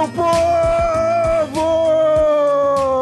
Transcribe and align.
Meu 0.00 0.08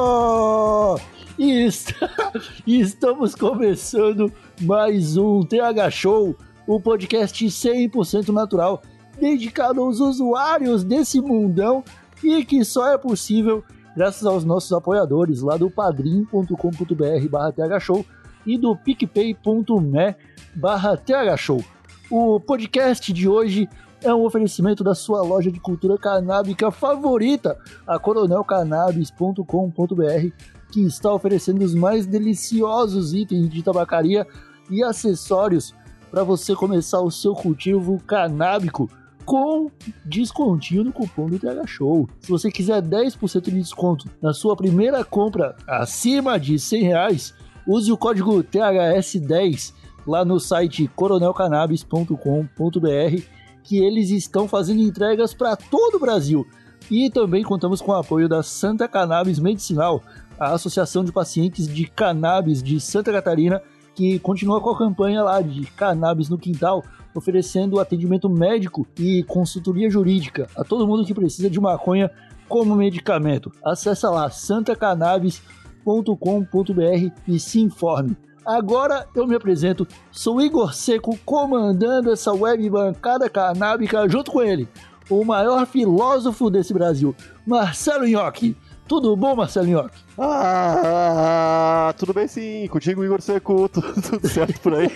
povo! 0.09 0.99
E 1.39 1.67
está- 1.67 2.33
e 2.67 2.81
estamos 2.81 3.37
começando 3.37 4.33
mais 4.63 5.17
um 5.17 5.43
TH 5.43 5.91
Show, 5.91 6.37
o 6.67 6.81
podcast 6.81 7.47
100% 7.47 8.31
natural 8.31 8.83
dedicado 9.21 9.81
aos 9.81 10.01
usuários 10.01 10.83
desse 10.83 11.21
mundão 11.21 11.85
e 12.23 12.45
que 12.45 12.65
só 12.65 12.93
é 12.93 12.99
possível 12.99 13.63
graças 13.97 14.27
aos 14.27 14.45
nossos 14.45 14.73
apoiadores 14.73 15.41
lá 15.41 15.57
do 15.57 15.71
padrim.com.br 15.71 17.29
barra 17.31 17.53
thshow 17.53 18.05
e 18.45 18.59
do 18.59 18.75
picpay.me 18.77 20.17
barra 20.57 20.97
thshow. 20.97 21.63
O 22.11 22.41
podcast 22.41 23.13
de 23.13 23.29
hoje 23.29 23.69
é 24.03 24.13
um 24.15 24.25
oferecimento 24.25 24.85
da 24.85 24.95
sua 24.95 25.23
loja 25.23 25.51
de 25.51 25.59
cultura 25.61 25.99
canábica 25.99 26.71
favorita, 26.71 27.59
a 27.87 27.99
coronelcannabis.com.br, 27.99 30.33
que 30.71 30.85
está 30.85 31.13
oferecendo 31.13 31.65
os 31.65 31.75
mais 31.75 32.07
deliciosos 32.07 33.15
itens 33.15 33.49
de 33.49 33.63
tabacaria 33.63 34.27
e 34.71 34.83
acessórios 34.83 35.75
para 36.11 36.23
você 36.23 36.55
começar 36.55 37.01
o 37.01 37.11
seu 37.11 37.35
cultivo 37.35 37.99
canábico 38.07 38.89
com 39.25 39.71
descontinho 40.05 40.85
no 40.85 40.93
cupom 40.93 41.27
do 41.27 41.39
TH 41.39 41.67
Show. 41.67 42.09
Se 42.21 42.31
você 42.31 42.51
quiser 42.51 42.81
10% 42.81 43.43
de 43.43 43.51
desconto 43.51 44.09
na 44.23 44.33
sua 44.33 44.57
primeira 44.57 45.05
compra 45.05 45.55
acima 45.67 46.39
de 46.39 46.59
100 46.59 46.83
reais, 46.83 47.35
use 47.67 47.93
o 47.93 47.97
código 47.97 48.43
THS10 48.43 49.75
lá 50.07 50.25
no 50.25 50.41
site 50.41 50.89
coronelcannabis.com.br 50.97 53.38
que 53.69 53.77
eles 53.77 54.09
estão 54.09 54.49
fazendo 54.49 54.81
entregas 54.81 55.35
para 55.35 55.55
todo 55.55 55.97
o 55.97 56.01
Brasil. 56.01 56.47
E 56.91 57.11
também 57.11 57.43
contamos 57.43 57.83
com 57.83 57.93
o 57.93 57.97
apoio 57.97 58.27
da 58.27 58.43
Santa 58.43 58.89
Cannabis 58.89 59.39
Medicinal, 59.39 60.03
a 60.41 60.55
Associação 60.55 61.05
de 61.05 61.13
Pacientes 61.13 61.69
de 61.69 61.85
Cannabis 61.85 62.63
de 62.63 62.81
Santa 62.81 63.13
Catarina, 63.13 63.61
que 63.95 64.19
continua 64.21 64.63
com 64.63 64.71
a 64.71 64.79
campanha 64.79 65.23
lá 65.23 65.43
de 65.43 65.67
Cannabis 65.73 66.31
no 66.31 66.39
Quintal, 66.39 66.83
oferecendo 67.15 67.79
atendimento 67.79 68.31
médico 68.31 68.87
e 68.99 69.23
consultoria 69.25 69.91
jurídica 69.91 70.49
a 70.57 70.65
todo 70.65 70.87
mundo 70.87 71.05
que 71.05 71.13
precisa 71.13 71.51
de 71.51 71.61
maconha 71.61 72.11
como 72.49 72.75
medicamento. 72.75 73.53
Acesse 73.63 74.07
lá 74.07 74.31
santacannabis.com.br 74.31 77.13
e 77.27 77.39
se 77.39 77.61
informe. 77.61 78.17
Agora 78.49 79.07
eu 79.15 79.27
me 79.27 79.35
apresento, 79.35 79.87
sou 80.11 80.41
Igor 80.41 80.73
Seco, 80.73 81.19
comandando 81.23 82.11
essa 82.11 82.33
web 82.33 82.71
bancada 82.71 83.29
canábica 83.29 84.09
junto 84.09 84.31
com 84.31 84.41
ele, 84.41 84.67
o 85.11 85.23
maior 85.23 85.67
filósofo 85.67 86.49
desse 86.49 86.73
Brasil, 86.73 87.15
Marcelo 87.47 88.09
Nhoque. 88.09 88.57
Tudo 88.89 89.15
bom, 89.15 89.37
Marcelo 89.37 89.67
Nhoque? 89.67 89.99
Ah, 90.19 91.95
tudo 91.97 92.13
bem 92.13 92.27
sim, 92.27 92.67
contigo 92.69 93.05
Igor 93.05 93.21
Seco, 93.21 93.69
tudo, 93.71 93.93
tudo 94.01 94.27
certo 94.27 94.59
por 94.61 94.75
aí. 94.75 94.89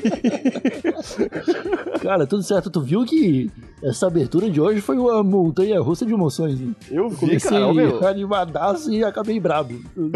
Cara, 2.01 2.27
tudo 2.27 2.43
certo. 2.43 2.71
Tu 2.71 2.81
viu 2.81 3.05
que 3.05 3.51
essa 3.83 4.07
abertura 4.07 4.49
de 4.49 4.61
hoje 4.61 4.81
foi 4.81 4.97
uma 4.97 5.23
montanha 5.23 5.81
russa 5.81 6.07
de 6.07 6.13
emoções. 6.13 6.61
Hein? 6.61 6.75
Eu 6.91 7.09
vi, 7.09 7.17
Comecei 7.17 7.51
cara, 7.51 7.73
meu, 7.73 8.07
animadaço 8.07 8.93
e 8.93 9.05
acabei 9.05 9.39
brabo. 9.39 9.75
Eu 9.97 10.11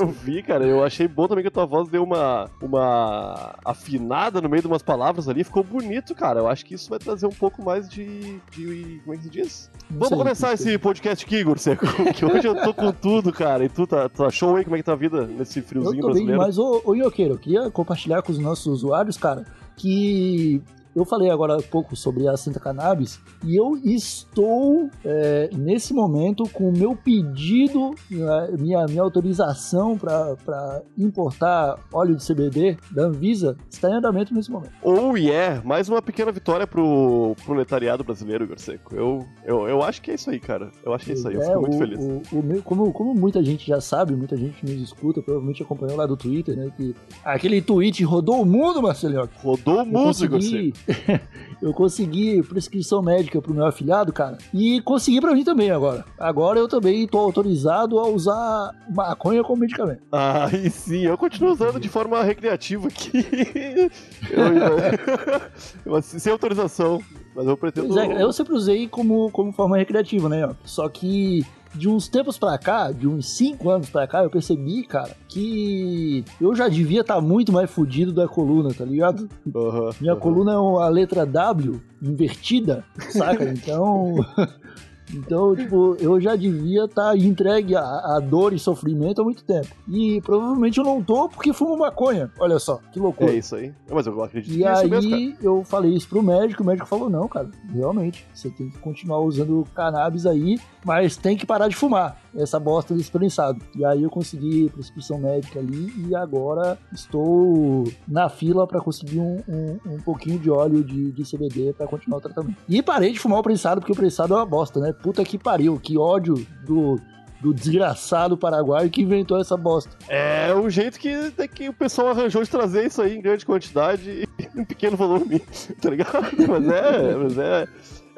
eu 0.00 0.08
vi, 0.08 0.42
cara, 0.42 0.64
eu 0.66 0.84
achei 0.84 1.08
bom 1.08 1.26
também 1.26 1.42
que 1.42 1.48
a 1.48 1.50
tua 1.50 1.66
voz 1.66 1.88
deu 1.88 2.02
uma, 2.02 2.50
uma 2.62 3.54
afinada 3.64 4.40
no 4.40 4.48
meio 4.48 4.62
de 4.62 4.68
umas 4.68 4.82
palavras 4.82 5.28
ali, 5.28 5.42
ficou 5.42 5.64
bonito, 5.64 6.14
cara. 6.14 6.40
Eu 6.40 6.48
acho 6.48 6.64
que 6.64 6.74
isso 6.74 6.90
vai 6.90 6.98
trazer 6.98 7.26
um 7.26 7.30
pouco 7.30 7.64
mais 7.64 7.88
de. 7.88 8.40
de 8.52 9.00
como 9.04 9.14
é 9.14 9.16
que 9.16 9.22
se 9.24 9.30
diz? 9.30 9.70
Não 9.90 9.98
Vamos 9.98 10.08
sei, 10.08 10.18
começar 10.18 10.52
esse 10.52 10.78
podcast 10.78 11.24
aqui, 11.24 11.36
Igor 11.36 11.58
Seco, 11.58 11.86
que 12.14 12.24
hoje 12.24 12.46
eu 12.46 12.54
tô 12.54 12.74
com 12.74 12.92
tudo, 12.92 13.07
cara. 13.32 13.64
E 13.64 13.68
tu 13.68 13.86
tá, 13.86 14.08
tá 14.08 14.30
show 14.30 14.56
aí? 14.56 14.64
Como 14.64 14.76
é 14.76 14.78
que 14.78 14.84
tá 14.84 14.92
a 14.92 14.96
vida 14.96 15.26
nesse 15.26 15.58
Eu 15.60 15.64
friozinho 15.64 16.00
tô 16.00 16.12
bem 16.12 16.26
brasileiro? 16.26 16.38
demais. 16.38 16.58
Ô, 16.58 16.82
ô 16.84 16.94
Ioqueiro, 16.94 17.34
eu 17.34 17.38
queria 17.38 17.70
compartilhar 17.70 18.22
com 18.22 18.32
os 18.32 18.38
nossos 18.38 18.66
usuários, 18.66 19.16
cara, 19.16 19.44
que 19.76 20.62
eu 20.94 21.04
falei 21.04 21.30
agora 21.30 21.56
há 21.56 21.62
pouco 21.62 21.94
sobre 21.96 22.28
a 22.28 22.36
Santa 22.36 22.58
Cannabis 22.60 23.20
e 23.44 23.56
eu 23.56 23.76
estou, 23.84 24.88
é, 25.04 25.50
nesse 25.56 25.92
momento, 25.94 26.44
com 26.52 26.68
o 26.68 26.72
meu 26.76 26.96
pedido, 26.96 27.90
né, 28.10 28.48
minha, 28.58 28.84
minha 28.86 29.02
autorização 29.02 29.96
para 29.96 30.82
importar 30.96 31.78
óleo 31.92 32.16
de 32.16 32.26
CBD 32.26 32.76
da 32.90 33.04
Anvisa 33.04 33.56
está 33.70 33.88
em 33.90 33.94
andamento 33.94 34.34
nesse 34.34 34.50
momento. 34.50 34.72
Oh 34.82 35.16
yeah, 35.16 35.62
mais 35.64 35.88
uma 35.88 36.02
pequena 36.02 36.32
vitória 36.32 36.66
pro 36.66 37.34
proletariado 37.44 38.04
brasileiro, 38.04 38.44
Igor 38.44 38.58
Seco. 38.58 38.94
Eu, 38.94 39.26
eu, 39.44 39.68
eu 39.68 39.82
acho 39.82 40.02
que 40.02 40.10
é 40.10 40.14
isso 40.14 40.30
aí, 40.30 40.40
cara. 40.40 40.70
Eu 40.84 40.92
acho 40.94 41.04
que 41.04 41.12
é 41.12 41.14
isso 41.14 41.28
aí, 41.28 41.34
eu 41.34 41.42
É, 41.42 41.46
fico 41.46 41.60
muito 41.60 41.74
o- 41.74 41.78
feliz. 41.78 41.98
o- 42.32 42.38
o 42.38 42.42
meu- 42.42 42.62
como, 42.62 42.92
como 42.92 43.14
muita 43.14 43.42
gente 43.42 43.66
já 43.66 43.80
sabe, 43.80 44.14
muita 44.14 44.36
gente 44.36 44.64
nos 44.64 44.80
escuta, 44.82 45.22
provavelmente 45.22 45.62
acompanhou 45.62 45.96
lá 45.96 46.06
do 46.06 46.16
Twitter, 46.16 46.56
né? 46.56 46.70
Que 46.76 46.94
aquele 47.24 47.60
tweet 47.62 48.02
rodou 48.04 48.42
o 48.42 48.46
mundo, 48.46 48.82
Marcelinho. 48.82 49.28
Rodou 49.42 49.82
o 49.82 49.86
mundo, 49.86 49.98
Igor 49.98 50.14
Seco. 50.14 50.34
consegui, 50.34 50.74
eu 51.62 51.72
consegui 51.72 52.42
prescrição 52.42 53.02
médica 53.02 53.40
pro 53.42 53.52
meu 53.54 53.66
afilhado, 53.66 54.12
cara, 54.12 54.38
e 54.54 54.80
consegui 54.82 55.20
pra 55.20 55.34
mim 55.34 55.44
também 55.44 55.70
agora. 55.70 56.04
Agora 56.18 56.58
eu 56.58 56.68
também 56.68 57.06
tô 57.06 57.18
autorizado 57.18 57.98
a 57.98 58.06
usar 58.08 58.70
maconha 58.94 59.42
como 59.42 59.60
medicamento. 59.60 60.02
Ah, 60.12 60.48
e 60.52 60.70
sim, 60.70 61.02
eu 61.04 61.16
continuo 61.18 61.52
usando 61.52 61.78
de 61.80 61.88
forma 61.88 62.22
recreativa 62.22 62.88
aqui. 62.88 63.10
Eu- 64.30 65.94
eu- 65.94 66.02
sem 66.02 66.32
autorização, 66.32 67.00
mas 67.34 67.46
eu 67.46 67.56
pretendo. 67.56 67.98
É, 67.98 68.22
eu 68.22 68.32
sempre 68.32 68.52
usei 68.54 68.86
como, 68.88 69.30
como 69.30 69.52
forma 69.52 69.76
recreativa, 69.76 70.28
né? 70.28 70.48
Só 70.64 70.88
que 70.88 71.44
de 71.74 71.88
uns 71.88 72.08
tempos 72.08 72.38
pra 72.38 72.56
cá, 72.58 72.90
de 72.90 73.06
uns 73.06 73.28
5 73.36 73.70
anos 73.70 73.90
pra 73.90 74.06
cá, 74.06 74.22
eu 74.22 74.30
percebi, 74.30 74.82
cara, 74.84 75.16
que 75.28 76.24
eu 76.40 76.54
já 76.54 76.68
devia 76.68 77.00
estar 77.02 77.20
muito 77.20 77.52
mais 77.52 77.70
fudido 77.70 78.12
da 78.12 78.26
coluna, 78.26 78.72
tá 78.72 78.84
ligado? 78.84 79.28
Aham, 79.54 79.90
Minha 80.00 80.12
aham. 80.14 80.20
coluna 80.20 80.52
é 80.52 80.56
a 80.84 80.88
letra 80.88 81.24
W 81.26 81.80
invertida, 82.02 82.84
saca? 83.10 83.44
Então. 83.44 84.14
Então, 85.14 85.54
tipo, 85.54 85.96
eu 86.00 86.20
já 86.20 86.36
devia 86.36 86.84
estar 86.84 87.16
entregue 87.16 87.74
a, 87.76 87.82
a 87.82 88.20
dor 88.20 88.52
e 88.52 88.58
sofrimento 88.58 89.20
há 89.20 89.24
muito 89.24 89.44
tempo. 89.44 89.68
E 89.88 90.20
provavelmente 90.22 90.78
eu 90.78 90.84
não 90.84 91.02
tô 91.02 91.28
porque 91.28 91.52
fumo 91.52 91.76
maconha. 91.76 92.30
Olha 92.38 92.58
só, 92.58 92.80
que 92.92 92.98
loucura. 92.98 93.32
É 93.32 93.36
isso 93.36 93.56
aí. 93.56 93.72
Mas 93.90 94.06
eu 94.06 94.22
acredito 94.22 94.52
E 94.52 94.58
que 94.58 94.64
é 94.66 94.72
isso 94.72 94.82
aí 94.82 94.90
mesmo, 94.90 95.10
cara. 95.10 95.36
eu 95.42 95.64
falei 95.64 95.94
isso 95.94 96.08
pro 96.08 96.22
médico, 96.22 96.62
o 96.62 96.66
médico 96.66 96.86
falou, 96.86 97.08
não, 97.08 97.28
cara, 97.28 97.50
realmente, 97.72 98.26
você 98.34 98.50
tem 98.50 98.68
que 98.70 98.78
continuar 98.78 99.20
usando 99.20 99.66
cannabis 99.74 100.26
aí, 100.26 100.58
mas 100.84 101.16
tem 101.16 101.36
que 101.36 101.46
parar 101.46 101.68
de 101.68 101.76
fumar 101.76 102.20
essa 102.38 102.58
bosta 102.58 102.94
desse 102.94 103.10
prensado. 103.10 103.60
E 103.76 103.84
aí 103.84 104.02
eu 104.02 104.10
consegui 104.10 104.70
prescrição 104.70 105.18
médica 105.18 105.58
ali 105.58 105.92
e 106.08 106.14
agora 106.14 106.78
estou 106.92 107.84
na 108.06 108.28
fila 108.28 108.66
pra 108.66 108.80
conseguir 108.80 109.20
um, 109.20 109.42
um, 109.48 109.94
um 109.94 110.00
pouquinho 110.00 110.38
de 110.38 110.50
óleo 110.50 110.84
de, 110.84 111.12
de 111.12 111.22
CBD 111.22 111.72
pra 111.72 111.86
continuar 111.86 112.18
o 112.18 112.20
tratamento. 112.20 112.56
E 112.68 112.82
parei 112.82 113.12
de 113.12 113.18
fumar 113.18 113.40
o 113.40 113.42
prensado, 113.42 113.80
porque 113.80 113.92
o 113.92 113.96
prensado 113.96 114.34
é 114.34 114.36
uma 114.36 114.46
bosta, 114.46 114.80
né? 114.80 114.92
Puta 114.92 115.24
que 115.24 115.38
pariu, 115.38 115.78
que 115.78 115.98
ódio 115.98 116.34
do... 116.64 116.96
Do 117.40 117.54
desgraçado 117.54 118.36
paraguaio 118.36 118.90
que 118.90 119.00
inventou 119.00 119.40
essa 119.40 119.56
bosta. 119.56 119.96
É 120.08 120.52
o 120.52 120.68
jeito 120.68 120.98
que, 120.98 121.08
é 121.38 121.46
que 121.46 121.68
o 121.68 121.72
pessoal 121.72 122.08
arranjou 122.08 122.42
de 122.42 122.50
trazer 122.50 122.86
isso 122.86 123.00
aí 123.00 123.16
em 123.16 123.22
grande 123.22 123.46
quantidade 123.46 124.10
e 124.10 124.28
em 124.58 124.64
pequeno 124.64 124.96
volume, 124.96 125.38
tá 125.80 125.88
ligado? 125.88 126.26
Mas 126.48 126.68
é, 126.68 127.14
mas 127.14 127.38
é. 127.38 127.68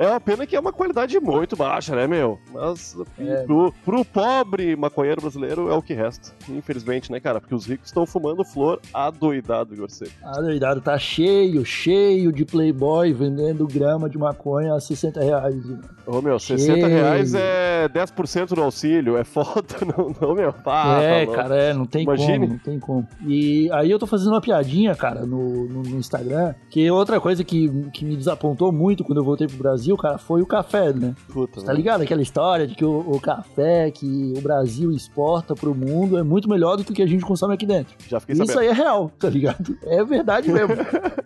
É 0.00 0.08
uma 0.08 0.18
pena 0.20 0.46
que 0.46 0.56
é 0.56 0.60
uma 0.60 0.72
qualidade 0.72 1.20
muito 1.20 1.54
baixa, 1.56 1.94
né, 1.94 2.06
meu? 2.06 2.38
Mas 2.52 2.96
É. 3.18 3.42
pro, 3.44 3.70
pro 3.84 4.02
pobre 4.02 4.74
maconheiro 4.74 5.20
brasileiro 5.20 5.68
é 5.70 5.74
o 5.74 5.82
que 5.82 5.92
resta. 5.92 6.32
Infelizmente, 6.48 7.12
né, 7.12 7.20
cara? 7.20 7.38
Porque 7.38 7.54
os 7.54 7.66
ricos 7.66 7.88
estão 7.88 8.06
fumando 8.06 8.42
flor 8.42 8.80
adoidado, 8.94 9.74
Igor 9.74 9.90
Seco. 9.90 10.10
Ah, 10.24 10.40
doidado, 10.40 10.80
tá 10.80 10.98
cheio, 10.98 11.62
cheio 11.66 12.32
de 12.32 12.46
playboy 12.46 13.12
vendendo 13.12 13.66
grama 13.66 14.08
de 14.08 14.16
maconha 14.16 14.72
a 14.74 14.80
60 14.80 15.20
reais. 15.20 15.64
né? 15.66 15.78
Ô, 16.06 16.22
meu, 16.22 16.38
60 16.38 16.72
Cheio. 16.72 16.86
reais 16.86 17.34
é 17.34 17.86
10% 17.88 18.54
do 18.54 18.62
auxílio. 18.62 19.18
É 19.18 19.22
foda, 19.24 19.76
não, 19.96 20.14
não 20.20 20.34
meu. 20.34 20.54
Ah, 20.64 21.00
é, 21.02 21.26
tá 21.26 21.32
cara, 21.34 21.56
é, 21.56 21.74
não 21.74 21.84
tem 21.84 22.04
Imagine. 22.04 22.38
como, 22.38 22.52
não 22.52 22.58
tem 22.58 22.78
como. 22.80 23.06
E 23.26 23.70
aí 23.72 23.90
eu 23.90 23.98
tô 23.98 24.06
fazendo 24.06 24.30
uma 24.32 24.40
piadinha, 24.40 24.94
cara, 24.94 25.26
no, 25.26 25.68
no, 25.68 25.82
no 25.82 25.96
Instagram, 25.98 26.54
que 26.70 26.90
outra 26.90 27.20
coisa 27.20 27.44
que, 27.44 27.68
que 27.92 28.04
me 28.04 28.16
desapontou 28.16 28.72
muito 28.72 29.04
quando 29.04 29.18
eu 29.18 29.24
voltei 29.24 29.46
pro 29.46 29.58
Brasil, 29.58 29.89
cara, 29.96 30.18
foi 30.18 30.42
o 30.42 30.46
café, 30.46 30.92
né? 30.92 31.14
Puta, 31.32 31.62
Tá 31.62 31.72
ligado? 31.72 32.02
Aquela 32.02 32.22
história 32.22 32.66
de 32.66 32.74
que 32.74 32.84
o, 32.84 33.00
o 33.00 33.20
café 33.20 33.90
que 33.90 34.34
o 34.36 34.40
Brasil 34.40 34.92
exporta 34.92 35.54
pro 35.54 35.74
mundo 35.74 36.18
é 36.18 36.22
muito 36.22 36.48
melhor 36.48 36.76
do 36.76 36.84
que 36.84 36.92
o 36.92 36.94
que 36.94 37.02
a 37.02 37.06
gente 37.06 37.24
consome 37.24 37.54
aqui 37.54 37.66
dentro. 37.66 37.94
Já 38.08 38.20
fiquei 38.20 38.34
Isso 38.34 38.46
sabendo. 38.46 38.60
aí 38.60 38.68
é 38.68 38.72
real, 38.72 39.10
tá 39.18 39.28
ligado? 39.28 39.76
É 39.84 40.04
verdade 40.04 40.50
mesmo. 40.50 40.74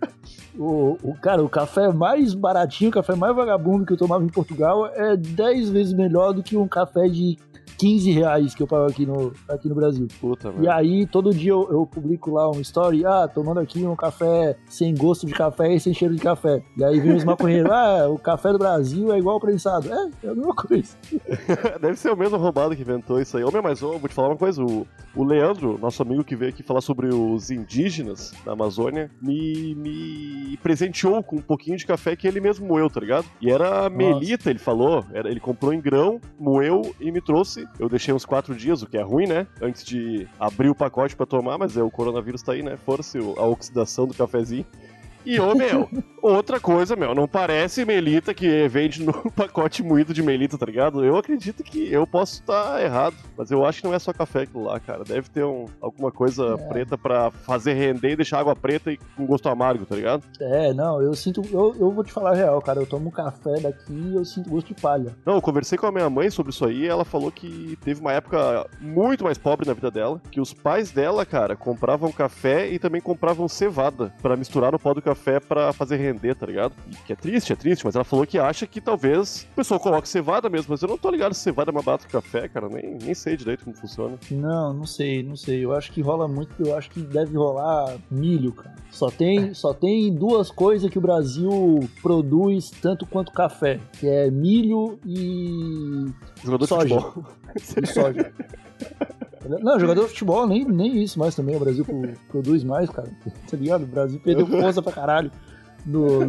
o, 0.59 0.97
o, 1.03 1.15
cara, 1.15 1.43
o 1.43 1.49
café 1.49 1.89
mais 1.93 2.35
baratinho, 2.35 2.91
o 2.91 2.95
café 2.95 3.15
mais 3.15 3.35
vagabundo 3.35 3.85
que 3.85 3.93
eu 3.93 3.97
tomava 3.97 4.25
em 4.25 4.29
Portugal 4.29 4.87
é 4.87 5.17
10 5.17 5.71
vezes 5.71 5.93
melhor 5.93 6.33
do 6.33 6.43
que 6.43 6.57
um 6.57 6.69
café 6.69 7.09
de 7.09 7.37
15 7.79 8.11
reais 8.11 8.55
que 8.55 8.63
eu 8.63 8.67
pago 8.67 8.87
aqui 8.87 9.07
no, 9.07 9.33
aqui 9.49 9.69
no 9.69 9.75
Brasil. 9.75 10.07
Puta, 10.21 10.53
E 10.61 10.69
aí, 10.69 11.07
todo 11.07 11.35
dia 11.35 11.53
eu, 11.53 11.69
eu 11.71 11.87
publico 11.87 12.31
lá 12.31 12.51
um 12.51 12.61
story, 12.61 13.05
ah, 13.05 13.29
tomando 13.29 13.61
aqui 13.61 13.85
um 13.85 13.97
café 13.97 14.57
sem 14.69 14.95
gosto 14.95 15.27
de 15.27 15.33
café 15.33 15.75
e 15.75 15.81
sem 15.81 15.93
cheiro 15.93 16.15
de 16.15 16.21
café. 16.21 16.63
E 16.77 16.85
aí 16.85 17.01
vem 17.01 17.15
os 17.15 17.25
maconheiros, 17.25 17.71
ah, 17.73 18.09
o 18.09 18.19
café 18.19 18.53
do 18.53 18.59
Brasil 18.59 19.13
é 19.13 19.19
igual 19.19 19.41
prensado. 19.41 19.93
É, 19.93 20.11
é 20.27 20.29
a 20.31 20.35
mesma 20.35 20.55
coisa. 20.55 20.97
Deve 21.81 21.97
ser 21.97 22.13
o 22.13 22.17
mesmo 22.17 22.37
roubado 22.37 22.75
que 22.75 22.83
inventou 22.83 23.21
isso 23.21 23.37
aí. 23.37 23.45
Meu, 23.45 23.63
mas 23.63 23.83
ô, 23.83 23.99
vou 23.99 24.09
te 24.09 24.15
falar 24.15 24.29
uma 24.29 24.37
coisa. 24.37 24.63
O, 24.63 24.87
o 25.15 25.25
Leandro, 25.25 25.79
nosso 25.79 26.03
amigo 26.03 26.25
que 26.25 26.37
veio 26.37 26.51
aqui 26.51 26.63
falar 26.63 26.81
sobre 26.81 27.09
os 27.09 27.51
indígenas 27.51 28.33
da 28.45 28.53
Amazônia, 28.53 29.11
me, 29.21 29.75
me 29.75 30.57
presenteou 30.63 31.23
com 31.23 31.37
um 31.37 31.43
pouquinho 31.43 31.77
de 31.77 31.87
café 31.87 32.17
que 32.17 32.27
ele 32.27 32.41
mesmo 32.41 32.67
moeu, 32.67 32.89
tá 32.89 33.01
ligado? 33.01 33.27
E 33.41 33.51
era 33.51 33.89
melita, 33.89 34.51
ele 34.51 34.59
falou. 34.59 35.05
Era, 35.13 35.31
ele 35.31 35.41
comprou 35.41 35.73
em 35.73 35.81
grão, 35.81 36.21
moeu 36.39 36.95
e 37.01 37.11
me 37.13 37.21
trouxe. 37.21 37.64
Eu 37.79 37.89
deixei 37.89 38.13
uns 38.15 38.25
quatro 38.25 38.55
dias, 38.55 38.83
o 38.83 38.87
que 38.87 38.97
é 38.97 39.03
ruim, 39.03 39.27
né? 39.27 39.47
Antes 39.61 39.85
de 39.85 40.29
abrir 40.39 40.69
o 40.69 40.75
pacote 40.75 41.17
pra 41.17 41.27
tomar, 41.27 41.59
mas 41.59 41.77
é, 41.77 41.83
o 41.83 41.91
coronavírus 41.91 42.43
tá 42.43 42.53
aí, 42.53 42.63
né? 42.63 42.77
Força 42.77 43.19
a 43.19 43.47
oxidação 43.47 44.07
do 44.07 44.15
cafezinho. 44.15 44.65
E, 45.25 45.41
ô, 45.41 45.55
meu, 45.55 45.89
outra 46.33 46.59
coisa, 46.59 46.97
meu, 46.97 47.15
não 47.15 47.29
parece 47.29 47.85
Melita 47.85 48.33
que 48.33 48.67
vende 48.69 49.03
no 49.03 49.13
pacote 49.33 49.83
moído 49.83 50.15
de 50.15 50.23
Melita, 50.23 50.57
tá 50.57 50.67
ligado? 50.67 51.05
Eu 51.05 51.17
acredito 51.17 51.63
que 51.63 51.93
eu 51.93 52.07
posso 52.07 52.35
estar 52.35 52.83
errado, 52.83 53.17
mas 53.37 53.51
eu 53.51 53.65
acho 53.65 53.81
que 53.81 53.87
não 53.87 53.95
é 53.95 53.99
só 53.99 54.13
café 54.13 54.43
aquilo 54.43 54.65
lá, 54.65 54.81
cara. 54.81 55.05
Deve 55.05 55.29
ter 55.29 55.45
um, 55.45 55.67
alguma 55.81 56.11
coisa 56.11 56.57
preta 56.69 56.97
pra 56.97 57.31
fazer 57.31 57.75
render 57.75 58.13
e 58.13 58.17
deixar 58.17 58.41
água 58.41 58.57
preta 58.57 58.93
e 58.93 58.99
com 59.17 59.27
gosto 59.27 59.49
amargo, 59.49 59.85
tá 59.85 59.95
ligado? 59.95 60.25
É, 60.41 60.73
não, 60.73 61.01
eu 61.03 61.15
sinto. 61.15 61.43
Eu, 61.53 61.75
eu 61.79 61.91
vou 61.91 62.05
te 62.05 62.13
falar 62.13 62.33
a 62.33 62.35
real, 62.35 62.61
cara. 62.63 62.81
Eu 62.81 62.87
tomo 62.87 63.11
café 63.11 63.61
daqui 63.61 63.93
e 63.93 64.15
eu 64.15 64.25
sinto 64.25 64.51
gosto 64.51 64.69
de 64.69 64.81
palha. 64.81 65.15
Não, 65.25 65.35
eu 65.35 65.43
conversei 65.43 65.77
com 65.77 65.87
a 65.87 65.93
minha 65.93 66.09
mãe 66.09 66.31
sobre 66.31 66.53
isso 66.53 66.65
aí 66.65 66.85
e 66.85 66.87
ela 66.87 67.05
falou 67.05 67.31
que 67.31 67.79
teve 67.83 68.01
uma 68.01 68.13
época 68.13 68.67
muito 68.81 69.25
mais 69.25 69.39
pobre 69.39 69.67
na 69.67 69.75
vida 69.75 69.91
dela, 69.91 70.21
que 70.31 70.41
os 70.41 70.53
pais 70.53 70.91
dela, 70.91 71.25
cara, 71.25 71.57
compravam 71.57 72.11
café 72.13 72.71
e 72.71 72.79
também 72.79 73.01
compravam 73.01 73.49
cevada 73.49 74.13
pra 74.23 74.37
misturar 74.37 74.73
no 74.73 74.79
pó 74.79 74.95
do 74.95 75.03
café 75.03 75.41
pra 75.41 75.73
fazer 75.73 75.97
render, 75.97 76.14
tá 76.35 76.47
ligado? 76.47 76.73
E 76.91 76.95
que 77.07 77.13
é 77.13 77.17
triste, 77.17 77.53
é 77.53 77.57
triste, 77.57 77.85
mas 77.85 77.95
ela 77.95 78.05
falou 78.05 78.27
que 78.27 78.39
acha 78.39 78.67
que 78.67 78.81
talvez 78.81 79.47
o 79.53 79.55
pessoal 79.57 79.79
coloque 79.81 80.09
cevada 80.09 80.49
mesmo, 80.49 80.67
mas 80.71 80.83
eu 80.83 80.89
não 80.89 80.99
tô 80.99 81.11
ligado 81.11 81.35
se 81.35 81.41
cevada 81.41 81.71
é 81.71 81.75
mais 81.75 81.85
barato 81.85 82.07
que 82.07 82.13
café, 82.13 82.49
cara, 82.49 82.69
nem, 82.69 82.97
nem 83.03 83.15
sei 83.15 83.37
direito 83.37 83.65
como 83.65 83.77
funciona. 83.77 84.19
Não, 84.31 84.73
não 84.73 84.87
sei, 84.87 85.23
não 85.23 85.37
sei. 85.37 85.65
Eu 85.65 85.73
acho 85.75 85.91
que 85.93 86.01
rola 86.01 86.27
muito, 86.29 86.51
eu 86.61 86.77
acho 86.77 86.91
que 86.91 87.01
deve 87.01 87.37
rolar 87.37 87.97
milho, 88.11 88.53
cara. 88.53 88.75
Só 88.91 89.11
tem, 89.11 89.53
só 89.55 89.75
tem 89.75 90.15
duas 90.15 90.51
coisas 90.51 90.89
que 90.91 90.99
o 90.99 91.01
Brasil 91.03 91.89
produz 92.01 92.71
tanto 92.71 93.05
quanto 93.07 93.33
café, 93.33 93.81
que 93.99 94.07
é 94.07 94.31
milho 94.31 94.99
e, 95.05 96.07
Jogador 96.45 96.67
Soja. 96.67 96.87
de 96.87 97.01
futebol. 97.03 97.25
e 97.83 97.87
soja. 97.87 98.33
Não, 99.61 99.79
jogador 99.79 100.05
de 100.05 100.09
futebol, 100.09 100.47
nem, 100.47 100.65
nem 100.65 101.03
isso 101.03 101.19
mais 101.19 101.35
também. 101.35 101.55
O 101.55 101.61
Brasil 101.61 101.85
pro- 101.85 102.13
produz 102.29 102.65
mais, 102.65 102.89
cara. 102.89 103.11
Tá 103.51 103.57
ligado? 103.57 103.83
O 103.83 103.87
Brasil 103.87 104.19
perdeu 104.19 104.47
força 104.47 104.81
pra 104.81 104.93
caralho 104.93 105.31
no, 105.87 106.21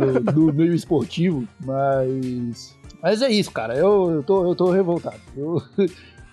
meio 0.54 0.74
esportivo. 0.74 1.48
Mas. 1.64 2.76
Mas 3.02 3.22
é 3.22 3.30
isso, 3.30 3.52
cara. 3.52 3.76
Eu, 3.76 4.12
eu, 4.12 4.24
tô, 4.24 4.46
eu 4.46 4.56
tô 4.56 4.72
revoltado. 4.72 5.18
Eu, 5.38 5.62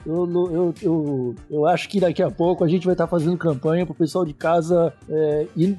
eu, 0.06 0.26
eu, 0.52 0.74
eu, 0.82 1.34
eu 1.50 1.66
acho 1.66 1.88
que 1.88 2.00
daqui 2.00 2.22
a 2.22 2.30
pouco 2.30 2.64
a 2.64 2.68
gente 2.68 2.84
vai 2.86 2.94
estar 2.94 3.06
fazendo 3.06 3.36
campanha 3.36 3.84
pro 3.86 3.94
pessoal 3.94 4.24
de 4.24 4.32
casa 4.32 4.92
é, 5.08 5.46
ir, 5.56 5.78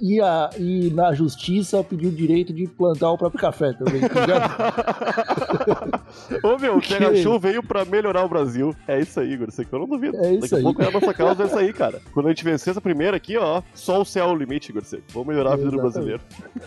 ir, 0.00 0.20
a- 0.22 0.50
ir 0.58 0.92
na 0.94 1.12
justiça 1.12 1.84
pedir 1.84 2.06
o 2.08 2.12
direito 2.12 2.52
de 2.52 2.66
plantar 2.66 3.10
o 3.12 3.18
próprio 3.18 3.40
café 3.40 3.72
também. 3.72 4.00
tá 4.00 4.20
ligado? 4.20 5.99
Ô 6.42 6.58
meu, 6.58 6.76
o 6.76 6.80
Que- 6.82 6.94
TH 6.94 7.16
Show 7.22 7.38
veio 7.38 7.62
pra 7.62 7.84
melhorar 7.84 8.24
o 8.24 8.28
Brasil. 8.28 8.74
É 8.86 9.00
isso 9.00 9.18
aí, 9.20 9.32
Igor, 9.32 9.48
aqui 9.48 9.66
eu 9.72 9.78
não 9.78 9.86
duvido. 9.86 10.16
É 10.16 10.32
isso 10.32 10.40
Daqui 10.42 10.54
a 10.54 10.58
aí. 10.58 10.62
pouco 10.62 10.82
é 10.82 10.86
a 10.88 10.90
nossa 10.90 11.12
causa, 11.14 11.42
é 11.42 11.46
isso 11.46 11.58
aí, 11.58 11.72
cara. 11.72 12.00
Quando 12.12 12.26
a 12.26 12.28
gente 12.30 12.44
vencer 12.44 12.70
essa 12.70 12.80
primeira 12.80 13.16
aqui, 13.16 13.36
ó, 13.36 13.62
só 13.74 14.00
o 14.00 14.04
céu 14.04 14.28
é 14.28 14.32
o 14.32 14.36
limite, 14.36 14.70
Igor. 14.70 14.82
Vamos 15.12 15.28
melhorar 15.28 15.52
a 15.52 15.56
vida 15.56 15.70
do 15.70 15.80
Exatamente. 15.80 16.20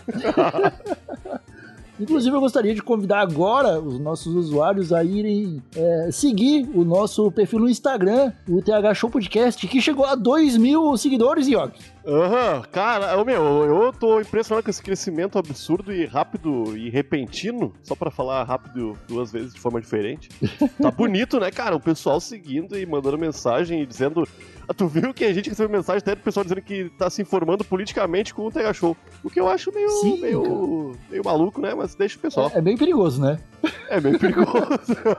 brasileiro. 0.06 0.74
Inclusive, 2.00 2.34
eu 2.34 2.40
gostaria 2.40 2.74
de 2.74 2.82
convidar 2.82 3.20
agora 3.20 3.78
os 3.80 4.00
nossos 4.00 4.34
usuários 4.34 4.92
a 4.92 5.04
irem 5.04 5.62
é, 5.76 6.08
seguir 6.10 6.68
o 6.74 6.84
nosso 6.84 7.30
perfil 7.30 7.60
no 7.60 7.68
Instagram, 7.68 8.32
o 8.48 8.60
TH 8.60 8.94
Show 8.94 9.08
Podcast, 9.08 9.64
que 9.68 9.80
chegou 9.80 10.04
a 10.04 10.16
2 10.16 10.56
mil 10.56 10.96
seguidores, 10.96 11.46
Yoki. 11.46 11.93
Aham, 12.06 12.62
cara, 12.70 13.16
ô, 13.18 13.24
meu, 13.24 13.42
eu 13.64 13.92
tô 13.92 14.20
impressionado 14.20 14.62
com 14.62 14.70
esse 14.70 14.82
crescimento 14.82 15.38
absurdo 15.38 15.90
e 15.92 16.04
rápido 16.04 16.76
e 16.76 16.90
repentino, 16.90 17.72
só 17.82 17.94
pra 17.94 18.10
falar 18.10 18.44
rápido 18.44 18.96
duas 19.08 19.32
vezes 19.32 19.54
de 19.54 19.60
forma 19.60 19.80
diferente. 19.80 20.28
Tá 20.80 20.90
bonito, 20.92 21.40
né, 21.40 21.50
cara? 21.50 21.74
O 21.74 21.80
pessoal 21.80 22.20
seguindo 22.20 22.78
e 22.78 22.84
mandando 22.84 23.16
mensagem 23.16 23.80
e 23.80 23.86
dizendo. 23.86 24.28
Ah, 24.66 24.72
tu 24.72 24.86
viu 24.86 25.12
que 25.12 25.24
a 25.24 25.32
gente 25.32 25.50
recebeu 25.50 25.70
mensagem 25.70 25.98
até 25.98 26.14
do 26.14 26.22
pessoal 26.22 26.42
dizendo 26.42 26.62
que 26.62 26.88
tá 26.98 27.10
se 27.10 27.20
informando 27.20 27.62
politicamente 27.64 28.32
com 28.32 28.46
o 28.46 28.50
TH 28.50 28.72
Show. 28.72 28.96
O 29.22 29.28
que 29.28 29.38
eu 29.38 29.46
acho 29.46 29.70
meio, 29.74 29.90
Sim, 29.90 30.20
meio, 30.22 30.92
meio 31.10 31.22
maluco, 31.22 31.60
né? 31.60 31.74
Mas 31.74 31.94
deixa 31.94 32.16
o 32.16 32.20
pessoal. 32.20 32.50
É, 32.54 32.58
é 32.58 32.60
bem 32.62 32.74
perigoso, 32.76 33.20
né? 33.20 33.38
É, 33.90 34.00
meio 34.00 34.18
perigoso. 34.18 34.50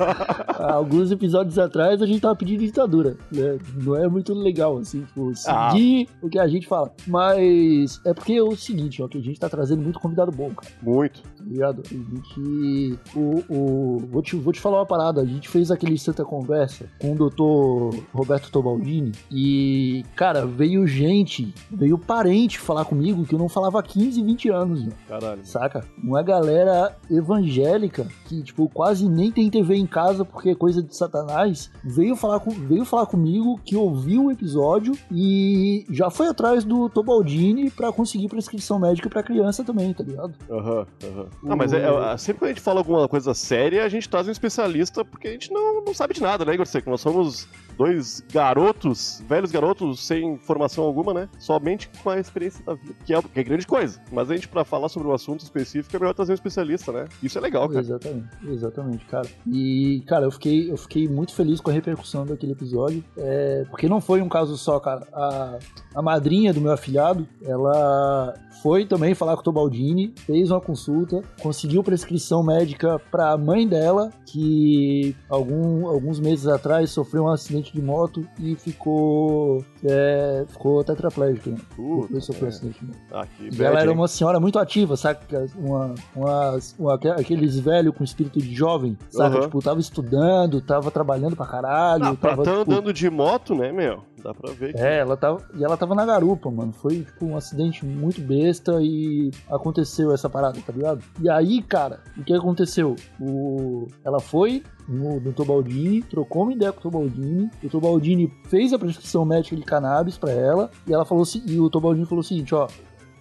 Alguns 0.57 1.11
episódios 1.11 1.59
atrás 1.59 2.01
a 2.01 2.07
gente 2.07 2.21
tava 2.21 2.35
pedindo 2.35 2.61
ditadura. 2.61 3.17
Né? 3.31 3.59
Não 3.75 3.95
é 3.95 4.07
muito 4.07 4.33
legal, 4.33 4.77
assim, 4.79 5.01
tipo, 5.03 5.31
Ah. 5.45 5.69
seguir 5.71 6.09
o 6.23 6.29
que 6.29 6.39
a 6.39 6.47
gente 6.47 6.65
fala. 6.67 6.74
Mas 7.07 8.01
é 8.05 8.13
porque 8.13 8.33
é 8.33 8.43
o 8.43 8.55
seguinte, 8.55 9.01
ó, 9.01 9.07
que 9.07 9.17
a 9.17 9.21
gente 9.21 9.39
tá 9.39 9.49
trazendo 9.49 9.81
muito 9.81 9.99
convidado 9.99 10.31
bom, 10.31 10.51
cara. 10.53 10.71
Muito. 10.81 11.21
Tá 11.45 11.51
ligado? 11.51 11.83
A 11.85 11.93
gente. 11.93 12.99
O, 13.15 13.43
o, 13.49 13.97
vou, 14.09 14.21
te, 14.21 14.35
vou 14.35 14.51
te 14.51 14.59
falar 14.59 14.79
uma 14.79 14.85
parada. 14.85 15.21
A 15.21 15.25
gente 15.25 15.47
fez 15.47 15.69
aquele 15.69 15.97
Santa 15.97 16.25
Conversa 16.25 16.87
com 16.99 17.13
o 17.13 17.15
doutor 17.15 17.95
Roberto 18.13 18.49
Tobaldini. 18.51 19.11
E, 19.31 20.03
cara, 20.15 20.45
veio 20.45 20.87
gente, 20.87 21.53
veio 21.71 21.97
parente 21.97 22.59
falar 22.59 22.85
comigo 22.85 23.25
que 23.25 23.35
eu 23.35 23.39
não 23.39 23.47
falava 23.49 23.79
há 23.79 23.83
15, 23.83 24.23
20 24.23 24.49
anos, 24.49 24.83
meu, 24.83 24.93
Caralho. 25.07 25.45
saca? 25.45 25.85
Uma 26.03 26.23
galera 26.23 26.95
evangélica 27.09 28.07
que, 28.27 28.41
tipo, 28.41 28.67
quase 28.69 29.07
nem 29.07 29.31
tem 29.31 29.49
TV 29.49 29.75
em 29.75 29.85
casa 29.85 30.25
porque 30.25 30.49
é 30.49 30.55
coisa 30.55 30.81
de 30.81 30.95
satanás. 30.95 31.69
Veio 31.83 32.15
falar, 32.15 32.39
com, 32.39 32.51
veio 32.51 32.85
falar 32.85 33.05
comigo 33.05 33.59
que 33.63 33.75
ouviu 33.75 34.25
o 34.25 34.31
episódio 34.31 34.93
e 35.11 35.85
já 35.89 36.09
foi 36.09 36.27
atrás 36.27 36.63
do 36.63 36.89
Tobaldini 36.89 37.69
pra 37.69 37.91
conseguir 37.91 38.27
prescrição 38.29 38.79
médica 38.79 39.09
pra 39.09 39.23
criança 39.23 39.63
também, 39.63 39.93
tá 39.93 40.03
ligado? 40.03 40.33
Aham, 40.49 40.85
aham. 41.03 41.25
Não, 41.41 41.55
mas 41.55 41.73
é, 41.73 41.83
é, 41.83 42.17
sempre 42.17 42.39
que 42.39 42.45
a 42.45 42.47
gente 42.49 42.61
fala 42.61 42.79
alguma 42.79 43.07
coisa 43.07 43.33
séria, 43.33 43.83
a 43.83 43.89
gente 43.89 44.09
traz 44.09 44.27
um 44.27 44.31
especialista, 44.31 45.05
porque 45.05 45.27
a 45.27 45.31
gente 45.31 45.51
não, 45.51 45.83
não 45.83 45.93
sabe 45.93 46.13
de 46.13 46.21
nada, 46.21 46.43
né, 46.43 46.53
Igor 46.53 46.65
Seco? 46.65 46.89
Nós 46.89 47.01
somos 47.01 47.47
dois 47.77 48.23
garotos, 48.31 49.23
velhos 49.27 49.51
garotos, 49.51 50.05
sem 50.05 50.37
formação 50.39 50.83
alguma, 50.83 51.13
né? 51.13 51.29
Somente 51.39 51.89
com 52.01 52.09
a 52.09 52.19
experiência 52.19 52.63
da 52.65 52.73
vida, 52.73 52.95
que 53.05 53.13
é, 53.13 53.21
que 53.21 53.39
é 53.39 53.43
grande 53.43 53.67
coisa. 53.67 54.01
Mas 54.11 54.29
a 54.29 54.35
gente, 54.35 54.47
pra 54.47 54.63
falar 54.63 54.89
sobre 54.89 55.07
um 55.07 55.13
assunto 55.13 55.41
específico, 55.41 55.95
é 55.95 55.99
melhor 55.99 56.13
trazer 56.13 56.31
um 56.31 56.35
especialista, 56.35 56.91
né? 56.91 57.05
Isso 57.21 57.37
é 57.37 57.41
legal, 57.41 57.67
cara. 57.67 57.81
Exatamente, 57.81 58.27
exatamente, 58.47 59.05
cara. 59.05 59.27
E, 59.47 60.03
cara, 60.07 60.25
eu 60.25 60.31
fiquei, 60.31 60.71
eu 60.71 60.77
fiquei 60.77 61.07
muito 61.07 61.33
feliz 61.33 61.59
com 61.61 61.69
a 61.69 61.73
repercussão 61.73 62.25
daquele 62.25 62.53
episódio. 62.53 63.03
é, 63.17 63.65
porque 63.69 63.87
não 63.87 63.99
foi 64.01 64.21
um 64.21 64.29
caso 64.29 64.57
só, 64.57 64.79
cara. 64.79 65.07
A, 65.13 65.59
a 65.95 66.01
madrinha 66.01 66.53
do 66.53 66.61
meu 66.61 66.71
afilhado, 66.71 67.27
ela 67.43 68.33
foi 68.61 68.85
também 68.85 69.13
falar 69.13 69.35
com 69.35 69.41
o 69.41 69.43
Tobaldini, 69.43 70.13
fez 70.25 70.49
uma 70.49 70.61
consulta, 70.61 71.21
conseguiu 71.41 71.83
prescrição 71.83 72.41
médica 72.41 72.99
para 73.11 73.31
a 73.31 73.37
mãe 73.37 73.67
dela, 73.67 74.09
que 74.25 75.15
algum, 75.29 75.87
alguns 75.87 76.19
meses 76.19 76.47
atrás 76.47 76.89
sofreu 76.89 77.23
um 77.25 77.29
acidente 77.29 77.64
de 77.73 77.81
moto 77.81 78.25
e 78.39 78.55
ficou, 78.55 79.63
é, 79.83 80.45
ficou 80.47 80.83
tetraplégica. 80.83 81.49
Né? 81.51 81.57
Puta, 81.75 82.07
Depois 82.07 82.25
sofreu 82.25 82.45
é. 82.45 82.49
acidente 82.49 82.79
de 82.79 82.85
moto. 82.85 82.97
Ah, 83.11 83.25
E 83.39 83.63
ela 83.63 83.79
era 83.79 83.91
uma 83.91 84.07
senhora 84.07 84.39
muito 84.39 84.57
ativa, 84.59 84.95
saca? 84.97 85.45
Uma, 85.57 85.95
uma, 86.15 86.59
uma- 86.79 86.93
aqueles 87.17 87.57
velhos 87.59 87.95
com 87.95 88.03
espírito 88.03 88.39
de 88.39 88.53
jovem, 88.53 88.97
saca? 89.09 89.35
Aham. 89.37 89.41
Tipo, 89.45 89.61
tava 89.61 89.79
estudando, 89.79 90.61
tava 90.61 90.91
trabalhando 90.91 91.35
pra 91.35 91.45
caralho. 91.45 92.05
Ah, 92.05 92.15
pra 92.15 92.31
tava, 92.31 92.43
tá 92.43 92.57
tipo, 92.59 92.71
andando 92.71 92.93
de 92.93 93.09
moto, 93.09 93.55
né, 93.55 93.71
meu? 93.71 94.03
Dá 94.25 94.33
pra 94.33 94.51
ver 94.53 94.73
que... 94.73 94.81
É, 94.81 94.97
ela 94.97 95.15
tava. 95.15 95.47
E 95.53 95.63
ela 95.63 95.77
tava 95.77 95.93
na 95.93 96.03
garupa, 96.03 96.49
mano. 96.49 96.73
Foi, 96.73 97.03
tipo, 97.03 97.27
um 97.27 97.37
acidente 97.37 97.85
muito 97.85 98.19
besta 98.19 98.81
e 98.81 99.29
aconteceu 99.47 100.11
essa 100.11 100.27
parada, 100.27 100.59
tá 100.65 100.73
ligado? 100.73 101.03
E 101.21 101.29
aí, 101.29 101.61
cara, 101.61 101.99
o 102.17 102.23
que 102.23 102.33
aconteceu? 102.33 102.95
O... 103.21 103.85
Ela 104.03 104.19
foi 104.19 104.63
no, 104.87 105.19
no 105.19 105.31
Tobaldini, 105.31 106.01
trocou 106.01 106.41
uma 106.41 106.53
ideia 106.53 106.73
com 106.73 106.79
o 106.79 106.81
Tobaldini. 106.81 107.51
O 107.63 107.69
Tobaldini 107.69 108.33
fez 108.45 108.73
a 108.73 108.79
prescrição 108.79 109.23
médica 109.23 109.55
de 109.55 109.61
cannabis 109.61 110.17
pra 110.17 110.31
ela. 110.31 110.71
E 110.87 110.93
ela 110.93 111.05
falou 111.05 111.21
assim, 111.21 111.43
e 111.45 111.59
o 111.59 111.69
Tobaldini 111.69 112.07
falou 112.07 112.21
o 112.21 112.23
seguinte, 112.23 112.55
ó. 112.55 112.67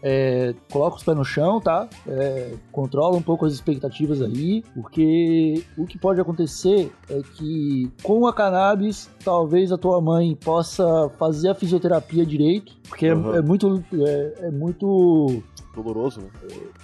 É, 0.07 0.55
coloca 0.71 0.99
os 0.99 1.03
pés 1.03 1.17
no 1.17 1.25
chão, 1.25 1.59
tá? 1.63 1.89
É, 2.07 2.53
controla 2.71 3.17
um 3.17 3.23
pouco 3.23 3.47
as 3.47 3.55
expectativas 3.55 4.21
aí, 4.21 4.63
porque 4.75 5.65
o 5.79 5.87
que 5.87 5.97
pode 5.99 6.21
acontecer 6.21 6.93
é 7.09 7.23
que 7.37 7.91
com 8.03 8.27
a 8.27 8.33
cannabis, 8.35 9.09
talvez 9.25 9.73
a 9.73 9.79
tua 9.79 10.03
mãe 10.03 10.37
possa 10.37 11.09
fazer 11.19 11.49
a 11.49 11.55
fisioterapia 11.55 12.27
direito, 12.27 12.75
porque 12.87 13.07
é- 13.07 13.15
Uhum. 13.15 13.35
é, 13.35 13.41
muito 13.41 13.83
é, 13.95 14.35
é 14.43 14.51
muito 14.51 15.43
Doloroso, 15.75 16.21
né? 16.21 16.29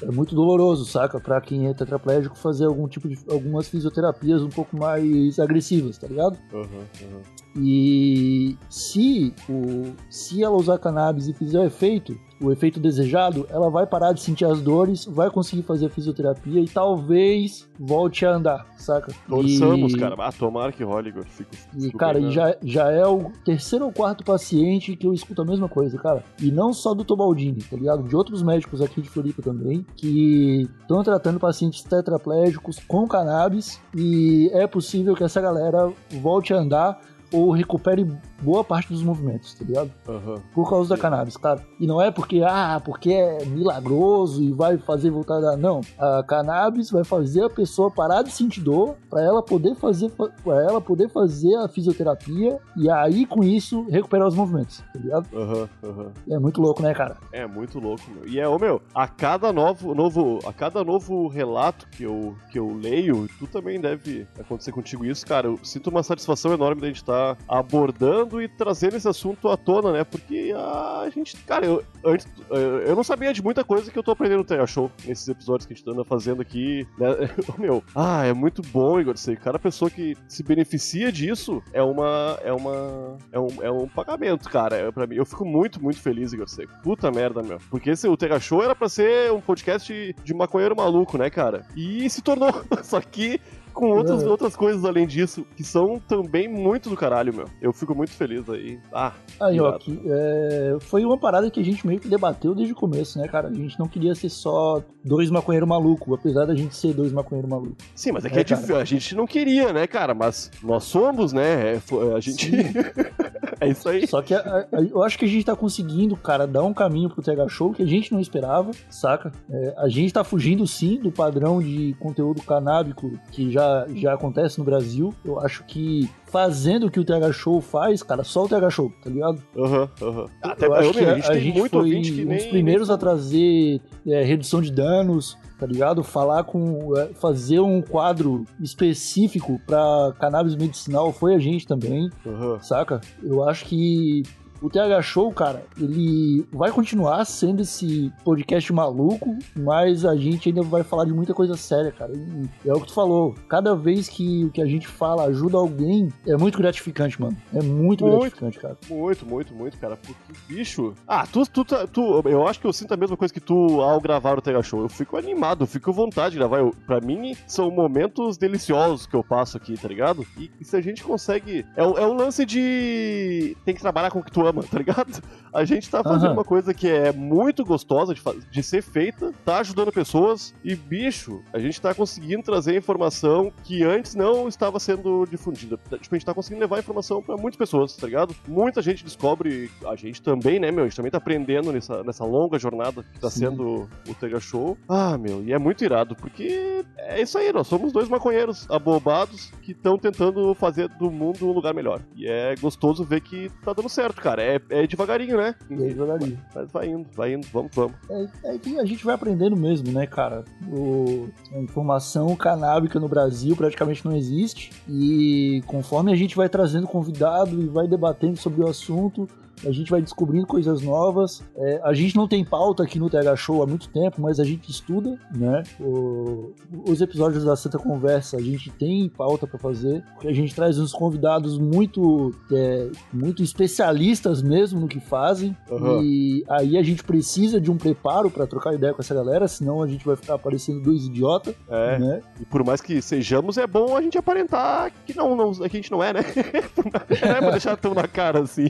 é 0.02 0.10
muito 0.10 0.34
doloroso, 0.34 0.84
saca? 0.84 1.20
Pra 1.20 1.40
quem 1.40 1.66
é 1.68 1.74
tetraplégico 1.74 2.36
fazer 2.36 2.64
algum 2.66 2.88
tipo 2.88 3.08
de 3.08 3.18
algumas 3.30 3.68
fisioterapias 3.68 4.42
um 4.42 4.48
pouco 4.48 4.76
mais 4.76 5.38
agressivas, 5.38 5.98
tá 5.98 6.06
ligado? 6.06 6.38
Aham, 6.52 6.64
aham. 7.02 7.20
E 7.56 8.56
se, 8.68 9.34
o, 9.48 9.92
se 10.08 10.42
ela 10.42 10.56
usar 10.56 10.78
cannabis 10.78 11.26
e 11.26 11.32
fizer 11.34 11.58
o 11.58 11.64
efeito, 11.64 12.16
o 12.40 12.52
efeito 12.52 12.78
desejado, 12.78 13.44
ela 13.50 13.68
vai 13.68 13.86
parar 13.86 14.12
de 14.12 14.20
sentir 14.22 14.44
as 14.44 14.60
dores, 14.60 15.04
vai 15.04 15.28
conseguir 15.30 15.62
fazer 15.62 15.86
a 15.86 15.90
fisioterapia 15.90 16.60
e 16.60 16.68
talvez 16.68 17.68
volte 17.78 18.24
a 18.24 18.34
andar, 18.36 18.66
saca? 18.78 19.12
Torçamos, 19.28 19.92
E- 19.94 19.98
cara. 19.98 20.14
Ah, 20.20 20.30
tomara 20.32 20.70
que 20.72 20.84
role, 20.84 21.08
Igor. 21.10 21.24
Fico, 21.26 21.50
E, 21.76 21.90
cara, 21.92 22.20
e 22.20 22.30
já, 22.30 22.56
já 22.62 22.90
é 22.90 23.04
o 23.06 23.32
terceiro 23.44 23.84
ou 23.84 23.92
quarto 23.92 24.24
paciente 24.24 24.94
que 24.96 25.06
eu 25.06 25.12
escuto 25.12 25.42
a 25.42 25.44
mesma 25.44 25.68
coisa, 25.68 25.98
cara. 25.98 26.24
E 26.40 26.52
não 26.52 26.72
só 26.72 26.94
do 26.94 27.04
Tobaldini, 27.04 27.62
tá 27.62 27.76
ligado? 27.76 28.04
De 28.04 28.14
outros 28.14 28.42
médicos 28.44 28.79
aqui 28.84 29.00
de 29.00 29.08
Floripa 29.08 29.42
também, 29.42 29.84
que 29.96 30.68
estão 30.80 31.02
tratando 31.02 31.38
pacientes 31.38 31.82
tetraplégicos 31.82 32.78
com 32.86 33.06
cannabis 33.06 33.80
e 33.94 34.50
é 34.52 34.66
possível 34.66 35.14
que 35.14 35.24
essa 35.24 35.40
galera 35.40 35.92
volte 36.20 36.52
a 36.52 36.58
andar 36.58 37.00
ou 37.32 37.50
recupere 37.50 38.06
boa 38.42 38.64
parte 38.64 38.92
dos 38.92 39.02
movimentos, 39.02 39.54
tá 39.54 39.64
ligado? 39.64 39.90
Aham. 40.08 40.36
Por 40.54 40.68
causa 40.68 40.90
da 40.90 41.00
cannabis, 41.00 41.36
cara. 41.36 41.62
E 41.78 41.86
não 41.86 42.00
é 42.00 42.10
porque, 42.10 42.42
ah, 42.44 42.80
porque 42.84 43.12
é 43.12 43.44
milagroso 43.44 44.42
e 44.42 44.52
vai 44.52 44.78
fazer 44.78 45.10
voltar 45.10 45.36
a 45.36 45.40
dar. 45.40 45.56
Não. 45.56 45.80
A 45.98 46.22
cannabis 46.22 46.90
vai 46.90 47.04
fazer 47.04 47.44
a 47.44 47.50
pessoa 47.50 47.90
parar 47.90 48.22
de 48.22 48.30
sentir 48.30 48.60
dor 48.60 48.96
para 49.08 49.22
ela 49.22 49.42
poder 49.42 49.74
fazer 49.74 50.10
para 50.10 50.62
ela 50.62 50.80
poder 50.80 51.08
fazer 51.08 51.54
a 51.56 51.68
fisioterapia 51.68 52.58
e 52.76 52.90
aí 52.90 53.26
com 53.26 53.42
isso 53.42 53.86
recuperar 53.88 54.26
os 54.26 54.34
movimentos, 54.34 54.82
tá 54.92 54.98
ligado? 54.98 55.26
Aham, 55.36 55.68
aham. 55.84 56.12
É 56.28 56.38
muito 56.38 56.60
louco, 56.60 56.82
né, 56.82 56.94
cara? 56.94 57.16
É 57.32 57.46
muito 57.46 57.78
louco, 57.78 58.02
meu. 58.10 58.26
E 58.26 58.38
é, 58.40 58.48
ô 58.48 58.58
meu, 58.58 58.80
a 58.94 59.06
cada 59.06 59.52
novo, 59.52 59.94
novo, 59.94 60.38
a 60.46 60.52
cada 60.52 60.82
novo 60.84 61.28
relato 61.28 61.86
que 61.88 62.04
eu, 62.04 62.34
que 62.50 62.58
eu 62.58 62.74
leio, 62.74 63.28
tu 63.38 63.46
também 63.46 63.80
deve 63.80 64.26
acontecer 64.38 64.72
contigo 64.72 65.04
isso, 65.04 65.26
cara. 65.26 65.46
Eu 65.46 65.58
sinto 65.62 65.90
uma 65.90 66.02
satisfação 66.02 66.52
enorme 66.52 66.80
da 66.80 66.86
gente 66.86 66.96
estar 66.96 67.19
abordando 67.48 68.40
e 68.42 68.48
trazendo 68.48 68.96
esse 68.96 69.08
assunto 69.08 69.48
à 69.48 69.56
tona, 69.56 69.92
né? 69.92 70.04
Porque 70.04 70.52
a 70.56 71.08
gente, 71.14 71.36
cara, 71.38 71.66
eu 71.66 71.82
antes 72.04 72.26
eu 72.50 72.94
não 72.96 73.04
sabia 73.04 73.32
de 73.32 73.42
muita 73.42 73.64
coisa 73.64 73.90
que 73.90 73.98
eu 73.98 74.02
tô 74.02 74.10
aprendendo 74.10 74.38
no 74.38 74.44
Terra 74.44 74.66
Show 74.66 74.90
nesses 75.06 75.28
episódios 75.28 75.66
que 75.66 75.72
a 75.72 75.76
gente 75.76 75.88
anda 75.88 76.04
fazendo 76.04 76.42
aqui, 76.42 76.86
né? 76.98 77.08
Meu, 77.58 77.82
ah, 77.94 78.24
é 78.24 78.32
muito 78.32 78.62
bom, 78.62 79.00
Igor, 79.00 79.16
sei. 79.16 79.36
Cada 79.36 79.58
pessoa 79.58 79.90
que 79.90 80.16
se 80.28 80.42
beneficia 80.42 81.12
disso 81.12 81.62
é 81.72 81.82
uma 81.82 82.38
é 82.42 82.52
uma 82.52 83.18
é 83.32 83.38
um, 83.38 83.48
é 83.62 83.70
um 83.70 83.88
pagamento, 83.88 84.48
cara. 84.48 84.76
É, 84.76 84.90
pra 84.90 85.06
mim, 85.06 85.16
eu 85.16 85.26
fico 85.26 85.44
muito, 85.44 85.82
muito 85.82 86.00
feliz, 86.00 86.32
Igor 86.32 86.48
Seco. 86.48 86.72
Puta 86.82 87.10
merda, 87.10 87.42
meu. 87.42 87.58
Porque 87.70 87.90
esse 87.90 88.08
o 88.08 88.16
Terra 88.16 88.40
Show 88.40 88.62
era 88.62 88.74
pra 88.74 88.88
ser 88.88 89.32
um 89.32 89.40
podcast 89.40 90.14
de 90.24 90.34
maconheiro 90.34 90.76
maluco, 90.76 91.18
né, 91.18 91.30
cara? 91.30 91.66
E 91.76 92.08
se 92.08 92.22
tornou. 92.22 92.50
Só 92.82 93.00
que 93.00 93.40
com 93.72 93.90
outras, 93.90 94.22
É. 94.22 94.26
outras 94.28 94.54
coisas 94.56 94.84
além 94.84 95.06
disso, 95.06 95.46
que 95.56 95.64
são 95.64 95.98
também 95.98 96.48
muito 96.48 96.88
do 96.90 96.96
caralho, 96.96 97.34
meu. 97.34 97.46
Eu 97.60 97.72
fico 97.72 97.94
muito 97.94 98.10
feliz 98.12 98.48
aí. 98.48 98.78
Ah, 98.92 99.12
Aí, 99.40 99.60
ó, 99.60 99.72
que, 99.78 100.00
é, 100.06 100.76
foi 100.80 101.04
uma 101.04 101.16
parada 101.18 101.50
que 101.50 101.60
a 101.60 101.64
gente 101.64 101.86
meio 101.86 101.98
que 102.00 102.08
debateu 102.08 102.54
desde 102.54 102.72
o 102.72 102.76
começo, 102.76 103.18
né, 103.18 103.26
cara? 103.28 103.48
A 103.48 103.52
gente 103.54 103.78
não 103.78 103.86
queria 103.88 104.14
ser 104.14 104.28
só 104.28 104.82
dois 105.04 105.30
maconheiros 105.30 105.68
malucos, 105.68 106.12
apesar 106.12 106.44
da 106.46 106.54
gente 106.54 106.74
ser 106.76 106.92
dois 106.94 107.12
maconheiros 107.12 107.50
malucos. 107.50 107.76
sim, 107.94 108.12
mas 108.12 108.24
é 108.24 108.28
que 108.30 108.38
É, 108.38 108.40
é 108.40 108.44
difícil. 108.44 108.76
A 108.76 108.84
gente 108.84 109.14
não 109.14 109.26
queria, 109.26 109.72
né, 109.72 109.86
cara? 109.86 110.14
Mas 110.14 110.50
nós 110.62 110.84
somos, 110.84 111.32
né? 111.32 111.74
É, 111.76 111.80
fo- 111.80 112.14
a 112.14 112.20
gente. 112.20 112.50
é 113.60 113.68
isso 113.68 113.88
aí. 113.88 114.06
Só 114.06 114.22
que 114.22 114.34
a- 114.34 114.66
a- 114.72 114.80
eu 114.82 115.02
acho 115.02 115.18
que 115.18 115.24
a 115.24 115.28
gente 115.28 115.44
tá 115.44 115.54
conseguindo, 115.56 116.16
cara, 116.16 116.46
dar 116.46 116.62
um 116.64 116.72
caminho 116.74 117.08
pro 117.10 117.22
TH 117.22 117.48
Show 117.48 117.72
que 117.72 117.82
a 117.82 117.86
gente 117.86 118.12
não 118.12 118.20
esperava, 118.20 118.70
saca? 118.88 119.32
É, 119.50 119.74
a 119.78 119.88
gente 119.88 120.12
tá 120.12 120.24
fugindo 120.24 120.66
sim 120.66 120.98
do 121.00 121.10
padrão 121.10 121.60
de 121.60 121.94
conteúdo 121.98 122.42
canábico 122.42 123.10
que 123.30 123.50
já, 123.50 123.59
já 123.94 124.14
acontece 124.14 124.58
no 124.58 124.64
Brasil. 124.64 125.12
Eu 125.24 125.40
acho 125.40 125.64
que 125.64 126.08
fazendo 126.26 126.86
o 126.86 126.90
que 126.90 127.00
o 127.00 127.04
TH 127.04 127.32
Show 127.32 127.60
faz, 127.60 128.02
cara, 128.02 128.22
só 128.22 128.44
o 128.44 128.48
TH 128.48 128.70
Show, 128.70 128.92
tá 129.02 129.10
ligado? 129.10 129.42
Aham, 129.56 129.88
aham. 130.00 130.26
Até 130.42 130.66
eu 130.66 130.74
acho 130.74 130.92
que 130.92 131.04
a, 131.04 131.12
a 131.12 131.14
gente 131.16 131.30
tem 131.30 131.52
muito 131.52 131.70
foi 131.78 131.90
que 131.90 132.22
um 132.22 132.24
nem. 132.26 132.36
dos 132.36 132.46
primeiros 132.46 132.90
a 132.90 132.96
trazer 132.96 133.80
é, 134.06 134.22
redução 134.22 134.60
de 134.62 134.70
danos, 134.72 135.36
tá 135.58 135.66
ligado? 135.66 136.02
Falar 136.04 136.44
com. 136.44 136.96
é, 136.96 137.06
fazer 137.14 137.60
um 137.60 137.82
quadro 137.82 138.44
específico 138.60 139.60
pra 139.66 140.12
cannabis 140.20 140.54
medicinal 140.54 141.12
foi 141.12 141.34
a 141.34 141.38
gente 141.38 141.66
também 141.66 142.08
Aham. 142.26 142.58
saca? 142.60 143.00
Eu 143.22 143.48
acho 143.48 143.64
que 143.64 144.22
o 144.62 144.70
TH 144.70 145.02
Show, 145.02 145.32
cara, 145.32 145.64
ele 145.78 146.46
vai 146.52 146.70
continuar 146.70 147.24
sendo 147.24 147.62
esse 147.62 148.12
podcast 148.24 148.72
maluco, 148.72 149.36
mas 149.56 150.04
a 150.04 150.16
gente 150.16 150.48
ainda 150.48 150.62
vai 150.62 150.82
falar 150.82 151.04
de 151.04 151.12
muita 151.12 151.34
coisa 151.34 151.56
séria, 151.56 151.92
cara. 151.92 152.12
E 152.14 152.68
é 152.68 152.72
o 152.72 152.80
que 152.80 152.86
tu 152.86 152.94
falou. 152.94 153.34
Cada 153.48 153.74
vez 153.74 154.08
que 154.08 154.44
o 154.44 154.50
que 154.50 154.62
a 154.62 154.66
gente 154.66 154.86
fala 154.86 155.24
ajuda 155.24 155.58
alguém, 155.58 156.08
é 156.26 156.36
muito 156.36 156.58
gratificante, 156.58 157.20
mano. 157.20 157.36
É 157.54 157.62
muito, 157.62 158.04
Muito. 158.04 158.20
gratificante, 158.20 158.58
cara. 158.58 158.76
Muito, 158.88 159.26
muito, 159.26 159.54
muito, 159.54 159.78
cara. 159.78 159.96
Porque, 159.96 160.14
bicho. 160.48 160.94
Ah, 161.06 161.26
tu, 161.26 161.44
tu, 161.46 161.64
tu, 161.64 162.22
Eu 162.28 162.46
acho 162.46 162.60
que 162.60 162.66
eu 162.66 162.72
sinto 162.72 162.92
a 162.92 162.96
mesma 162.96 163.16
coisa 163.16 163.32
que 163.32 163.40
tu 163.40 163.80
ao 163.80 164.00
gravar 164.00 164.38
o 164.38 164.42
Tega 164.42 164.62
Show. 164.62 164.80
Eu 164.80 164.88
fico 164.88 165.16
animado, 165.16 165.62
eu 165.62 165.66
fico 165.66 165.86
com 165.86 165.92
vontade 165.92 166.32
de 166.32 166.38
gravar. 166.38 166.58
Eu, 166.58 166.74
pra 166.86 167.00
mim, 167.00 167.34
são 167.46 167.70
momentos 167.70 168.36
deliciosos 168.36 169.06
que 169.06 169.14
eu 169.14 169.24
passo 169.24 169.56
aqui, 169.56 169.74
tá 169.76 169.88
ligado? 169.88 170.26
E, 170.38 170.50
e 170.60 170.64
se 170.64 170.76
a 170.76 170.80
gente 170.80 171.02
consegue. 171.02 171.64
É, 171.76 171.82
é 171.82 172.06
um 172.06 172.14
lance 172.14 172.44
de. 172.44 173.56
Tem 173.64 173.74
que 173.74 173.80
trabalhar 173.80 174.10
com 174.10 174.18
o 174.20 174.22
que 174.22 174.30
tu 174.30 174.46
ama, 174.46 174.49
tá 174.52 174.78
ligado? 174.78 175.22
A 175.52 175.64
gente 175.64 175.88
tá 175.90 176.02
fazendo 176.02 176.26
Aham. 176.26 176.34
uma 176.34 176.44
coisa 176.44 176.72
que 176.74 176.88
é 176.88 177.12
muito 177.12 177.64
gostosa 177.64 178.14
de, 178.14 178.22
de 178.50 178.62
ser 178.62 178.82
feita, 178.82 179.32
tá 179.44 179.58
ajudando 179.58 179.92
pessoas. 179.92 180.54
E, 180.64 180.74
bicho, 180.74 181.42
a 181.52 181.58
gente 181.58 181.80
tá 181.80 181.94
conseguindo 181.94 182.42
trazer 182.42 182.76
informação 182.76 183.52
que 183.64 183.82
antes 183.84 184.14
não 184.14 184.48
estava 184.48 184.78
sendo 184.78 185.26
difundida. 185.30 185.76
Tipo, 185.76 186.14
a 186.14 186.18
gente 186.18 186.26
tá 186.26 186.34
conseguindo 186.34 186.60
levar 186.60 186.78
informação 186.78 187.22
pra 187.22 187.36
muitas 187.36 187.56
pessoas, 187.58 187.96
tá 187.96 188.06
ligado? 188.06 188.34
Muita 188.46 188.82
gente 188.82 189.04
descobre, 189.04 189.70
a 189.86 189.96
gente 189.96 190.22
também, 190.22 190.58
né, 190.58 190.70
meu? 190.70 190.84
A 190.84 190.88
gente 190.88 190.96
também 190.96 191.10
tá 191.10 191.18
aprendendo 191.18 191.72
nessa, 191.72 192.02
nessa 192.02 192.24
longa 192.24 192.58
jornada 192.58 193.02
que 193.02 193.20
tá 193.20 193.30
Sim. 193.30 193.40
sendo 193.40 193.88
o 194.08 194.14
Tega 194.14 194.40
Show. 194.40 194.76
Ah, 194.88 195.16
meu, 195.18 195.42
e 195.42 195.52
é 195.52 195.58
muito 195.58 195.84
irado, 195.84 196.14
porque 196.16 196.84
é 196.98 197.20
isso 197.20 197.38
aí, 197.38 197.52
nós 197.52 197.66
somos 197.66 197.92
dois 197.92 198.08
maconheiros 198.08 198.66
abobados 198.70 199.50
que 199.62 199.72
estão 199.72 199.98
tentando 199.98 200.54
fazer 200.54 200.88
do 200.88 201.10
mundo 201.10 201.48
um 201.48 201.52
lugar 201.52 201.74
melhor. 201.74 202.00
E 202.14 202.26
é 202.28 202.54
gostoso 202.56 203.04
ver 203.04 203.20
que 203.20 203.50
tá 203.64 203.72
dando 203.72 203.88
certo, 203.88 204.20
cara. 204.20 204.39
É, 204.40 204.60
é 204.70 204.86
devagarinho, 204.86 205.36
né? 205.36 205.54
Aí, 205.70 205.76
devagarinho. 205.76 206.38
Mas 206.54 206.70
vai 206.72 206.88
indo, 206.88 207.06
vai 207.14 207.34
indo, 207.34 207.46
vamos, 207.52 207.70
vamos. 207.74 207.92
É, 208.10 208.54
é 208.54 208.58
que 208.58 208.78
a 208.78 208.84
gente 208.84 209.04
vai 209.04 209.14
aprendendo 209.14 209.56
mesmo, 209.56 209.90
né, 209.92 210.06
cara? 210.06 210.44
O- 210.68 211.28
a 211.54 211.58
informação 211.58 212.34
canábica 212.36 212.98
no 212.98 213.08
Brasil 213.08 213.54
praticamente 213.56 214.04
não 214.04 214.16
existe. 214.16 214.70
E 214.88 215.62
conforme 215.66 216.12
a 216.12 216.16
gente 216.16 216.36
vai 216.36 216.48
trazendo 216.48 216.86
convidado 216.86 217.60
e 217.60 217.66
vai 217.66 217.86
debatendo 217.86 218.36
sobre 218.36 218.62
o 218.62 218.68
assunto, 218.68 219.28
a 219.66 219.70
gente 219.72 219.90
vai 219.90 220.00
descobrindo 220.00 220.46
coisas 220.46 220.82
novas. 220.82 221.42
É, 221.56 221.80
a 221.84 221.92
gente 221.92 222.16
não 222.16 222.26
tem 222.28 222.44
pauta 222.44 222.82
aqui 222.82 222.98
no 222.98 223.08
TH 223.10 223.36
Show 223.36 223.62
há 223.62 223.66
muito 223.66 223.88
tempo, 223.88 224.20
mas 224.20 224.38
a 224.40 224.44
gente 224.44 224.70
estuda, 224.70 225.18
né? 225.34 225.62
O- 225.80 226.52
os 226.88 227.00
episódios 227.00 227.44
da 227.44 227.54
Santa 227.56 227.78
Conversa 227.78 228.36
a 228.36 228.40
gente 228.40 228.70
tem 228.70 229.08
pauta 229.08 229.46
pra 229.46 229.58
fazer, 229.58 230.02
porque 230.14 230.28
a 230.28 230.32
gente 230.32 230.54
traz 230.54 230.78
uns 230.78 230.92
convidados 230.92 231.58
muito, 231.58 232.34
é, 232.52 232.88
muito 233.12 233.42
especialistas 233.42 234.42
mesmo 234.42 234.80
no 234.80 234.88
que 234.88 235.00
fazem. 235.00 235.56
Aham. 235.70 236.00
E 236.02 236.44
aí 236.48 236.76
a 236.78 236.82
gente 236.82 237.02
precisa 237.04 237.60
de 237.60 237.70
um 237.70 237.76
preparo 237.76 238.30
pra 238.30 238.46
trocar 238.46 238.74
ideia 238.74 238.92
com 238.94 239.00
essa 239.02 239.14
galera, 239.14 239.46
senão 239.48 239.82
a 239.82 239.86
gente 239.86 240.04
vai 240.04 240.16
ficar 240.16 240.38
parecendo 240.38 240.80
dois 240.80 241.06
idiotas, 241.06 241.54
É, 241.68 241.98
né? 241.98 242.20
e 242.40 242.44
por 242.44 242.64
mais 242.64 242.80
que 242.80 243.00
sejamos, 243.02 243.58
é 243.58 243.66
bom 243.66 243.96
a 243.96 244.02
gente 244.02 244.16
aparentar 244.18 244.92
que 245.06 245.16
não, 245.16 245.34
não 245.36 245.52
que 245.52 245.64
a 245.64 245.68
gente 245.68 245.90
não 245.90 246.02
é, 246.02 246.12
né? 246.12 246.20
não 247.22 247.30
é 247.30 247.40
pra 247.40 247.50
deixar 247.50 247.76
tão 247.76 247.94
na 247.94 248.06
cara 248.08 248.40
assim. 248.40 248.66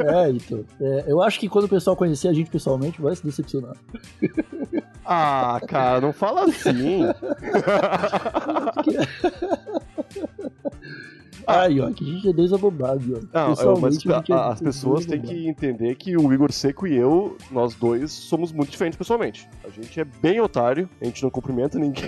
É, 0.00 0.30
então. 0.30 0.64
É, 0.80 1.04
eu 1.06 1.22
acho 1.22 1.38
que 1.38 1.48
quando 1.48 1.66
o 1.66 1.68
pessoal 1.68 1.96
conhecer 1.96 2.28
a 2.28 2.32
gente 2.32 2.50
pessoalmente, 2.50 3.00
vai 3.00 3.14
se 3.14 3.24
decepcionar. 3.24 3.76
Ah, 5.04 5.60
cara, 5.68 6.00
não 6.00 6.12
fala 6.12 6.44
assim. 6.44 7.02
Aí, 11.46 11.80
ó, 11.80 11.90
que 11.90 12.04
a 12.04 12.06
gente 12.12 12.28
é 12.28 12.32
dois 12.32 12.52
abobados, 12.52 13.04
ó. 13.10 13.20
Não, 13.32 13.54
eu- 13.54 13.80
mas 13.80 13.98
a 14.06 14.16
a- 14.18 14.22
é 14.28 14.52
as 14.52 14.60
pessoas 14.60 15.06
têm 15.06 15.20
que 15.20 15.48
entender 15.48 15.94
que 15.96 16.16
o 16.16 16.32
Igor 16.32 16.52
Seco 16.52 16.86
e 16.86 16.94
eu, 16.96 17.36
nós 17.50 17.74
dois, 17.74 18.10
somos 18.12 18.52
muito 18.52 18.70
diferentes 18.70 18.96
pessoalmente. 18.98 19.48
A 19.64 19.68
gente 19.70 19.98
é 20.00 20.04
bem 20.04 20.40
otário, 20.40 20.88
a 21.00 21.04
gente 21.04 21.22
não 21.22 21.30
cumprimenta 21.30 21.78
ninguém. 21.78 22.04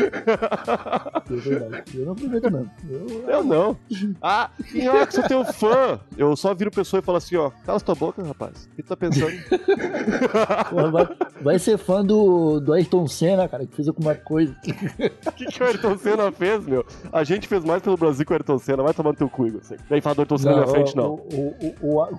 É, 0.00 1.32
é 1.32 1.36
verdade. 1.36 1.98
Eu 1.98 2.06
não 2.06 2.14
prometo, 2.14 2.50
não. 2.50 2.70
Eu, 2.88 3.24
Eu 3.28 3.44
não. 3.44 3.76
Ah, 4.22 4.50
Minhoca, 4.72 5.10
sou 5.12 5.24
teu 5.24 5.44
fã. 5.44 6.00
Eu 6.16 6.34
só 6.36 6.54
viro 6.54 6.70
pessoa 6.70 7.00
e 7.00 7.02
falo 7.02 7.18
assim, 7.18 7.36
ó, 7.36 7.50
cala 7.64 7.80
tua 7.80 7.94
boca, 7.94 8.22
rapaz. 8.22 8.68
O 8.72 8.76
que 8.76 8.82
tu 8.82 8.88
tá 8.88 8.96
pensando? 8.96 9.32
vai, 10.92 11.08
vai 11.42 11.58
ser 11.58 11.78
fã 11.78 12.04
do, 12.04 12.60
do 12.60 12.72
Ayrton 12.72 13.06
Senna, 13.06 13.48
cara, 13.48 13.66
que 13.66 13.74
fez 13.74 13.88
alguma 13.88 14.14
coisa. 14.14 14.54
O 15.30 15.32
que, 15.32 15.46
que 15.46 15.62
o 15.62 15.66
Ayrton 15.66 15.96
Senna 15.98 16.30
fez, 16.32 16.64
meu? 16.66 16.84
A 17.12 17.24
gente 17.34 17.48
fez 17.48 17.64
mais 17.64 17.82
pelo 17.82 17.96
Brasil 17.96 18.24
que 18.24 18.32
o 18.32 18.34
Ayrton 18.34 18.58
Senna. 18.58 18.82
Vai 18.82 18.94
tomar 18.94 19.10
no 19.10 19.16
teu 19.16 19.28
cu, 19.28 19.46
Igor. 19.46 19.60
Vem 19.88 20.00
falar 20.00 20.14
do 20.14 20.20
Ayrton 20.22 20.38
Senna 20.38 20.50
na 20.52 20.56
minha 20.62 20.68
frente, 20.68 20.96
não. 20.96 21.14
O, 21.14 21.54
o, 21.82 21.96
o, 21.98 22.02
o- 22.02 22.18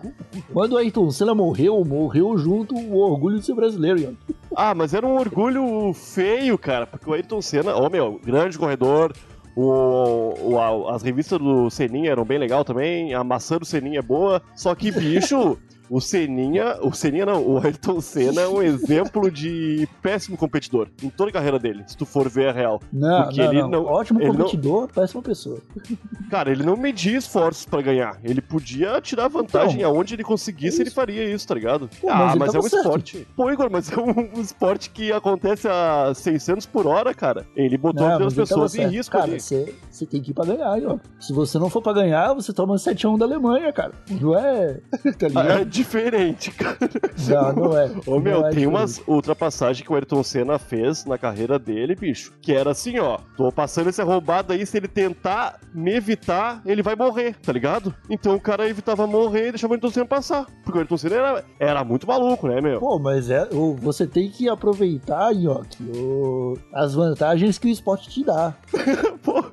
quando 0.54 0.74
o 0.74 0.78
Ayrton 0.78 1.10
Senna 1.12 1.34
morreu, 1.36 1.84
morreu 1.86 2.38
junto 2.38 2.76
o 2.76 2.98
orgulho 2.98 3.40
de 3.40 3.46
ser 3.46 3.54
brasileiro, 3.56 4.00
Ian. 4.00 4.14
Ah, 4.56 4.74
mas 4.76 4.94
era 4.94 5.06
um 5.08 5.16
orgulho 5.18 5.94
feio, 5.94 6.58
cara, 6.58 6.86
porque 6.86 7.10
o 7.10 7.14
Ayrton 7.14 7.42
Senna, 7.42 7.76
ô 7.76 7.90
meu, 7.90 8.20
grande 8.24 8.58
corredor. 8.58 9.14
O, 9.56 10.54
o- 10.54 10.58
a- 10.60 10.96
as 10.96 11.04
revistas 11.04 11.38
do 11.38 11.70
Seninha 11.70 12.12
eram 12.12 12.24
bem 12.24 12.38
legal 12.38 12.64
também, 12.64 13.14
a 13.14 13.22
maçã 13.24 13.58
do 13.58 13.66
Seninha 13.66 14.00
é 14.00 14.02
boa, 14.02 14.42
só 14.56 14.74
que, 14.74 14.92
bicho, 14.92 15.58
o 15.92 16.00
Seninha, 16.00 16.78
o 16.82 16.94
Seninha 16.94 17.26
não, 17.26 17.46
o 17.46 17.58
Ayrton 17.60 18.00
Senna 18.00 18.42
é 18.42 18.48
um 18.48 18.62
exemplo 18.62 19.30
de 19.30 19.88
péssimo 20.02 20.38
competidor 20.38 20.88
em 21.04 21.10
toda 21.10 21.30
a 21.30 21.34
carreira 21.34 21.60
dele, 21.60 21.84
se 21.86 21.98
tu 21.98 22.06
for 22.06 22.30
ver 22.30 22.48
a 22.50 22.52
real. 22.54 22.80
Não, 22.94 23.24
Porque 23.24 23.44
não, 23.44 23.52
ele 23.52 23.62
não. 23.64 23.70
não- 23.70 23.86
Ótimo 23.86 24.20
ele 24.22 24.30
não- 24.30 24.36
competidor, 24.38 24.88
péssima 24.94 25.22
pessoa. 25.22 25.60
Cara, 26.30 26.50
ele 26.52 26.64
não 26.64 26.78
media 26.78 27.18
esforços 27.18 27.66
pra 27.66 27.82
ganhar, 27.82 28.18
ele 28.24 28.42
podia 28.42 29.00
tirar 29.02 29.28
vantagem 29.28 29.80
Então, 29.82 29.92
aonde 29.92 30.14
ele 30.16 30.24
conseguisse, 30.24 30.80
é 30.80 30.84
ele 30.84 30.92
faria 30.92 31.26
isso, 31.26 31.46
tá 31.48 31.54
ligado? 31.56 31.90
Pô, 32.00 32.10
ah, 32.10 32.16
mas 32.16 32.30
ele 32.32 32.40
mas 32.40 32.56
é 32.56 32.60
um 32.60 32.62
certo. 32.62 32.76
esporte. 32.78 33.28
Pô, 33.36 33.52
Igor, 33.52 33.70
mas 33.70 33.92
é 33.92 33.98
um, 34.00 34.38
um 34.38 34.42
esporte 34.42 34.90
que 34.92 35.12
acontece 35.12 35.68
a 35.68 36.14
600 36.16 36.66
por 36.66 36.88
hora, 36.88 37.14
cara. 37.14 37.46
Ele 37.56 37.78
botou 37.78 38.08
Não, 38.08 38.28
as 38.28 38.34
pessoas 38.34 38.76
em 38.76 38.88
risco 38.88 39.12
Cara, 39.12 39.26
ali. 39.32 39.40
você 39.42 39.76
você 39.90 40.06
tem 40.06 40.22
que 40.22 40.32
ir 40.32 40.34
pra 40.34 40.46
ganhar, 40.46 40.78
ó. 40.88 40.98
Se 41.20 41.34
você 41.34 41.60
não 41.60 41.70
for 41.70 41.82
pra 41.82 41.92
ganhar, 41.94 42.34
você 42.34 42.54
toma 42.54 42.76
7x1 42.78 43.18
da 43.18 43.26
Alemanha, 43.26 43.72
cara. 43.74 43.92
Não 44.10 44.38
é. 44.38 44.80
tá 45.20 45.26
Ah, 45.26 45.28
ligado? 45.28 45.62
É 45.62 45.66
diferente, 45.84 46.52
cara. 46.52 46.78
Não, 47.28 47.54
não 47.54 47.78
é. 47.78 47.92
Ô, 48.08 48.20
meu, 48.20 48.40
Não 48.42 48.48
é 48.48 48.50
tem 48.52 48.60
diferente. 48.60 48.68
umas 48.68 49.02
ultrapassagens 49.08 49.86
que 49.86 49.92
o 49.92 49.96
Ayrton 49.96 50.24
Senna 50.24 50.58
fez 50.60 51.06
na 51.06 51.18
carreira 51.18 51.58
dele, 51.60 51.96
bicho, 51.96 52.34
que 52.42 52.54
era 52.54 52.72
assim, 52.72 53.00
ó, 53.00 53.18
tô 53.36 53.52
passando 53.52 53.90
essa 53.90 54.04
roubada 54.04 54.54
aí, 54.54 54.66
se 54.66 54.78
ele 54.78 54.88
tentar 54.88 55.60
me 55.74 55.94
evitar, 55.96 56.62
ele 56.66 56.82
vai 56.82 56.96
morrer, 56.96 57.36
tá 57.42 57.52
ligado? 57.52 57.94
Então 58.10 58.36
o 58.36 58.40
cara 58.40 58.68
evitava 58.68 59.06
morrer 59.08 59.48
e 59.48 59.52
deixava 59.52 59.72
o 59.74 59.76
Ayrton 59.76 59.90
Senna 59.90 60.06
passar, 60.06 60.46
porque 60.64 60.78
o 60.78 60.82
Ayrton 60.82 60.98
Senna 60.98 61.16
era, 61.16 61.46
era 61.60 61.84
muito 61.84 62.08
maluco, 62.08 62.48
né, 62.48 62.62
meu? 62.62 62.80
Pô, 62.80 63.00
mas 63.00 63.30
é, 63.30 63.48
você 63.80 64.06
tem 64.08 64.30
que 64.30 64.48
aproveitar, 64.50 65.34
Nhoque, 65.34 65.84
o- 65.96 66.58
as 66.74 66.94
vantagens 66.94 67.58
que 67.58 67.68
o 67.68 67.72
esporte 67.72 68.10
te 68.10 68.24
dá. 68.24 68.54
Pô, 69.24 69.44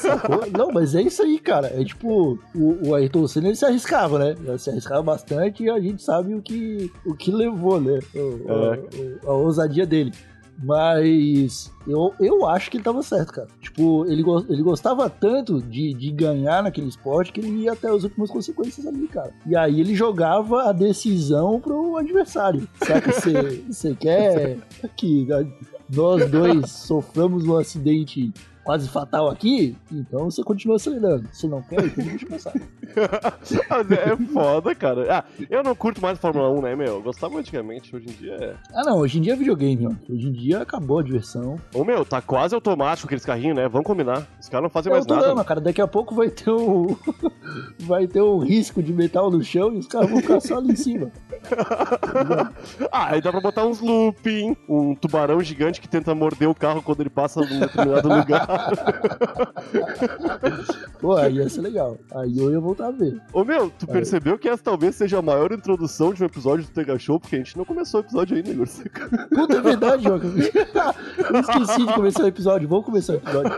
Sacou? 0.00 0.44
Não, 0.56 0.68
mas 0.72 0.94
é 0.94 1.02
isso 1.02 1.22
aí, 1.22 1.38
cara. 1.38 1.68
É 1.68 1.84
tipo, 1.84 2.38
o, 2.54 2.88
o 2.88 2.94
Ayrton 2.94 3.26
Senna 3.26 3.48
ele 3.48 3.56
se 3.56 3.64
arriscava, 3.64 4.18
né? 4.18 4.34
Ele 4.38 4.58
se 4.58 4.70
arriscava 4.70 5.02
bastante 5.02 5.62
e 5.64 5.70
a 5.70 5.78
gente 5.80 6.02
sabe 6.02 6.34
o 6.34 6.42
que, 6.42 6.90
o 7.06 7.14
que 7.14 7.30
levou, 7.30 7.80
né? 7.80 7.98
O- 8.14 8.18
É. 8.50 8.78
o- 9.26 9.30
a 9.30 9.34
ousadia 9.34 9.86
dele. 9.86 10.12
Mas 10.64 11.72
eu, 11.86 12.14
eu 12.20 12.46
acho 12.46 12.70
que 12.70 12.76
ele 12.76 12.84
tava 12.84 13.02
certo, 13.02 13.32
cara. 13.32 13.48
Tipo, 13.60 14.04
ele, 14.06 14.22
ele 14.48 14.62
gostava 14.62 15.08
tanto 15.10 15.60
de, 15.60 15.92
de 15.92 16.10
ganhar 16.12 16.62
naquele 16.62 16.88
esporte 16.88 17.32
que 17.32 17.40
ele 17.40 17.62
ia 17.64 17.72
até 17.72 17.88
as 17.90 18.04
últimas 18.04 18.30
consequências 18.30 18.86
ali, 18.86 19.08
cara. 19.08 19.32
E 19.46 19.56
aí 19.56 19.80
ele 19.80 19.94
jogava 19.94 20.68
a 20.68 20.72
decisão 20.72 21.58
pro 21.60 21.96
adversário. 21.96 22.68
Saca? 22.86 23.10
Você 23.68 23.94
quer 23.94 24.58
que 24.96 25.26
nós 25.94 26.30
dois 26.30 26.70
soframos 26.70 27.44
um 27.44 27.56
acidente 27.56 28.32
quase 28.64 28.88
fatal 28.88 29.28
aqui? 29.28 29.76
Então 29.90 30.30
você 30.30 30.42
continua 30.42 30.76
acelerando. 30.76 31.28
Se 31.32 31.46
não 31.48 31.62
quer, 31.62 31.84
então 31.84 32.04
deixa 32.04 32.26
passar. 32.26 32.52
Mas 33.70 33.90
é 33.90 34.16
foda, 34.32 34.74
cara. 34.74 35.18
Ah, 35.18 35.24
eu 35.50 35.62
não 35.62 35.74
curto 35.74 36.00
mais 36.00 36.18
Fórmula 36.18 36.50
1, 36.50 36.62
né, 36.62 36.76
meu? 36.76 36.86
Eu 36.94 37.02
gostava 37.02 37.38
antigamente, 37.38 37.94
hoje 37.94 38.08
em 38.08 38.12
dia 38.12 38.34
é. 38.34 38.54
Ah, 38.74 38.84
não, 38.84 38.98
hoje 38.98 39.18
em 39.18 39.22
dia 39.22 39.32
é 39.32 39.36
videogame, 39.36 39.86
ó. 39.86 40.12
Hoje 40.12 40.28
em 40.28 40.32
dia 40.32 40.60
acabou 40.60 40.98
a 40.98 41.02
diversão. 41.02 41.58
Ô, 41.74 41.84
meu, 41.84 42.04
tá 42.04 42.20
quase 42.20 42.54
automático 42.54 43.06
aqueles 43.06 43.24
carrinhos, 43.24 43.56
né? 43.56 43.68
Vamos 43.68 43.86
combinar. 43.86 44.26
Os 44.40 44.48
caras 44.48 44.62
não 44.64 44.70
fazem 44.70 44.90
É 44.92 44.94
mais 44.94 45.06
nada. 45.06 45.22
drama, 45.22 45.44
cara. 45.44 45.60
Daqui 45.60 45.80
a 45.80 45.86
pouco 45.88 46.14
vai 46.14 46.28
ter 46.30 46.50
o. 46.50 46.96
vai 47.80 48.06
ter 48.06 48.20
o 48.20 48.38
risco 48.38 48.82
de 48.82 48.92
metal 48.92 49.30
no 49.30 49.42
chão 49.42 49.72
e 49.74 49.78
os 49.78 49.86
caras 49.86 50.10
vão 50.10 50.20
ficar 50.20 50.40
só 50.40 50.58
ali 50.58 50.72
em 50.72 50.76
cima. 50.76 51.10
Ah, 52.90 53.12
aí 53.12 53.20
dá 53.20 53.30
pra 53.30 53.40
botar 53.40 53.64
uns 53.64 53.80
looping, 53.80 54.56
um 54.68 54.94
tubarão 54.94 55.40
gigante 55.42 55.80
que 55.80 55.88
tenta 55.88 56.14
morder 56.14 56.48
o 56.48 56.54
carro 56.54 56.82
quando 56.82 57.00
ele 57.00 57.10
passa 57.10 57.40
num 57.40 57.60
determinado 57.60 58.08
lugar. 58.08 58.46
Pô, 61.00 61.16
aí 61.16 61.36
ia 61.36 61.48
ser 61.48 61.62
legal. 61.62 61.98
Aí 62.14 62.38
eu 62.38 62.50
ia 62.50 62.60
voltar 62.60 62.88
a 62.88 62.90
ver. 62.90 63.20
Ô 63.32 63.44
meu, 63.44 63.70
tu 63.70 63.86
percebeu 63.86 64.38
que 64.38 64.48
essa 64.48 64.62
talvez 64.62 64.94
seja 64.94 65.18
a 65.18 65.22
maior 65.22 65.52
introdução 65.52 66.12
de 66.12 66.22
um 66.22 66.26
episódio 66.26 66.64
do 66.64 66.70
Tega 66.70 66.98
Show, 66.98 67.18
porque 67.18 67.36
a 67.36 67.38
gente 67.38 67.56
não 67.56 67.64
começou 67.64 68.00
o 68.00 68.04
episódio 68.04 68.36
ainda, 68.36 68.50
Igor. 68.50 68.68
Puta, 69.34 69.56
é 69.56 69.60
verdade, 69.60 70.04
Joca. 70.04 70.26
Eu 70.26 71.40
esqueci 71.40 71.86
de 71.86 71.94
começar 71.94 72.24
o 72.24 72.28
episódio. 72.28 72.68
Vamos 72.68 72.84
começar 72.84 73.14
o 73.14 73.16
episódio. 73.16 73.52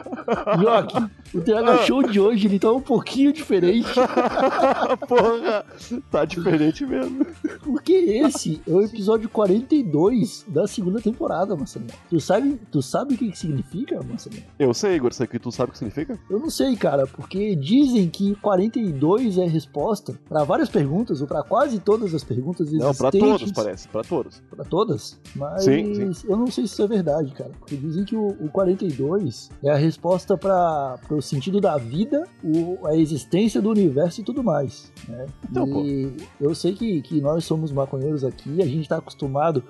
Joque, 0.61 1.11
o 1.35 1.41
TH 1.41 1.79
Show 1.85 2.03
de 2.03 2.21
hoje 2.21 2.47
ele 2.47 2.59
tá 2.59 2.71
um 2.73 2.81
pouquinho 2.81 3.33
diferente. 3.33 3.89
Porra, 5.09 5.65
tá 6.11 6.25
diferente 6.25 6.85
mesmo. 6.87 7.27
Porque 7.63 7.93
esse 7.93 8.61
é 8.67 8.71
o 8.71 8.83
episódio 8.83 9.29
42 9.29 10.45
da 10.49 10.67
segunda 10.67 11.01
temporada, 11.01 11.57
Marcelinho. 11.57 11.93
Tu 12.09 12.21
sabe, 12.21 12.61
tu 12.71 12.83
sabe 12.83 13.15
o 13.15 13.19
que 13.19 13.31
que 13.31 13.39
significa, 13.39 14.01
Marcelinho? 14.03 14.45
Eu 14.59 14.73
sei, 14.75 14.97
Igor, 14.97 15.11
isso 15.11 15.23
aqui 15.23 15.39
tu 15.39 15.51
sabe 15.51 15.71
o 15.71 15.73
que 15.73 15.79
significa? 15.79 16.19
Eu 16.29 16.39
não 16.39 16.51
sei, 16.51 16.77
cara, 16.77 17.07
porque 17.07 17.55
dizem 17.57 18.09
que 18.09 18.35
42 18.37 19.39
é 19.39 19.47
resposta 19.47 20.19
pra 20.29 20.45
várias 20.45 20.69
perguntas, 20.69 21.21
ou 21.21 21.27
pra 21.27 21.43
quase 21.43 21.79
todas 21.79 22.15
as 22.15 22.25
perguntas 22.25 22.69
existentes. 22.69 23.01
Não, 23.01 23.11
pra 23.11 23.11
todos, 23.11 23.53
parece, 23.53 23.89
pra 23.89 24.03
todos. 24.03 24.43
Pra 24.51 24.65
todas? 24.65 25.19
Mas 25.35 25.65
Sim, 25.65 26.13
eu 26.29 26.37
não 26.37 26.47
sei 26.47 26.67
se 26.67 26.73
isso 26.73 26.83
é 26.83 26.87
verdade, 26.87 27.33
cara. 27.33 27.51
Porque 27.59 27.77
dizem 27.77 28.05
que 28.05 28.17
o, 28.17 28.29
o 28.29 28.49
42 28.51 29.51
é 29.63 29.71
a 29.71 29.77
resposta 29.77 30.37
para 30.37 30.99
sentido 31.25 31.61
da 31.61 31.77
vida, 31.77 32.25
o- 32.43 32.79
a 32.87 32.97
existência 32.97 33.61
do 33.61 33.71
universo 33.71 34.21
e 34.21 34.25
tudo 34.25 34.43
mais. 34.43 34.93
Né? 35.09 35.27
Então, 35.51 35.69
pô. 35.69 35.83
e 35.85 36.13
eu 36.41 36.55
sei 36.55 36.73
que, 36.75 37.03
que 37.03 37.21
nós 37.21 37.45
somos 37.45 37.73
maconheiros 37.73 38.25
aqui, 38.25 38.63
a 38.63 38.67
gente 38.67 38.89
tá 38.89 38.99
acostumado 38.99 39.63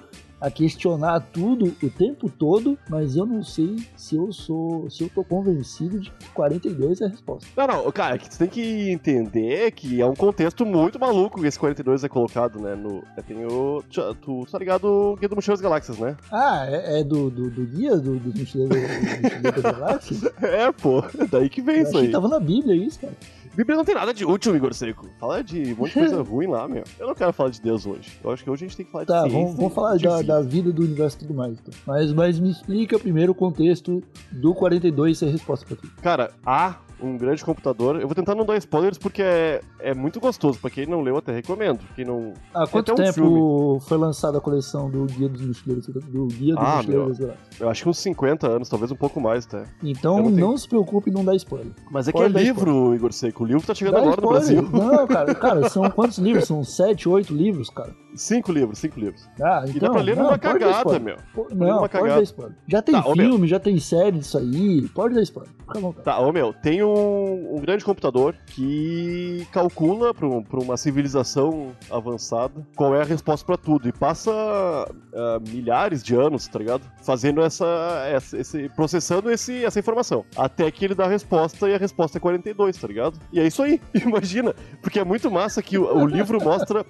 a 0.45 0.51
questionar 0.51 1.21
tudo 1.33 1.75
o 1.83 1.89
tempo 1.89 2.29
todo, 2.29 2.79
mas 2.91 3.17
eu 3.17 3.25
não 3.25 3.43
sei 3.43 3.77
se 3.97 4.15
eu 4.15 4.31
sou, 4.31 4.91
se 4.91 5.03
eu 5.03 5.09
tô 5.09 5.25
convencido 5.25 5.99
de 5.99 6.11
que 6.11 6.29
42 6.31 7.01
é 7.01 7.07
a 7.07 7.09
resposta. 7.09 7.49
Não, 7.57 7.67
não, 7.67 7.91
cara, 7.93 8.19
que 8.19 8.29
tu 8.29 8.37
tem 8.37 8.49
que 8.49 8.91
entender 8.91 9.71
que 9.73 10.03
é 10.03 10.07
um 10.07 10.15
contexto 10.15 10.67
muito 10.67 10.99
maluco 10.99 11.41
que 11.41 11.47
esse 11.47 11.59
42 11.59 12.05
é 12.05 12.09
colocado, 12.09 12.61
né? 12.61 12.75
No, 12.75 13.03
tem 13.27 13.45
o. 13.47 13.83
Tu, 13.91 14.15
tu 14.17 14.47
tá 14.53 14.59
ligado 14.59 14.85
o 14.85 15.17
Guia 15.17 15.29
do 15.31 15.35
Mochila 15.37 15.57
das 15.57 15.63
Galáxias, 15.63 15.99
né? 15.99 16.15
Ah, 16.31 16.67
é, 16.69 17.01
é 17.01 17.05
do, 17.05 17.31
do, 17.31 17.49
do 17.51 17.65
guia 17.65 17.97
do, 17.97 18.19
do 18.19 18.39
Mochileiro 18.39 18.75
do 18.75 19.23
Mochileiro 19.23 19.63
da 19.63 19.73
Galáxia? 19.73 20.33
É, 20.43 20.71
pô, 20.73 20.99
é 21.19 21.27
daí 21.31 21.49
que 21.49 21.63
vem 21.63 21.77
Eu 21.79 21.83
isso 21.85 21.97
aí. 21.97 22.11
tava 22.11 22.29
na 22.29 22.39
Bíblia 22.39 22.75
isso, 22.77 23.01
cara. 23.01 23.15
Bíblia 23.57 23.77
não 23.77 23.85
tem 23.85 23.95
nada 23.95 24.13
de 24.13 24.25
útil, 24.25 24.55
Igor 24.57 24.75
Seco. 24.75 25.07
Fala 25.21 25.43
de 25.43 25.73
um 25.73 25.77
monte 25.77 25.89
de 25.93 25.95
coisa 26.01 26.23
ruim 26.25 26.47
lá, 26.49 26.67
meu. 26.67 26.83
Eu 26.99 27.07
não 27.07 27.15
quero 27.15 27.33
falar 27.33 27.51
de 27.51 27.61
Deus 27.61 27.87
hoje. 27.87 28.19
Eu 28.23 28.31
acho 28.33 28.43
que 28.43 28.51
hoje 28.51 28.65
a 28.65 28.69
gente 28.69 28.77
tem 28.77 28.87
que 28.87 28.93
falar 28.93 29.05
Tá, 29.07 29.23
de 29.25 29.31
ciência. 29.31 29.41
vamos, 29.45 29.57
vamos 29.57 29.75
falar 29.75 29.97
da, 29.99 30.17
vida. 30.19 30.23
da 30.35 30.41
vida 30.43 30.73
do 30.73 30.83
universo 30.83 31.17
e 31.17 31.21
tudo 31.21 31.35
mais. 31.35 31.53
Então. 31.53 31.73
Mas, 31.87 32.13
mas 32.13 32.41
me 32.41 32.51
explica 32.51 32.99
primeiro 32.99 33.33
o 33.33 33.35
contexto 33.35 34.03
do 34.33 34.55
42 34.55 35.17
ser 35.19 35.27
resposta 35.31 35.65
pra 35.67 35.77
ti. 35.77 35.87
Cara, 36.03 36.33
há 36.45 36.77
um 37.01 37.17
grande 37.17 37.45
computador. 37.45 37.97
Eu 38.01 38.07
vou 38.09 38.15
tentar 38.15 38.35
não 38.35 38.45
dar 38.45 38.57
spoilers 38.57 38.99
porque 38.99 39.23
é, 39.23 39.61
é 39.81 39.95
muito 39.95 40.21
gostoso. 40.21 40.59
Pra 40.59 40.71
quem 40.71 40.87
não 40.87 41.01
leu, 41.01 41.17
até 41.17 41.33
recomendo. 41.33 41.81
Quem 41.95 42.05
não. 42.05 42.33
Há 42.55 42.67
quanto 42.67 42.93
um 42.93 42.95
tempo 42.95 43.81
foi 43.87 43.97
lançada 43.99 44.39
a 44.39 44.41
coleção 44.41 44.91
do 44.91 45.05
Guia 45.07 45.29
dos 45.29 45.41
Mochileiros? 45.47 45.87
Do 45.87 46.27
Guia 46.27 46.55
dos 46.55 46.65
Ah, 46.65 46.77
Mochileiros 46.77 47.19
meu. 47.19 47.33
Eu 47.61 47.69
acho 47.69 47.83
que 47.83 47.89
uns 47.89 47.99
50 47.99 48.49
anos, 48.49 48.69
talvez 48.69 48.91
um 48.91 48.97
pouco 48.97 49.21
mais 49.21 49.47
até. 49.47 49.65
Então 49.83 50.17
não 50.19 50.25
não, 50.31 50.35
tenho- 50.37 50.59
se 50.59 50.69
preocupe 50.69 51.11
em 51.11 51.13
não 51.13 51.25
dar 51.25 51.35
spoiler. 51.37 51.73
Mas 51.91 52.09
é 52.09 52.13
que 52.13 52.19
Pode 52.19 52.31
é 52.31 52.35
dar 52.35 52.41
livro, 52.43 52.95
Igor 52.95 53.13
Seco. 53.13 53.45
O 53.45 53.47
livro 53.47 53.67
tá 53.67 53.75
chegando 53.75 53.95
Dá 53.95 54.01
agora 54.01 54.21
no 54.21 54.39
spoiler. 54.39 54.63
Brasil. 54.71 54.89
Não, 54.99 55.07
cara, 55.09 55.35
cara, 55.35 55.69
são 55.69 55.91
quantos 55.91 56.19
livros? 56.19 56.47
São 56.47 56.63
sete, 56.65 57.09
oito 57.09 57.35
livros, 57.35 57.69
cara. 57.71 57.95
Cinco 58.15 58.53
livros, 58.53 58.79
cinco 58.79 59.01
livros. 59.01 59.29
Ah, 59.43 59.65
E 59.67 59.71
então, 59.71 59.89
dá 59.89 59.91
pra 59.91 60.01
ler 60.03 60.15
não, 60.17 60.25
numa 60.25 60.39
cagada, 60.39 60.77
spoiler. 60.79 61.03
meu. 61.03 61.17
Pô, 61.35 61.49
Não, 61.53 61.79
pode 61.79 61.93
cagada. 61.93 62.15
dar 62.15 62.23
spoiler. 62.23 62.57
Já 62.69 62.81
tem 62.81 62.95
Tá, 62.95 63.03
filme, 63.03 63.49
já 63.49 63.59
tem 63.59 63.77
série 63.81 64.19
disso 64.19 64.39
aí. 64.39 64.89
Pode 64.95 65.15
dar 65.17 65.23
spoiler. 65.23 65.53
Fica 65.67 65.79
à 65.79 65.81
vontade. 65.81 66.05
Tá, 66.05 66.21
ô 66.21 66.31
meu, 66.33 66.53
tem 66.53 66.81
um, 66.85 67.57
um 67.57 67.61
grande 67.61 67.85
computador 67.85 68.35
que 68.47 69.47
calcula 69.53 70.13
pra, 70.15 70.29
pra 70.43 70.61
uma 70.61 70.77
civilização 70.77 71.73
avançada 71.91 72.67
qual 72.77 72.95
é 72.95 73.01
a 73.01 73.05
resposta 73.05 73.45
pra 73.45 73.57
tudo. 73.57 73.89
E 73.89 73.93
passa 73.93 74.31
ah, 74.33 75.41
milhares 75.49 76.03
de 76.03 76.15
anos, 76.15 76.47
tá 76.47 76.59
ligado? 76.59 76.83
Fazendo 77.03 77.43
essa. 77.43 77.67
essa- 78.09 78.37
esse, 78.39 78.69
processando 78.71 79.31
esse, 79.31 79.65
essa 79.65 79.79
informação. 79.79 80.25
Até 80.37 80.71
que 80.71 80.85
ele 80.85 80.95
dá 80.95 81.05
a 81.05 81.09
resposta 81.09 81.69
e 81.69 81.75
a 81.75 81.79
resposta 81.79 82.19
é 82.19 82.21
42, 82.21 82.77
tá 82.77 82.87
ligado? 82.89 83.19
E 83.33 83.41
é 83.41 83.47
isso 83.47 83.63
aí, 83.63 83.81
imagina. 83.95 84.55
Porque 84.83 84.99
é 84.99 85.05
muito 85.05 85.31
massa 85.31 85.63
que 85.63 85.79
o, 85.79 85.85
o 86.03 86.07
livro 86.07 86.43
mostra. 86.43 86.85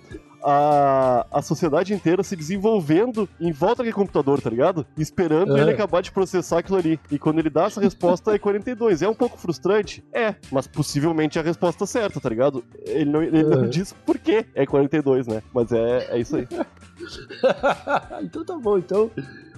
A, 0.46 1.26
a 1.32 1.40
sociedade 1.42 1.94
inteira 1.94 2.22
se 2.22 2.36
desenvolvendo 2.36 3.26
em 3.40 3.50
volta 3.50 3.76
daquele 3.76 3.94
computador, 3.94 4.42
tá 4.42 4.50
ligado? 4.50 4.86
Esperando 4.98 5.56
É. 5.56 5.60
ele 5.62 5.70
acabar 5.70 6.02
de 6.02 6.12
processar 6.12 6.58
aquilo 6.58 6.76
ali. 6.76 7.00
E 7.10 7.18
quando 7.18 7.38
ele 7.38 7.48
dá 7.48 7.64
essa 7.64 7.80
resposta 7.80 8.34
é 8.34 8.38
42. 8.38 9.00
É 9.00 9.08
um 9.08 9.14
pouco 9.14 9.38
frustrante? 9.38 10.04
É, 10.12 10.34
mas 10.50 10.66
possivelmente 10.66 11.38
é 11.38 11.40
a 11.40 11.44
resposta 11.44 11.86
certa, 11.86 12.20
tá 12.20 12.28
ligado? 12.28 12.62
Ele 12.86 13.10
não, 13.10 13.22
ele 13.22 13.42
não 13.42 13.64
É. 13.64 13.68
diz 13.68 13.92
por 14.04 14.18
que 14.18 14.44
é 14.54 14.66
42, 14.66 15.26
né? 15.26 15.42
Mas 15.54 15.72
é, 15.72 16.08
é 16.10 16.18
isso 16.18 16.36
aí. 16.36 16.46
então 18.22 18.44
tá 18.44 18.56
bom, 18.58 18.78
então 18.78 19.10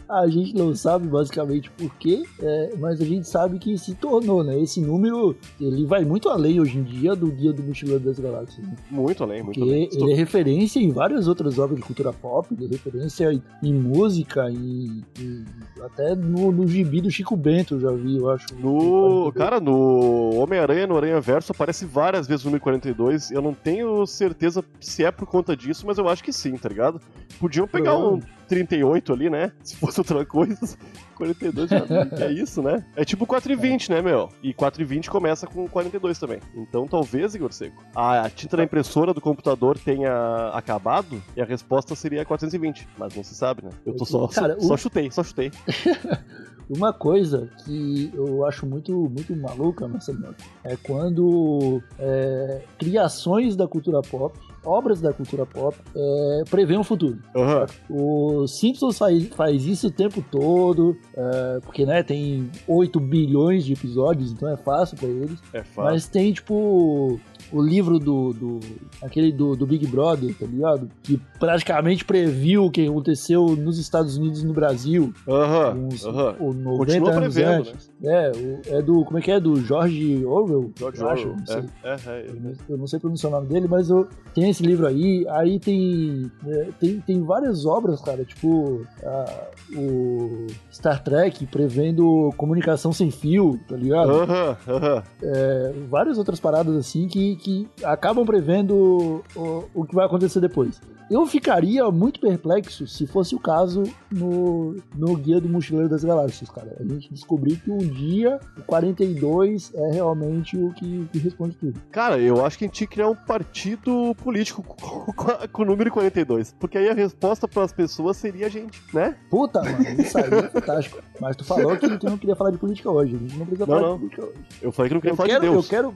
a 0.09 0.27
gente 0.29 0.55
não 0.55 0.75
sabe 0.75 1.09
basicamente 1.09 1.71
por 1.71 1.95
quê, 1.97 2.23
é, 2.40 2.75
mas 2.79 3.01
a 3.01 3.05
gente 3.05 3.27
sabe 3.29 3.59
que 3.59 3.77
se 3.77 3.95
tornou, 3.95 4.45
né? 4.45 4.59
Esse 4.61 4.81
número, 4.81 5.37
ele 5.61 5.85
vai 5.85 6.05
muito 6.05 6.29
além 6.29 6.61
hoje 6.61 6.79
em 6.79 6.83
dia 6.83 7.14
do 7.16 7.27
Guia 7.27 7.53
do 7.53 7.62
Mochileiro 7.62 8.01
das 8.05 8.19
Galáxias. 8.19 8.66
Né? 8.66 8.77
Muito 8.90 9.23
além, 9.25 9.42
muito 9.42 9.59
Porque 9.59 9.71
além. 9.71 9.88
ele 9.92 10.12
é 10.12 10.14
referência 10.14 10.79
em 10.79 10.90
várias 10.90 11.27
outras 11.27 11.59
obras 11.59 11.79
de 11.81 11.85
cultura 11.85 12.12
pop, 12.12 12.47
ele 12.55 12.66
é 12.66 12.69
referência 12.69 13.33
em, 13.33 13.42
em 13.62 13.75
música, 13.75 14.51
em, 14.51 15.03
em- 15.19 15.45
até 15.83 16.14
no, 16.14 16.53
no 16.53 16.66
gibi 16.66 17.01
do 17.01 17.11
Chico 17.11 17.37
Bento 17.37 17.75
eu 17.75 17.81
já 17.81 17.90
vi, 17.92 18.16
eu 18.16 18.31
acho. 18.31 18.47
No. 18.61 19.33
Cara, 19.33 19.59
no 19.61 20.35
Homem-Aranha, 20.37 20.87
no 20.87 20.97
Aranha 20.97 21.21
Verso, 21.21 21.53
aparece 21.53 21.85
várias 21.85 22.27
vezes 22.27 22.45
o 22.45 22.49
número 22.49 22.62
42. 22.62 23.31
Eu 23.31 23.42
não 23.42 23.53
tenho 23.53 24.07
certeza 24.07 24.64
se 24.81 25.05
é 25.05 25.11
por 25.11 25.27
conta 25.27 25.57
disso, 25.57 25.85
mas 25.87 25.99
eu 25.99 26.09
acho 26.09 26.23
que 26.23 26.33
sim, 26.33 26.57
tá 26.57 26.69
ligado? 26.69 27.01
Podiam 27.40 27.66
pegar 27.66 27.97
um 27.99 28.21
38 28.47 29.13
ali, 29.13 29.29
né? 29.31 29.53
Se 29.63 29.77
fosse 29.77 30.01
outra 30.01 30.25
coisa. 30.25 30.57
42 31.17 31.71
já 31.71 32.27
é 32.27 32.31
isso, 32.31 32.61
né? 32.63 32.85
É 32.95 33.03
tipo 33.03 33.25
4 33.27 33.51
e 33.51 33.57
20, 33.57 33.91
né, 33.91 34.03
meu? 34.03 34.29
E 34.43 34.53
4 34.53 34.83
e 34.83 34.85
20 34.85 35.09
começa 35.11 35.47
com 35.47 35.67
42 35.67 36.19
também. 36.19 36.41
Então 36.55 36.87
talvez, 36.87 37.35
Igor 37.35 37.51
Seco, 37.55 37.83
a 37.95 38.29
tinta 38.29 38.59
da 38.59 38.63
impressora 38.63 39.15
do 39.15 39.21
computador 39.21 39.79
tenha 39.79 40.51
acabado 40.53 41.23
e 41.35 41.41
a 41.41 41.45
resposta 41.47 41.95
seria 41.95 42.23
420. 42.23 42.87
Mas 42.99 43.15
não 43.17 43.25
se 43.25 43.35
sabe, 43.35 43.65
né? 43.65 43.71
Eu 43.87 43.97
tô 43.97 44.05
só, 44.05 44.29
Cara, 44.29 44.61
só, 44.61 44.69
só 44.69 44.75
o- 44.75 44.77
chutei, 44.77 45.11
só 45.11 45.25
chutei. 45.25 45.51
Uma 46.69 46.93
coisa 46.93 47.49
que 47.65 48.11
eu 48.13 48.45
acho 48.45 48.67
muito, 48.67 48.93
muito 48.93 49.35
maluca, 49.37 49.87
Marcelo, 49.87 50.35
é 50.65 50.77
quando 50.77 51.81
é, 51.99 52.61
criações 52.77 53.55
da 53.55 53.69
cultura 53.69 54.03
pop, 54.03 54.37
obras 54.66 55.00
da 55.00 55.12
cultura 55.12 55.46
pop, 55.46 55.76
é, 55.94 56.42
prevêem 56.50 56.79
o 56.79 56.85
futuro. 56.85 57.18
Aham. 57.35 57.66
O 57.88 58.46
Simpsons 58.46 58.98
faz, 58.98 59.26
faz 59.29 59.64
isso 59.64 59.87
o 59.88 59.90
tempo 59.90 60.24
todo, 60.31 60.96
é, 61.16 61.61
porque 61.61 61.87
né, 61.87 62.02
tem 62.02 62.50
8 62.66 62.98
bilhões 63.00 63.64
de 63.64 63.72
episódios, 63.72 64.33
então 64.33 64.48
é 64.52 64.57
fácil 64.57 64.96
pra 64.96 65.09
eles. 65.09 65.38
É 65.52 65.62
fácil. 65.62 65.83
Mas 65.85 66.09
tem, 66.09 66.33
tipo, 66.33 67.20
o 67.53 67.63
livro 67.63 67.99
do. 67.99 68.33
do 68.33 68.61
aquele 69.03 69.31
do, 69.33 69.55
do 69.57 69.67
Big 69.67 69.87
Brother, 69.87 70.35
tá 70.39 70.47
ligado? 70.47 70.89
Que 71.03 71.21
praticamente 71.39 72.05
previu 72.05 72.65
o 72.65 72.71
que 72.71 72.87
aconteceu 72.87 73.47
nos 73.57 73.79
Estados 73.79 74.17
Unidos 74.17 74.43
e 74.43 74.47
no 74.47 74.53
Brasil. 74.53 75.13
Aham, 75.29 75.75
Uns 75.75 76.05
aham. 76.07 76.35
ou 76.41 76.53
90 76.55 76.79
Continua 76.87 77.11
anos 77.13 77.35
prevendo, 77.35 77.65
né? 77.65 77.73
É, 78.05 78.33
o- 78.37 78.77
é 78.79 78.83
do. 78.83 79.05
Como 79.05 79.19
é 79.19 79.23
que 79.23 79.31
é? 79.31 79.39
Do 79.41 79.57
George 79.61 80.25
Orwell? 80.25 80.73
George 80.79 81.01
eu 81.01 81.09
acho, 81.09 81.23
Orwell. 81.29 81.37
não 81.39 81.47
sei. 81.47 81.65
É, 81.85 81.91
é, 81.91 81.97
é, 82.07 82.27
Eu 82.31 82.35
não- 82.41 82.53
Eu 82.69 82.79
não 82.79 82.87
sei 82.87 82.99
pronunciar 82.99 83.33
o 83.33 83.37
nome 83.37 83.49
dele, 83.49 83.67
mas 83.69 83.89
eu, 83.91 84.09
tem 84.35 84.51
esse 84.51 84.63
livro 84.63 84.87
aí. 84.87 85.27
Aí 85.29 85.59
tem, 85.61 86.31
é, 86.47 86.69
tem, 86.81 87.01
tem 87.01 87.23
várias 87.23 87.65
obras, 87.67 88.01
cara, 88.01 88.25
tipo 88.25 88.85
a- 89.05 89.49
o 89.77 90.47
Star 90.73 91.03
Trek 91.03 91.47
prevendo 91.47 92.33
comunicação 92.37 92.93
sem 92.93 93.11
fio, 93.11 93.59
tá 93.69 93.77
ligado? 93.77 94.11
Aham, 94.11 94.57
aham. 94.69 95.03
É, 95.23 95.73
várias 95.89 96.19
outras 96.19 96.41
paradas 96.41 96.77
assim 96.77 97.07
que, 97.09 97.36
que 97.37 97.68
acabam 97.85 98.25
prevendo 98.25 99.22
o, 99.35 99.64
o 99.75 99.85
que 99.85 99.94
vai 99.94 100.07
acontecer 100.07 100.40
depois. 100.40 100.81
Eu 101.09 101.25
ficaria 101.27 101.88
muito 101.90 102.19
perplexo 102.19 102.87
se 102.87 103.07
fosse 103.07 103.35
o 103.35 103.38
caso 103.38 103.85
no, 104.11 104.77
no 104.97 105.16
Guia 105.16 105.40
do 105.40 105.49
Mochileiro 105.49 105.88
das 105.88 106.03
Galáxias, 106.03 106.51
cara. 106.51 106.77
A 106.81 106.83
gente 106.85 107.12
descobriu 107.12 107.57
que 107.57 107.71
um 107.71 107.79
dia 107.79 108.40
o 108.59 108.62
42 108.62 109.73
é 109.75 109.92
realmente 109.92 110.57
o 110.57 110.73
que, 110.75 111.09
que 111.12 111.19
responde 111.19 111.57
tudo. 111.57 111.81
Cara, 111.92 112.19
eu 112.19 112.45
acho 112.45 112.59
que 112.59 112.64
a 112.64 112.66
gente 112.66 112.75
tinha 112.77 112.88
que 112.88 112.95
criar 112.95 113.09
um 113.09 113.14
partido 113.14 114.14
político 114.16 114.62
com, 115.14 115.49
com 115.53 115.62
o 115.62 115.64
número 115.64 115.90
42. 115.92 116.55
Porque 116.59 116.77
aí 116.77 116.88
a 116.88 116.95
resposta 116.95 117.47
para 117.47 117.62
as 117.62 117.73
pessoas 117.73 118.16
seria 118.16 118.47
a 118.47 118.51
gente, 118.51 118.83
né? 118.92 119.16
Puta, 119.31 119.62
mano, 119.62 120.01
isso 120.01 120.19
aí 120.19 120.25
é 120.25 120.49
fantástico. 120.49 120.99
Mas 121.21 121.37
tu 121.37 121.45
falou 121.45 121.77
que 121.77 121.99
tu 121.99 122.07
não 122.07 122.19
queria 122.19 122.35
falar 122.35 122.51
de 122.51 122.59
política 122.59 122.90
hoje. 122.90 123.14
A 123.14 123.19
gente 123.19 123.37
não 123.38 123.47
precisa 123.47 123.66
Não, 123.66 123.77
falar 123.79 123.88
não. 123.88 123.95
de 123.95 124.01
política 124.01 124.25
hoje. 124.25 124.38
Eu 124.61 124.73
falei 124.73 124.88
que 124.88 124.95
não 124.95 125.01
queria 125.01 125.12
Eu 125.12 125.16
falar 125.16 125.29
quero, 125.29 125.40
de 125.40 125.47
eu 125.47 125.53
Deus. 125.53 125.69
quero, 125.69 125.95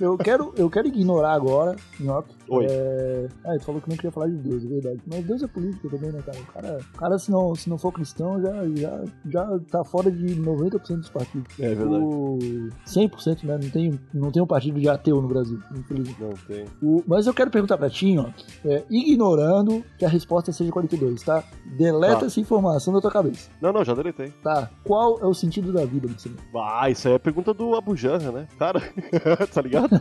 eu 0.00 0.16
quero, 0.18 0.54
eu 0.56 0.70
quero 0.70 0.86
ignorar 0.88 1.32
agora, 1.32 1.74
Nhoque. 1.98 2.37
Oi. 2.50 2.66
É... 2.68 3.28
Ah, 3.44 3.56
tu 3.58 3.64
falou 3.64 3.80
que 3.80 3.88
não 3.88 3.96
queria 3.96 4.10
falar 4.12 4.28
de 4.28 4.36
Deus, 4.36 4.64
é 4.64 4.68
verdade. 4.68 5.00
Mas 5.06 5.24
Deus 5.24 5.42
é 5.42 5.46
política 5.46 5.88
também, 5.88 6.10
né, 6.12 6.20
cara? 6.24 6.38
O 6.38 6.46
cara, 6.52 6.78
cara 6.96 7.18
se, 7.18 7.30
não, 7.30 7.54
se 7.54 7.68
não 7.68 7.78
for 7.78 7.92
cristão, 7.92 8.40
já, 8.40 8.52
já, 8.74 9.04
já 9.26 9.58
tá 9.70 9.84
fora 9.84 10.10
de 10.10 10.36
90% 10.40 10.96
dos 10.96 11.08
partidos. 11.08 11.58
É 11.60 11.74
verdade. 11.74 12.02
O 12.04 12.38
100%, 12.86 13.44
né? 13.44 13.58
Não 13.62 13.70
tem, 13.70 14.00
não 14.14 14.30
tem 14.30 14.42
um 14.42 14.46
partido 14.46 14.78
de 14.80 14.88
ateu 14.88 15.20
no 15.20 15.28
Brasil, 15.28 15.58
infelizmente. 15.76 16.20
Não 16.20 16.30
tem. 16.46 16.64
O- 16.82 17.02
mas 17.06 17.26
eu 17.26 17.34
quero 17.34 17.50
perguntar 17.50 17.76
pra 17.78 17.90
ti, 17.90 18.16
ó, 18.18 18.26
é, 18.64 18.82
ignorando 18.90 19.84
que 19.98 20.04
a 20.04 20.08
resposta 20.08 20.52
seja 20.52 20.70
42, 20.70 21.22
tá? 21.22 21.42
Deleta 21.76 22.20
Tá. 22.20 22.26
essa 22.26 22.40
informação 22.40 22.92
da 22.94 23.00
tua 23.00 23.10
cabeça, 23.10 23.50
Não, 23.60 23.72
não, 23.72 23.84
já 23.84 23.94
deletei. 23.94 24.32
tá? 24.42 24.70
Qual 24.84 25.18
é 25.20 25.26
o 25.26 25.34
sentido 25.34 25.72
da 25.72 25.84
vida, 25.84 26.06
Luciano? 26.08 26.36
Ah, 26.56 26.88
isso 26.90 27.06
aí 27.08 27.12
é 27.14 27.16
a 27.16 27.20
pergunta 27.20 27.52
do 27.52 27.74
Abu 27.74 27.94
Janra, 27.96 28.32
né? 28.32 28.48
Cara, 28.58 28.80
tá 29.52 29.60
ligado? 29.62 29.88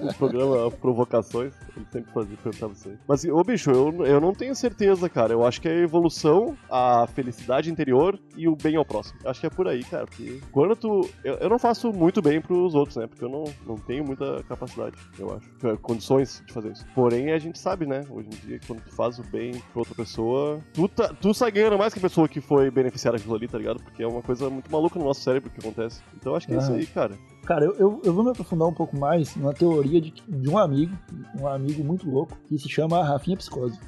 O 0.00 0.14
programa 0.18 0.70
Provocações, 0.70 1.54
ele 1.84 1.92
sempre 1.92 2.12
fazia, 2.12 2.36
perguntava 2.42 2.72
isso 2.72 2.88
aí. 2.88 2.98
Mas, 3.06 3.24
ô 3.24 3.42
bicho, 3.42 3.70
eu, 3.70 4.04
eu 4.06 4.20
não 4.20 4.32
tenho 4.32 4.54
certeza, 4.54 5.08
cara. 5.08 5.32
Eu 5.32 5.44
acho 5.44 5.60
que 5.60 5.68
é 5.68 5.72
a 5.72 5.82
evolução, 5.82 6.56
a 6.70 7.06
felicidade 7.06 7.70
interior 7.70 8.18
e 8.36 8.48
o 8.48 8.56
bem 8.56 8.76
ao 8.76 8.84
próximo. 8.84 9.18
Acho 9.24 9.40
que 9.40 9.46
é 9.46 9.50
por 9.50 9.68
aí, 9.68 9.82
cara. 9.84 10.06
Porque 10.06 10.40
quando 10.52 10.74
tu. 10.76 11.08
Eu, 11.22 11.34
eu 11.34 11.48
não 11.48 11.58
faço 11.58 11.92
muito 11.92 12.20
bem 12.22 12.40
pros 12.40 12.74
outros, 12.74 12.96
né? 12.96 13.06
Porque 13.06 13.24
eu 13.24 13.28
não, 13.28 13.44
não 13.66 13.76
tenho 13.76 14.04
muita 14.04 14.42
capacidade, 14.44 14.96
eu 15.18 15.34
acho. 15.34 15.78
Condições 15.78 16.42
de 16.46 16.52
fazer 16.52 16.72
isso. 16.72 16.84
Porém, 16.94 17.32
a 17.32 17.38
gente 17.38 17.58
sabe, 17.58 17.86
né? 17.86 18.00
Hoje 18.10 18.28
em 18.28 18.46
dia, 18.46 18.60
quando 18.66 18.80
tu 18.82 18.94
faz 18.94 19.18
o 19.18 19.22
bem 19.24 19.52
pra 19.72 19.80
outra 19.80 19.94
pessoa, 19.94 20.60
tu, 20.72 20.88
tá, 20.88 21.08
tu 21.20 21.32
sai 21.34 21.50
ganhando 21.50 21.78
mais 21.78 21.92
que 21.92 21.98
a 21.98 22.02
pessoa 22.02 22.28
que 22.28 22.40
foi 22.40 22.70
beneficiada 22.70 23.16
daquilo 23.16 23.34
ali, 23.34 23.48
tá 23.48 23.58
ligado? 23.58 23.82
Porque 23.82 24.02
é 24.02 24.06
uma 24.06 24.22
coisa 24.22 24.48
muito 24.50 24.70
maluca 24.70 24.98
no 24.98 25.04
nosso 25.04 25.20
cérebro 25.22 25.50
que 25.50 25.60
acontece. 25.60 26.02
Então 26.16 26.34
acho 26.34 26.46
que 26.46 26.54
é 26.54 26.58
isso 26.58 26.72
Ah. 26.72 26.76
aí, 26.76 26.86
cara. 26.86 27.14
Cara, 27.44 27.64
eu, 27.64 27.74
eu, 27.78 28.00
eu 28.04 28.14
vou 28.14 28.24
me 28.24 28.30
aprofundar 28.30 28.66
um 28.66 28.72
pouco 28.72 28.96
mais 28.96 29.36
numa 29.36 29.52
teoria 29.52 30.00
de, 30.00 30.14
de 30.26 30.48
um 30.48 30.56
amigo, 30.56 30.96
um 31.38 31.46
amigo 31.46 31.84
muito 31.84 32.08
louco, 32.10 32.36
que 32.48 32.58
se 32.58 32.68
chama 32.68 33.04
Rafinha 33.04 33.36
Psicose. 33.36 33.78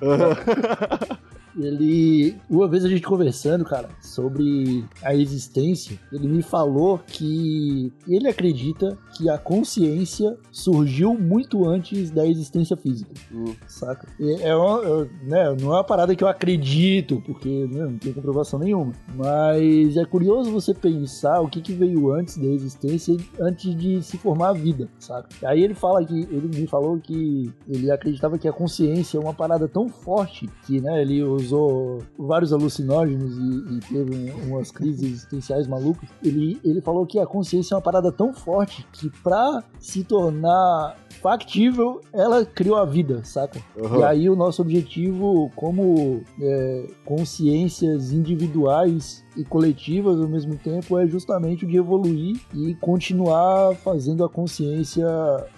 Ele, 1.58 2.36
uma 2.48 2.68
vez 2.68 2.84
a 2.84 2.88
gente 2.88 3.02
conversando, 3.02 3.64
cara, 3.64 3.88
sobre 4.00 4.84
a 5.02 5.14
existência, 5.14 5.98
ele 6.12 6.26
me 6.26 6.42
falou 6.42 7.00
que 7.06 7.92
ele 8.08 8.28
acredita 8.28 8.96
que 9.16 9.28
a 9.28 9.38
consciência 9.38 10.36
surgiu 10.50 11.14
muito 11.14 11.66
antes 11.66 12.10
da 12.10 12.26
existência 12.26 12.76
física, 12.76 13.12
Hum. 13.32 13.54
saca? 13.66 14.06
E 14.18 14.42
É 14.42 14.54
uma, 14.56 14.80
é, 14.82 15.08
né, 15.24 15.56
não 15.60 15.72
é 15.72 15.76
uma 15.76 15.84
parada 15.84 16.14
que 16.16 16.24
eu 16.24 16.28
acredito, 16.28 17.22
porque 17.24 17.66
né, 17.70 17.84
não 17.84 17.98
tem 17.98 18.12
comprovação 18.12 18.58
nenhuma, 18.58 18.92
mas 19.14 19.96
é 19.96 20.04
curioso 20.04 20.50
você 20.50 20.74
pensar 20.74 21.40
o 21.40 21.48
que, 21.48 21.60
que 21.60 21.72
veio 21.72 22.12
antes 22.12 22.36
da 22.36 22.46
existência, 22.46 23.16
antes 23.40 23.74
de 23.76 24.02
se 24.02 24.16
formar 24.18 24.50
a 24.50 24.52
vida, 24.52 24.88
saca? 24.98 25.28
Aí 25.44 25.62
ele 25.62 25.74
fala 25.74 26.04
que, 26.04 26.14
ele 26.14 26.48
me 26.48 26.66
falou 26.66 26.98
que 26.98 27.50
ele 27.68 27.90
acreditava 27.90 28.38
que 28.38 28.48
a 28.48 28.52
consciência 28.52 29.18
é 29.18 29.20
uma 29.20 29.34
parada 29.34 29.68
tão 29.68 29.88
forte 29.88 30.48
que, 30.66 30.80
né, 30.80 31.00
ele, 31.02 31.22
usou 31.42 32.02
vários 32.18 32.52
alucinógenos 32.52 33.36
e, 33.36 33.76
e 33.76 33.80
teve 33.80 34.14
um- 34.14 34.50
umas 34.52 34.70
crises 34.70 35.02
existenciais 35.02 35.66
malucas, 35.66 36.08
ele, 36.22 36.60
ele 36.64 36.80
falou 36.80 37.06
que 37.06 37.18
a 37.18 37.26
consciência 37.26 37.74
é 37.74 37.76
uma 37.76 37.82
parada 37.82 38.10
tão 38.12 38.32
forte 38.32 38.86
que 38.92 39.10
pra 39.22 39.62
se 39.78 40.04
tornar 40.04 40.96
factível, 41.20 42.00
ela 42.12 42.44
criou 42.44 42.76
a 42.76 42.84
vida, 42.84 43.22
saca? 43.24 43.60
Aham. 43.82 43.98
E 43.98 44.04
aí 44.04 44.30
o 44.30 44.34
nosso 44.36 44.60
objetivo 44.62 45.50
como 45.54 46.22
é, 46.40 46.86
consciências 47.04 48.12
individuais 48.12 49.21
e 49.36 49.44
coletivas 49.44 50.20
ao 50.20 50.28
mesmo 50.28 50.56
tempo 50.56 50.98
é 50.98 51.06
justamente 51.06 51.64
o 51.64 51.68
de 51.68 51.76
evoluir 51.76 52.40
e 52.54 52.74
continuar 52.74 53.74
fazendo 53.76 54.24
a 54.24 54.28
consciência 54.28 55.06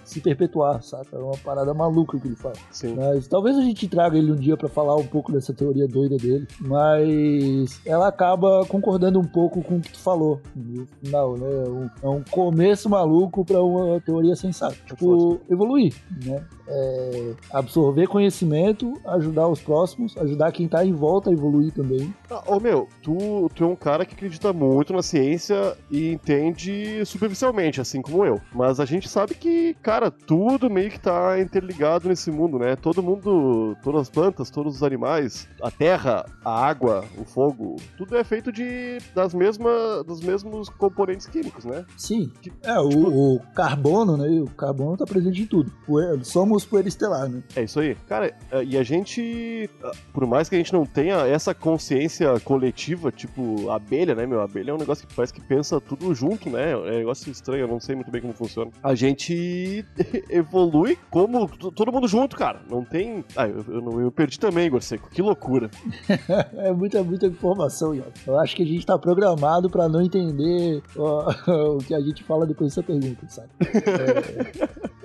se 0.03 0.21
perpetuar, 0.21 0.81
saca? 0.83 1.15
É 1.15 1.19
uma 1.19 1.37
parada 1.37 1.73
maluca 1.73 2.19
que 2.19 2.27
ele 2.27 2.35
fala. 2.35 2.55
Sim. 2.71 2.95
Mas 2.95 3.27
talvez 3.27 3.57
a 3.57 3.61
gente 3.61 3.87
traga 3.87 4.17
ele 4.17 4.31
um 4.31 4.35
dia 4.35 4.55
pra 4.57 4.67
falar 4.69 4.95
um 4.95 5.05
pouco 5.05 5.31
dessa 5.31 5.53
teoria 5.53 5.87
doida 5.87 6.17
dele, 6.17 6.47
mas 6.61 7.79
ela 7.85 8.07
acaba 8.07 8.65
concordando 8.67 9.19
um 9.19 9.23
pouco 9.25 9.61
com 9.61 9.77
o 9.77 9.81
que 9.81 9.91
tu 9.91 9.99
falou 9.99 10.41
no 10.55 10.85
final, 11.03 11.37
né? 11.37 11.47
É 11.65 11.69
um- 11.69 11.89
É 12.03 12.09
um 12.09 12.23
começo 12.29 12.89
maluco 12.89 13.43
pra 13.45 13.61
uma 13.63 13.99
teoria 14.01 14.35
sensata. 14.35 14.75
Tipo, 14.85 15.39
evoluir, 15.49 15.93
né? 16.25 16.43
É, 16.67 17.33
absorver 17.51 18.07
conhecimento, 18.07 18.93
ajudar 19.05 19.47
os 19.47 19.59
próximos, 19.61 20.17
ajudar 20.17 20.51
quem 20.51 20.67
tá 20.67 20.85
em 20.85 20.93
volta 20.93 21.29
a 21.29 21.33
evoluir 21.33 21.71
também. 21.71 22.13
Ah, 22.29 22.43
Ô 22.47 22.59
meu, 22.59 22.87
tu, 23.01 23.49
tu 23.53 23.63
é 23.63 23.67
um 23.67 23.75
cara 23.75 24.05
que 24.05 24.13
acredita 24.15 24.51
muito 24.51 24.93
na 24.93 25.01
ciência 25.03 25.75
e 25.91 26.11
entende 26.11 27.03
superficialmente, 27.05 27.79
assim 27.81 28.01
como 28.01 28.25
eu. 28.25 28.39
Mas 28.53 28.79
a 28.79 28.85
gente 28.85 29.07
sabe 29.07 29.35
que, 29.35 29.75
cara, 29.81 30.09
tudo 30.09 30.69
meio 30.69 30.89
que 30.89 30.99
tá 30.99 31.39
interligado 31.39 32.07
nesse 32.09 32.31
mundo, 32.31 32.57
né? 32.59 32.75
Todo 32.75 33.03
mundo, 33.03 33.75
todas 33.83 34.01
as 34.01 34.09
plantas, 34.09 34.49
todos 34.49 34.75
os 34.77 34.83
animais, 34.83 35.47
a 35.61 35.69
terra, 35.69 36.25
a 36.43 36.65
água, 36.65 37.03
o 37.17 37.25
fogo, 37.25 37.75
tudo 37.97 38.17
é 38.17 38.23
feito 38.23 38.51
de 38.51 38.97
das 39.13 39.33
mesmas, 39.33 40.03
dos 40.05 40.21
mesmos 40.21 40.69
componentes 40.69 41.27
químicos, 41.27 41.65
né? 41.65 41.85
Sim, 41.97 42.31
é, 42.63 42.79
o, 42.79 43.35
o 43.35 43.39
carbono, 43.53 44.17
né? 44.17 44.27
O 44.41 44.47
carbono 44.51 44.97
tá 44.97 45.05
presente 45.05 45.41
em 45.41 45.45
tudo. 45.45 45.71
Poeira- 45.85 46.23
Somos 46.55 46.65
poeira 46.65 46.87
estelar, 46.87 47.27
né? 47.27 47.43
É 47.53 47.63
isso 47.63 47.79
aí. 47.81 47.95
Cara, 48.07 48.33
é, 48.49 48.63
e 48.63 48.77
a 48.77 48.83
gente, 48.83 49.69
ah, 49.83 49.91
por 50.13 50.25
mais 50.25 50.47
que 50.47 50.55
a 50.55 50.57
gente 50.57 50.71
não 50.71 50.85
tenha 50.85 51.17
essa 51.27 51.53
consciência 51.53 52.39
coletiva, 52.39 53.11
tipo 53.11 53.69
abelha, 53.69 54.15
né, 54.15 54.25
meu? 54.25 54.41
Abelha 54.41 54.71
é 54.71 54.73
um 54.73 54.77
negócio 54.77 55.05
que 55.05 55.13
parece 55.13 55.33
que 55.33 55.41
pensa 55.41 55.81
tudo 55.81 56.13
junto, 56.15 56.49
né? 56.49 56.71
É 56.71 56.77
um 56.77 56.97
negócio 56.99 57.29
estranho, 57.29 57.63
eu 57.63 57.67
não 57.67 57.79
sei 57.79 57.95
muito 57.95 58.09
bem 58.09 58.21
como 58.21 58.33
funciona. 58.33 58.71
A 58.81 58.95
gente 58.95 59.85
evolui 60.29 60.97
como 61.09 61.49
todo 61.49 61.91
mundo 61.91 62.07
junto, 62.07 62.37
cara. 62.37 62.61
Não 62.69 62.85
tem. 62.85 63.25
Ah, 63.35 63.47
eu, 63.47 63.65
eu, 63.67 64.01
eu 64.01 64.11
perdi 64.11 64.39
também, 64.39 64.67
Igor 64.67 64.81
Seco. 64.81 65.09
Que 65.09 65.21
loucura. 65.21 65.69
É 66.57 66.71
muita, 66.71 67.03
muita 67.03 67.27
informação, 67.27 67.93
Ian. 67.93 68.05
Eu 68.25 68.39
acho 68.39 68.55
que 68.55 68.63
a 68.63 68.65
gente 68.65 68.85
tá 68.85 68.97
programado 68.97 69.69
pra 69.69 69.87
não 69.87 70.01
entender 70.01 70.81
ó, 70.95 71.29
o 71.75 71.77
que 71.79 71.93
a 71.93 71.99
gente 71.99 72.23
fala 72.23 72.45
depois 72.45 72.71
dessa 72.71 72.83
pergunta, 72.83 73.27
sabe? 73.27 73.49
É, 73.61 74.95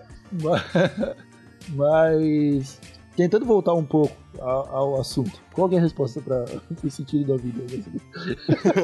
mas, 1.69 2.79
tentando 3.17 3.45
voltar 3.45 3.75
um 3.75 3.85
pouco 3.85 4.17
ao, 4.39 4.77
ao 4.77 5.01
assunto, 5.01 5.33
qual 5.53 5.71
é 5.73 5.79
a 5.79 5.81
resposta 5.81 6.21
para 6.21 6.45
o 6.85 6.91
sentido 6.91 7.27
da 7.27 7.37
vida? 7.37 7.61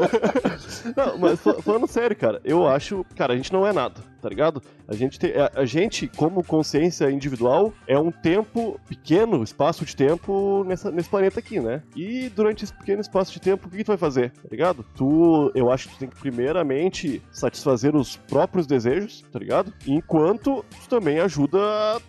Não, 0.96 1.18
mas 1.18 1.40
fa- 1.40 1.60
falando 1.62 1.86
sério, 1.86 2.16
cara, 2.16 2.40
eu 2.44 2.66
acho, 2.66 3.04
cara, 3.16 3.34
a 3.34 3.36
gente 3.36 3.52
não 3.52 3.66
é 3.66 3.72
nada, 3.72 4.00
tá 4.20 4.28
ligado? 4.28 4.62
A 4.88 4.94
gente 4.94 5.18
a, 5.32 5.60
a 5.60 5.64
gente, 5.64 6.08
como 6.16 6.42
consciência 6.44 7.10
individual, 7.10 7.72
é 7.86 7.98
um 7.98 8.10
tempo 8.10 8.78
pequeno, 8.88 9.42
espaço 9.42 9.84
de 9.84 9.94
tempo 9.96 10.64
nessa, 10.64 10.90
nesse 10.90 11.08
planeta 11.08 11.40
aqui, 11.40 11.60
né? 11.60 11.82
E 11.94 12.28
durante 12.30 12.64
esse 12.64 12.72
pequeno 12.72 13.00
espaço 13.00 13.32
de 13.32 13.40
tempo, 13.40 13.66
o 13.66 13.70
que, 13.70 13.78
que 13.78 13.84
tu 13.84 13.88
vai 13.88 13.96
fazer, 13.96 14.30
tá 14.32 14.48
ligado? 14.50 14.84
Tu, 14.94 15.50
eu 15.54 15.70
acho 15.70 15.88
que 15.88 15.94
tu 15.94 15.98
tem 15.98 16.08
que 16.08 16.16
primeiramente 16.18 17.22
satisfazer 17.32 17.94
os 17.96 18.16
próprios 18.16 18.66
desejos, 18.66 19.24
tá 19.32 19.38
ligado? 19.38 19.72
Enquanto 19.86 20.64
tu 20.82 20.88
também 20.88 21.18
ajuda 21.20 21.58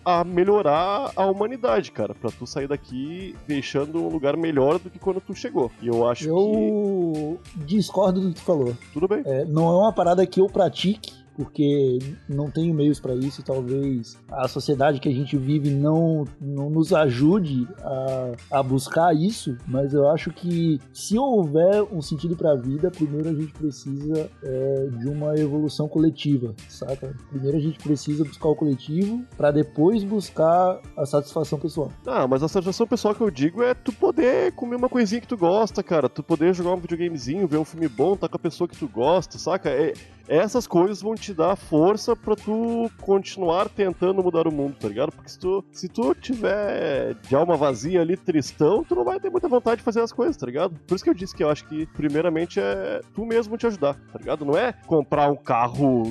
a 0.04 0.24
melhorar 0.24 1.12
a 1.16 1.26
humanidade, 1.26 1.90
cara, 1.92 2.14
pra 2.14 2.30
tu 2.30 2.46
sair 2.46 2.68
daqui 2.68 3.27
deixando 3.46 4.02
um 4.02 4.08
lugar 4.08 4.36
melhor 4.36 4.78
do 4.78 4.90
que 4.90 4.98
quando 4.98 5.20
tu 5.20 5.34
chegou. 5.34 5.70
E 5.82 5.88
eu 5.88 6.06
acho 6.08 6.24
que 6.24 6.28
Eu 6.30 7.40
discordo 7.56 8.20
do 8.20 8.28
que 8.28 8.34
tu 8.36 8.42
falou. 8.42 8.74
tudo 8.92 9.08
bem. 9.08 9.22
É, 9.24 9.44
não 9.44 9.68
é 9.68 9.82
uma 9.82 9.92
parada 9.92 10.26
que 10.26 10.40
eu 10.40 10.46
pratique, 10.46 11.12
porque 11.38 12.00
não 12.28 12.50
tenho 12.50 12.74
meios 12.74 12.98
para 12.98 13.14
isso. 13.14 13.44
Talvez 13.44 14.18
a 14.28 14.48
sociedade 14.48 14.98
que 14.98 15.08
a 15.08 15.12
gente 15.12 15.36
vive 15.36 15.70
não, 15.70 16.24
não 16.40 16.68
nos 16.68 16.92
ajude 16.92 17.68
a, 17.80 18.58
a 18.58 18.62
buscar 18.62 19.14
isso, 19.14 19.56
mas 19.64 19.94
eu 19.94 20.10
acho 20.10 20.32
que 20.32 20.80
se 20.92 21.16
houver 21.16 21.84
um 21.92 22.02
sentido 22.02 22.36
para 22.36 22.52
a 22.52 22.56
vida, 22.56 22.90
primeiro 22.90 23.28
a 23.28 23.34
gente 23.34 23.52
precisa 23.52 24.28
é, 24.42 24.88
de 24.98 25.08
uma 25.08 25.38
evolução 25.38 25.86
coletiva, 25.86 26.54
saca? 26.68 27.14
Primeiro 27.30 27.56
a 27.56 27.60
gente 27.60 27.78
precisa 27.78 28.24
buscar 28.24 28.48
o 28.48 28.56
coletivo 28.56 29.24
para 29.36 29.52
depois 29.52 30.02
buscar 30.02 30.80
a 30.96 31.06
satisfação 31.06 31.56
pessoal. 31.56 31.92
Ah, 32.04 32.26
mas 32.26 32.42
a 32.42 32.48
satisfação 32.48 32.84
pessoal 32.84 33.14
que 33.14 33.20
eu 33.20 33.30
digo 33.30 33.62
é 33.62 33.74
tu 33.74 33.92
poder 33.92 34.50
comer 34.54 34.74
uma 34.74 34.88
coisinha 34.88 35.20
que 35.20 35.28
tu 35.28 35.36
gosta, 35.36 35.84
cara. 35.84 36.08
Tu 36.08 36.20
poder 36.20 36.52
jogar 36.52 36.72
um 36.72 36.80
videogamezinho, 36.80 37.46
ver 37.46 37.58
um 37.58 37.64
filme 37.64 37.86
bom, 37.86 38.16
tá 38.16 38.28
com 38.28 38.36
a 38.36 38.40
pessoa 38.40 38.66
que 38.66 38.76
tu 38.76 38.88
gosta, 38.88 39.38
saca? 39.38 39.70
É, 39.70 39.92
essas 40.28 40.66
coisas 40.66 41.00
vão 41.02 41.14
te 41.14 41.32
dar 41.34 41.56
força 41.56 42.14
pra 42.14 42.36
tu 42.36 42.90
continuar 43.00 43.68
tentando 43.68 44.22
mudar 44.22 44.46
o 44.46 44.52
mundo, 44.52 44.76
tá 44.78 44.88
ligado? 44.88 45.12
Porque 45.12 45.28
se 45.30 45.38
tu, 45.38 45.64
se 45.72 45.88
tu 45.88 46.14
tiver 46.14 47.14
de 47.26 47.34
alma 47.34 47.56
vazia 47.56 48.00
ali, 48.00 48.16
tristão, 48.16 48.84
tu 48.84 48.94
não 48.94 49.04
vai 49.04 49.18
ter 49.18 49.30
muita 49.30 49.48
vontade 49.48 49.78
de 49.78 49.82
fazer 49.82 50.00
as 50.00 50.12
coisas, 50.12 50.36
tá 50.36 50.46
ligado? 50.46 50.78
Por 50.86 50.94
isso 50.94 51.04
que 51.04 51.10
eu 51.10 51.14
disse 51.14 51.34
que 51.34 51.42
eu 51.42 51.50
acho 51.50 51.66
que, 51.66 51.86
primeiramente, 51.86 52.60
é 52.60 53.00
tu 53.14 53.24
mesmo 53.24 53.56
te 53.56 53.66
ajudar, 53.66 53.94
tá 54.12 54.18
ligado? 54.18 54.44
Não 54.44 54.56
é 54.56 54.72
comprar 54.86 55.30
um 55.30 55.36
carro 55.36 56.02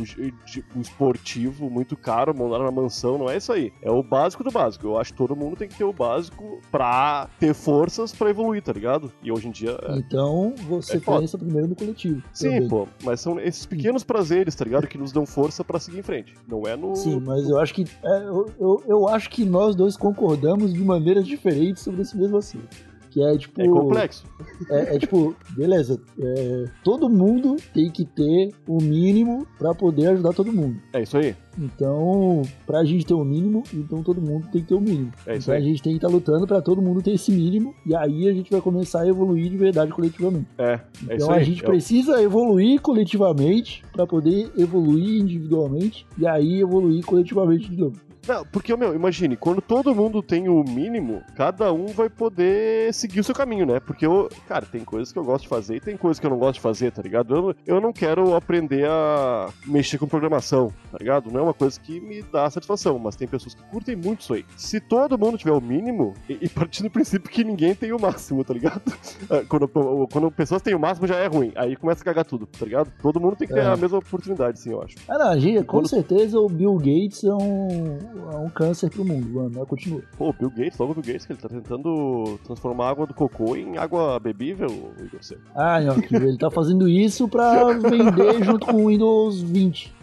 tipo, 0.45 0.79
esportivo 0.79 1.69
muito 1.69 1.95
caro, 1.95 2.35
morar 2.35 2.63
na 2.63 2.71
mansão, 2.71 3.17
não 3.17 3.29
é 3.29 3.37
isso 3.37 3.51
aí. 3.53 3.71
É 3.81 3.91
o 3.91 4.01
básico 4.03 4.43
do 4.43 4.51
básico. 4.51 4.87
Eu 4.87 4.97
acho 4.97 5.11
que 5.11 5.17
todo 5.17 5.35
mundo 5.35 5.55
tem 5.55 5.67
que 5.67 5.75
ter 5.77 5.83
o 5.83 5.93
básico 5.93 6.59
pra 6.71 7.29
ter 7.39 7.53
forças 7.53 8.13
pra 8.13 8.29
evoluir, 8.29 8.61
tá 8.61 8.73
ligado? 8.73 9.11
E 9.23 9.31
hoje 9.31 9.47
em 9.47 9.51
dia. 9.51 9.77
é- 9.83 9.97
Então 9.97 10.53
você 10.67 10.97
É 10.97 10.99
foda. 10.99 11.19
pensa 11.21 11.37
primeiro 11.37 11.67
no 11.67 11.75
coletivo. 11.75 12.21
Sim, 12.33 12.49
também. 12.51 12.67
pô, 12.67 12.87
mas 13.03 13.19
são 13.21 13.39
esses 13.39 13.65
pequenos 13.65 14.03
prazeres, 14.07 14.55
tá 14.55 14.63
ligado? 14.63 14.87
Que 14.87 14.97
nos 14.97 15.11
dão 15.11 15.25
força 15.25 15.63
pra 15.63 15.79
seguir 15.79 15.99
em 15.99 16.03
frente. 16.03 16.33
Não 16.47 16.63
é 16.65 16.75
no. 16.75 16.95
Sim, 16.95 17.19
mas 17.19 17.47
eu 17.47 17.59
acho 17.59 17.73
que 17.73 17.83
é, 17.83 18.23
eu, 18.23 18.49
eu, 18.59 18.83
eu 18.87 19.07
acho 19.09 19.29
que 19.29 19.43
nós 19.43 19.75
dois 19.75 19.97
concordamos 19.97 20.73
de 20.73 20.79
maneiras 20.79 21.27
diferentes 21.27 21.83
sobre 21.83 22.01
esse 22.01 22.17
mesmo 22.17 22.37
assunto. 22.37 22.75
Que 23.17 23.23
é 23.23 23.35
tipo. 23.35 23.59
É 23.59 23.67
complexo. 23.67 24.23
É, 24.69 24.95
é 24.95 24.99
tipo, 24.99 25.35
beleza, 25.55 25.99
é, 26.19 26.65
todo 26.83 27.09
mundo 27.09 27.55
tem 27.73 27.89
que 27.89 28.05
ter 28.05 28.53
o 28.67 28.77
mínimo 28.79 29.47
pra 29.57 29.73
poder 29.73 30.09
ajudar 30.09 30.33
todo 30.33 30.53
mundo. 30.53 30.77
É 30.93 31.01
isso 31.01 31.17
aí. 31.17 31.35
Então, 31.57 32.43
pra 32.67 32.85
gente 32.85 33.03
ter 33.07 33.15
o 33.15 33.23
mínimo, 33.25 33.63
então 33.73 34.03
todo 34.03 34.21
mundo 34.21 34.47
tem 34.51 34.61
que 34.61 34.67
ter 34.67 34.75
o 34.75 34.79
mínimo. 34.79 35.11
É 35.25 35.35
isso 35.37 35.45
então 35.49 35.55
a 35.55 35.57
aí. 35.57 35.63
gente 35.63 35.81
tem 35.81 35.93
que 35.93 35.97
estar 35.97 36.07
lutando 36.09 36.45
pra 36.45 36.61
todo 36.61 36.79
mundo 36.79 37.01
ter 37.01 37.09
esse 37.11 37.31
mínimo, 37.31 37.73
e 37.83 37.95
aí 37.95 38.27
a 38.29 38.33
gente 38.33 38.51
vai 38.51 38.61
começar 38.61 39.01
a 39.01 39.07
evoluir 39.07 39.49
de 39.49 39.57
verdade 39.57 39.91
coletivamente. 39.91 40.45
É. 40.59 40.79
É 41.09 41.15
Então 41.15 41.31
a 41.31 41.41
gente 41.41 41.63
Eu- 41.63 41.69
precisa 41.69 42.21
evoluir 42.21 42.79
coletivamente 42.81 43.83
pra 43.93 44.05
poder 44.05 44.51
evoluir 44.55 45.19
individualmente 45.19 46.05
e 46.19 46.27
aí 46.27 46.61
evoluir 46.61 47.03
coletivamente 47.03 47.67
de 47.71 47.77
novo. 47.77 47.97
Não, 48.27 48.45
porque, 48.45 48.75
meu, 48.75 48.93
imagine, 48.93 49.37
quando 49.37 49.61
todo 49.61 49.95
mundo 49.95 50.21
tem 50.21 50.49
o 50.49 50.63
mínimo, 50.63 51.21
cada 51.35 51.71
um 51.71 51.87
vai 51.87 52.09
poder 52.09 52.93
seguir 52.93 53.19
o 53.19 53.23
seu 53.23 53.33
caminho, 53.33 53.65
né? 53.65 53.79
Porque 53.79 54.05
eu, 54.05 54.27
cara, 54.47 54.65
tem 54.65 54.83
coisas 54.83 55.11
que 55.13 55.19
eu 55.19 55.23
gosto 55.23 55.43
de 55.43 55.49
fazer 55.49 55.75
e 55.75 55.79
tem 55.79 55.95
coisas 55.95 56.19
que 56.19 56.25
eu 56.25 56.29
não 56.29 56.37
gosto 56.37 56.55
de 56.55 56.61
fazer, 56.61 56.91
tá 56.91 57.01
ligado? 57.01 57.33
Eu, 57.35 57.55
eu 57.75 57.81
não 57.81 57.93
quero 57.93 58.35
aprender 58.35 58.87
a 58.89 59.49
mexer 59.65 59.97
com 59.97 60.07
programação, 60.07 60.71
tá 60.91 60.97
ligado? 60.99 61.31
Não 61.31 61.39
é 61.39 61.43
uma 61.43 61.53
coisa 61.53 61.79
que 61.79 61.99
me 62.01 62.21
dá 62.21 62.49
satisfação, 62.49 62.99
mas 62.99 63.15
tem 63.15 63.27
pessoas 63.27 63.53
que 63.55 63.63
curtem 63.63 63.95
muito 63.95 64.21
isso 64.21 64.33
aí. 64.33 64.45
Se 64.57 64.79
todo 64.79 65.17
mundo 65.17 65.37
tiver 65.37 65.51
o 65.53 65.61
mínimo, 65.61 66.13
e, 66.29 66.37
e 66.41 66.49
partindo 66.49 66.85
do 66.87 66.91
princípio 66.91 67.29
que 67.29 67.43
ninguém 67.43 67.73
tem 67.75 67.91
o 67.93 67.99
máximo, 67.99 68.43
tá 68.43 68.53
ligado? 68.53 68.81
Ah, 69.29 69.41
Quando, 69.49 69.67
quando 69.67 70.31
pessoas 70.31 70.61
têm 70.61 70.73
o 70.75 70.79
máximo 70.79 71.05
já 71.07 71.15
é 71.15 71.27
ruim, 71.27 71.51
aí 71.55 71.75
começa 71.75 72.01
a 72.01 72.05
cagar 72.05 72.23
tudo, 72.23 72.45
tá 72.45 72.65
ligado? 72.65 72.91
Todo 73.01 73.19
mundo 73.19 73.35
tem 73.35 73.47
que 73.47 73.53
ter 73.53 73.61
É. 73.61 73.65
a 73.65 73.75
mesma 73.75 73.97
oportunidade, 73.97 74.59
sim, 74.59 74.71
eu 74.71 74.81
acho. 74.81 74.95
Ah, 75.07 75.17
não, 75.17 75.39
gente, 75.39 75.59
com 75.65 75.77
Quando- 75.77 75.89
certeza 75.89 76.39
o 76.39 76.47
Bill 76.47 76.75
Gates 76.77 77.23
é 77.23 77.33
um, 77.33 77.97
é 78.31 78.37
um 78.37 78.49
câncer 78.49 78.89
pro 78.89 79.03
mundo, 79.05 79.27
mano, 79.29 79.65
continua. 79.65 80.01
Pô, 80.17 80.29
o 80.29 80.33
Bill 80.33 80.49
Gates, 80.49 80.77
logo 80.77 80.91
o 80.91 80.95
Bill 80.95 81.13
Gates, 81.13 81.25
que 81.25 81.33
ele 81.33 81.39
tá 81.41 81.49
tentando 81.49 82.39
transformar 82.45 82.85
a 82.85 82.89
água 82.89 83.07
do 83.07 83.13
cocô 83.13 83.55
em 83.55 83.77
água 83.77 84.19
bebível, 84.19 84.67
Igor 84.99 85.21
Seco. 85.23 85.41
Ah, 85.55 85.79
Nhoque, 85.81 86.15
ele 86.15 86.37
tá 86.37 86.49
fazendo 86.51 86.87
isso 86.87 87.27
pra 87.27 87.73
vender 87.73 88.43
junto 88.45 88.65
com 88.65 88.83
o 88.83 88.87
Windows 88.87 89.41
20. 89.41 89.93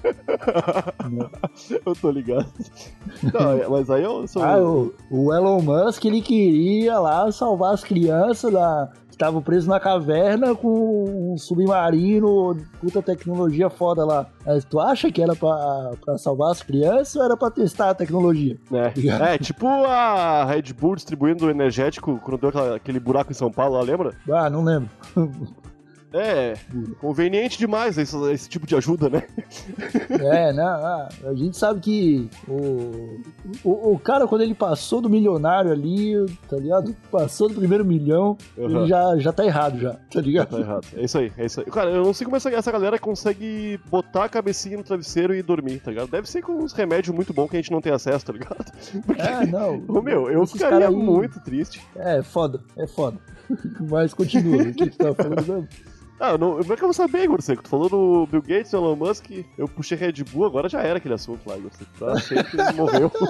né? 1.10 1.28
Eu 1.84 1.94
tô 1.94 2.10
ligado. 2.10 2.46
Não, 3.32 3.52
é- 3.52 3.68
mas 3.68 3.90
aí 3.90 4.02
eu 4.02 4.26
sou. 4.26 4.42
Ah, 4.42 4.58
o, 4.62 4.92
o 5.10 5.32
Elon 5.32 5.60
Musk, 5.62 6.04
ele 6.04 6.20
queria 6.20 6.98
lá 6.98 7.30
salvar 7.32 7.74
as 7.74 7.82
crianças 7.84 8.52
da 8.52 8.90
estavam 9.14 9.40
presos 9.42 9.66
na 9.66 9.78
caverna 9.80 10.54
com 10.54 11.32
um 11.32 11.38
submarino, 11.38 12.56
puta 12.80 13.00
tecnologia 13.02 13.70
foda 13.70 14.04
lá. 14.04 14.26
Mas 14.44 14.64
tu 14.64 14.78
acha 14.80 15.10
que 15.10 15.22
era 15.22 15.34
pra, 15.34 15.92
pra 16.04 16.18
salvar 16.18 16.50
as 16.52 16.62
crianças 16.62 17.16
ou 17.16 17.24
era 17.24 17.36
pra 17.36 17.50
testar 17.50 17.90
a 17.90 17.94
tecnologia? 17.94 18.56
É. 18.72 19.34
é, 19.34 19.38
tipo 19.38 19.66
a 19.66 20.44
Red 20.44 20.72
Bull 20.78 20.96
distribuindo 20.96 21.48
energético 21.50 22.18
quando 22.22 22.40
deu 22.40 22.48
aquela- 22.50 22.76
aquele 22.76 23.00
buraco 23.00 23.30
em 23.30 23.34
São 23.34 23.50
Paulo, 23.50 23.74
lá, 23.76 23.82
lembra? 23.82 24.12
Ah, 24.30 24.50
não 24.50 24.62
lembro. 24.64 24.90
É, 26.16 26.54
conveniente 27.00 27.58
demais 27.58 27.98
esse, 27.98 28.16
esse 28.30 28.48
tipo 28.48 28.66
de 28.68 28.76
ajuda, 28.76 29.08
né? 29.10 29.24
É, 30.10 30.52
né? 30.52 30.62
a 31.26 31.34
gente 31.34 31.56
sabe 31.56 31.80
que 31.80 32.30
o, 32.46 33.20
o, 33.64 33.92
o 33.94 33.98
cara, 33.98 34.26
quando 34.28 34.42
ele 34.42 34.54
passou 34.54 35.00
do 35.00 35.10
milionário 35.10 35.72
ali, 35.72 36.14
tá 36.48 36.56
ligado? 36.56 36.94
Passou 37.10 37.48
do 37.48 37.54
primeiro 37.56 37.84
milhão, 37.84 38.36
Uhum. 38.56 38.80
ele 38.82 38.86
já, 38.88 39.16
já 39.18 39.32
tá 39.32 39.44
errado 39.44 39.78
já, 39.80 39.94
tá 40.10 40.20
ligado? 40.20 40.50
Tá 40.50 40.58
errado. 40.60 40.86
É 40.96 41.04
isso 41.04 41.18
aí, 41.18 41.32
é 41.36 41.46
isso 41.46 41.60
aí. 41.60 41.66
Cara, 41.66 41.90
eu 41.90 42.04
não 42.04 42.14
sei 42.14 42.24
como 42.24 42.36
essa, 42.36 42.48
essa 42.50 42.70
galera 42.70 42.98
consegue 42.98 43.80
botar 43.90 44.24
a 44.24 44.28
cabecinha 44.28 44.76
no 44.76 44.84
travesseiro 44.84 45.34
e 45.34 45.42
dormir, 45.42 45.80
tá 45.80 45.90
ligado? 45.90 46.08
Deve 46.10 46.30
ser 46.30 46.42
com 46.42 46.52
uns 46.52 46.72
remédios 46.72 47.14
muito 47.14 47.32
bons 47.34 47.48
que 47.50 47.56
a 47.56 47.60
gente 47.60 47.72
não 47.72 47.80
tem 47.80 47.92
acesso, 47.92 48.24
tá 48.24 48.32
ligado? 48.32 48.64
Porque, 49.04 49.20
É, 49.20 49.44
não. 49.46 49.82
ô, 49.88 50.00
meu, 50.00 50.30
eu 50.30 50.46
ficaria 50.46 50.88
aí- 50.88 50.94
muito 50.94 51.40
triste. 51.40 51.80
É, 51.96 52.22
foda, 52.22 52.60
é 52.76 52.86
foda. 52.86 53.18
Mas 53.90 54.14
continua, 54.14 54.62
o 54.62 54.72
que 54.72 54.88
tu 54.90 54.96
tava 54.96 55.14
falando 55.14 55.36
mesmo? 55.46 55.68
Ah, 56.20 56.38
não, 56.38 56.58
como 56.58 56.72
é 56.72 56.76
que 56.76 56.82
eu 56.82 56.88
vou 56.88 56.94
saber, 56.94 57.24
Igor 57.24 57.42
Seco? 57.42 57.62
Tu 57.62 57.68
falou 57.68 57.88
do 57.88 58.26
Bill 58.30 58.40
Gates 58.42 58.72
e 58.72 58.76
Elon 58.76 58.94
Musk, 58.96 59.30
eu 59.58 59.66
puxei 59.66 59.98
Red 59.98 60.22
Bull, 60.32 60.46
agora 60.46 60.68
já 60.68 60.80
era 60.80 60.98
aquele 60.98 61.14
assunto 61.14 61.40
lá, 61.48 61.56
Igor 61.58 61.72
Seco. 61.72 61.90
Pra 61.98 62.20
sempre 62.20 62.72
morreu. 62.74 63.10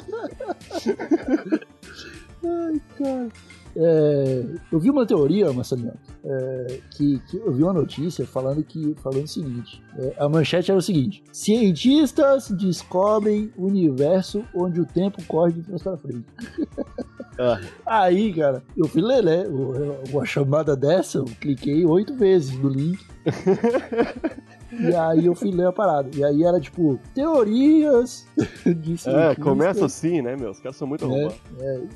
Ai, 2.45 2.81
cara. 2.99 3.29
É, 3.77 4.45
eu 4.71 4.79
vi 4.79 4.91
uma 4.91 5.05
teoria, 5.05 5.53
Marcelinho, 5.53 5.95
é, 6.25 6.81
que, 6.91 7.19
que 7.29 7.37
eu 7.37 7.53
vi 7.53 7.63
uma 7.63 7.73
notícia 7.73 8.25
falando 8.27 8.63
que 8.63 8.95
falando 9.03 9.25
o 9.25 9.29
seguinte: 9.29 9.83
é, 9.99 10.15
a 10.19 10.29
manchete 10.29 10.71
era 10.71 10.79
o 10.79 10.83
seguinte: 10.83 11.25
cientistas 11.33 12.51
descobrem 12.51 13.53
o 13.57 13.67
universo 13.67 14.45
onde 14.55 14.81
o 14.81 14.87
tempo 14.87 15.23
corre 15.27 15.53
de 15.53 15.63
trás 15.63 15.83
para 15.83 15.97
frente. 15.97 16.27
Ah. 17.37 17.61
Aí, 17.85 18.33
cara, 18.33 18.63
eu 18.77 18.87
fui 18.87 19.03
ler, 19.03 19.21
né? 19.21 19.45
Uma 20.09 20.25
chamada 20.25 20.77
dessa, 20.77 21.19
eu 21.19 21.25
cliquei 21.41 21.85
oito 21.85 22.15
vezes 22.15 22.57
no 22.57 22.69
link. 22.69 23.05
E 24.81 24.95
aí 24.95 25.27
eu 25.27 25.35
fui 25.35 25.51
ler 25.51 25.67
a 25.69 25.73
parada. 25.73 26.09
E 26.15 26.25
aí 26.25 26.43
era 26.45 26.61
tipo, 26.61 26.99
teorias 27.15 28.27
de 28.65 28.97
É, 29.09 29.35
começa 29.35 29.87
assim, 29.87 30.21
né, 30.23 30.37
meu? 30.37 30.51
Os 30.51 30.61
caras 30.61 30.77
são 30.77 30.87
muito 30.89 31.05
É. 31.05 31.09
arrombados. 31.09 31.41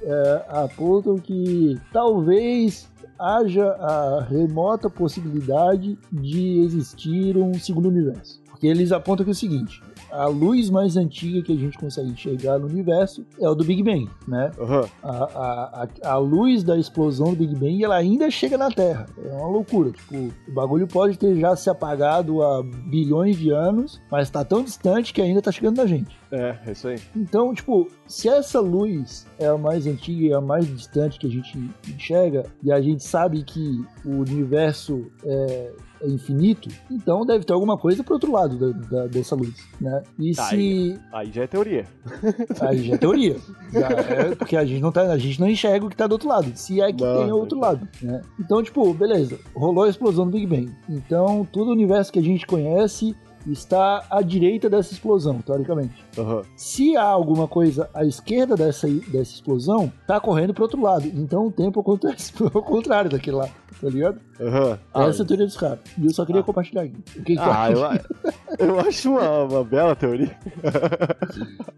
é, 0.03 0.45
apontam 0.49 1.17
que 1.17 1.79
talvez 1.93 2.88
haja 3.19 3.67
a 3.73 4.23
remota 4.29 4.88
possibilidade 4.88 5.99
de 6.12 6.61
existir 6.61 7.37
um 7.37 7.55
segundo 7.55 7.88
universo. 7.88 8.41
Porque 8.49 8.67
eles 8.67 8.91
apontam 8.93 9.25
que 9.25 9.31
é 9.31 9.33
o 9.33 9.37
seguinte: 9.37 9.83
a 10.11 10.27
luz 10.27 10.71
mais 10.71 10.97
antiga 10.97 11.42
que 11.42 11.53
a 11.53 11.57
gente 11.57 11.79
consegue 11.79 12.11
enxergar 12.11 12.59
no 12.59 12.66
universo 12.66 13.25
é 13.40 13.49
o 13.49 13.55
do 13.55 13.64
Big 13.64 13.83
Bang, 13.83 14.09
né? 14.27 14.51
Aham. 14.59 14.88
A, 15.03 15.11
a, 15.11 15.88
a, 16.05 16.12
a 16.12 16.16
luz 16.16 16.62
da 16.62 16.79
explosão 16.79 17.31
do 17.31 17.37
Big 17.37 17.55
Bang 17.55 17.83
ela 17.83 17.97
ainda 17.97 18.31
chega 18.31 18.57
na 18.57 18.71
Terra. 18.71 19.07
É 19.25 19.33
uma 19.33 19.49
loucura. 19.49 19.90
Tipo, 19.90 20.16
o 20.49 20.53
bagulho 20.53 20.87
pode 20.87 21.18
ter 21.18 21.37
já 21.37 21.55
se 21.57 21.68
apagado 21.71 22.42
há 22.42 22.62
bilhões 22.62 23.37
de 23.37 23.51
anos, 23.51 24.01
mas 24.11 24.31
tá 24.31 24.44
tão 24.44 24.62
distante 24.62 25.12
que 25.12 25.21
ainda 25.21 25.42
tá 25.42 25.53
chegando 25.53 25.77
na 25.77 25.87
gente. 25.87 26.16
É, 26.31 26.59
é 26.66 26.73
isso 26.73 26.88
aí. 26.88 26.99
Então, 27.16 27.55
tipo, 27.55 27.88
se 28.07 28.29
essa 28.29 28.61
luz 28.61 29.27
é 29.38 29.47
a 29.47 29.57
mais 29.57 29.87
antiga 29.87 30.27
e 30.27 30.33
a 30.33 30.40
mais 30.40 30.66
distante 30.66 31.18
que 31.18 31.27
a 31.27 31.31
gente 31.31 31.59
enxerga, 31.88 32.44
e 32.62 32.71
a 32.71 32.81
gente 32.81 33.03
sabe 33.03 33.42
que 33.42 33.85
o 34.05 34.16
universo 34.18 35.07
é, 35.25 35.73
é 36.03 36.07
infinito, 36.09 36.69
então 36.91 37.25
deve 37.27 37.45
ter 37.45 37.53
alguma 37.53 37.77
coisa 37.77 38.03
pro 38.05 38.15
outro 38.15 38.33
lado 38.33 38.57
da- 38.73 38.79
da- 38.89 39.07
dessa 39.07 39.35
luz, 39.35 39.55
né? 39.81 40.03
E 40.19 40.33
Tá, 40.33 40.45
se. 40.45 40.99
Aí 41.13 41.31
já 41.33 41.43
é 41.43 41.47
teoria. 41.47 41.85
Aí 42.61 42.83
já 42.85 42.95
é 42.95 42.99
teoria. 42.99 43.37
Já 43.73 43.89
é 43.89 44.35
porque 44.35 44.57
a 44.57 44.65
gente, 44.65 44.81
não 44.81 44.93
tá, 44.93 45.03
a 45.13 45.19
gente 45.19 45.41
não 45.41 45.49
enxerga 45.49 45.87
o 45.87 45.89
que 45.91 45.97
tá 45.97 46.07
do 46.07 46.13
outro 46.13 46.29
lado. 46.29 46.51
Se 46.55 46.81
é 46.81 46.93
que 46.93 47.03
Não, 47.03 47.17
tem 47.19 47.33
outro 47.33 47.57
não. 47.57 47.63
lado, 47.69 47.89
né? 48.03 48.23
Então, 48.39 48.63
tipo, 48.63 48.93
beleza. 48.95 49.39
Rolou 49.55 49.85
a 49.85 49.89
explosão 49.89 50.25
do 50.27 50.33
Big 50.33 50.47
Bang. 50.47 50.71
Então, 50.89 51.47
todo 51.51 51.69
o 51.69 51.73
universo 51.73 52.13
que 52.13 52.19
a 52.19 52.23
gente 52.23 52.47
conhece 52.47 53.17
está 53.46 54.05
à 54.11 54.20
direita 54.22 54.68
dessa 54.68 54.92
explosão, 54.92 55.40
teoricamente. 55.40 56.05
Aham. 56.18 56.42
Se 56.57 56.96
há 56.96 57.05
alguma 57.05 57.46
coisa 57.48 57.88
à 57.94 58.05
esquerda 58.05 58.57
dessa, 58.57 58.88
dessa 58.88 59.33
explosão, 59.35 59.92
tá 60.07 60.20
correndo 60.20 60.53
pro 60.53 60.64
outro 60.64 60.81
lado. 60.83 61.07
Então 61.07 61.46
o 61.46 61.53
tempo 61.53 61.81
acontece 61.81 62.33
ao 62.42 62.62
contrário 62.62 63.11
daquele 63.11 63.37
lá, 63.37 63.48
tá 63.81 63.88
ligado? 63.88 64.18
Aham. 64.40 64.79
Essa 64.94 65.22
é 65.22 65.24
a 65.24 65.27
teoria 65.27 65.46
dos 65.46 65.57
caras. 65.57 65.79
E 65.98 66.05
eu 66.07 66.12
só 66.14 66.24
queria 66.24 66.42
compartilhar 66.42 66.83
aqui. 66.83 66.94
O 67.16 67.22
que, 67.24 67.35
que 67.35 67.38
Ah, 67.40 67.70
eu, 67.70 68.66
eu 68.66 68.81
acho 68.81 69.11
uma, 69.11 69.42
uma 69.44 69.64
bela 69.64 69.96
teoria. 69.96 70.37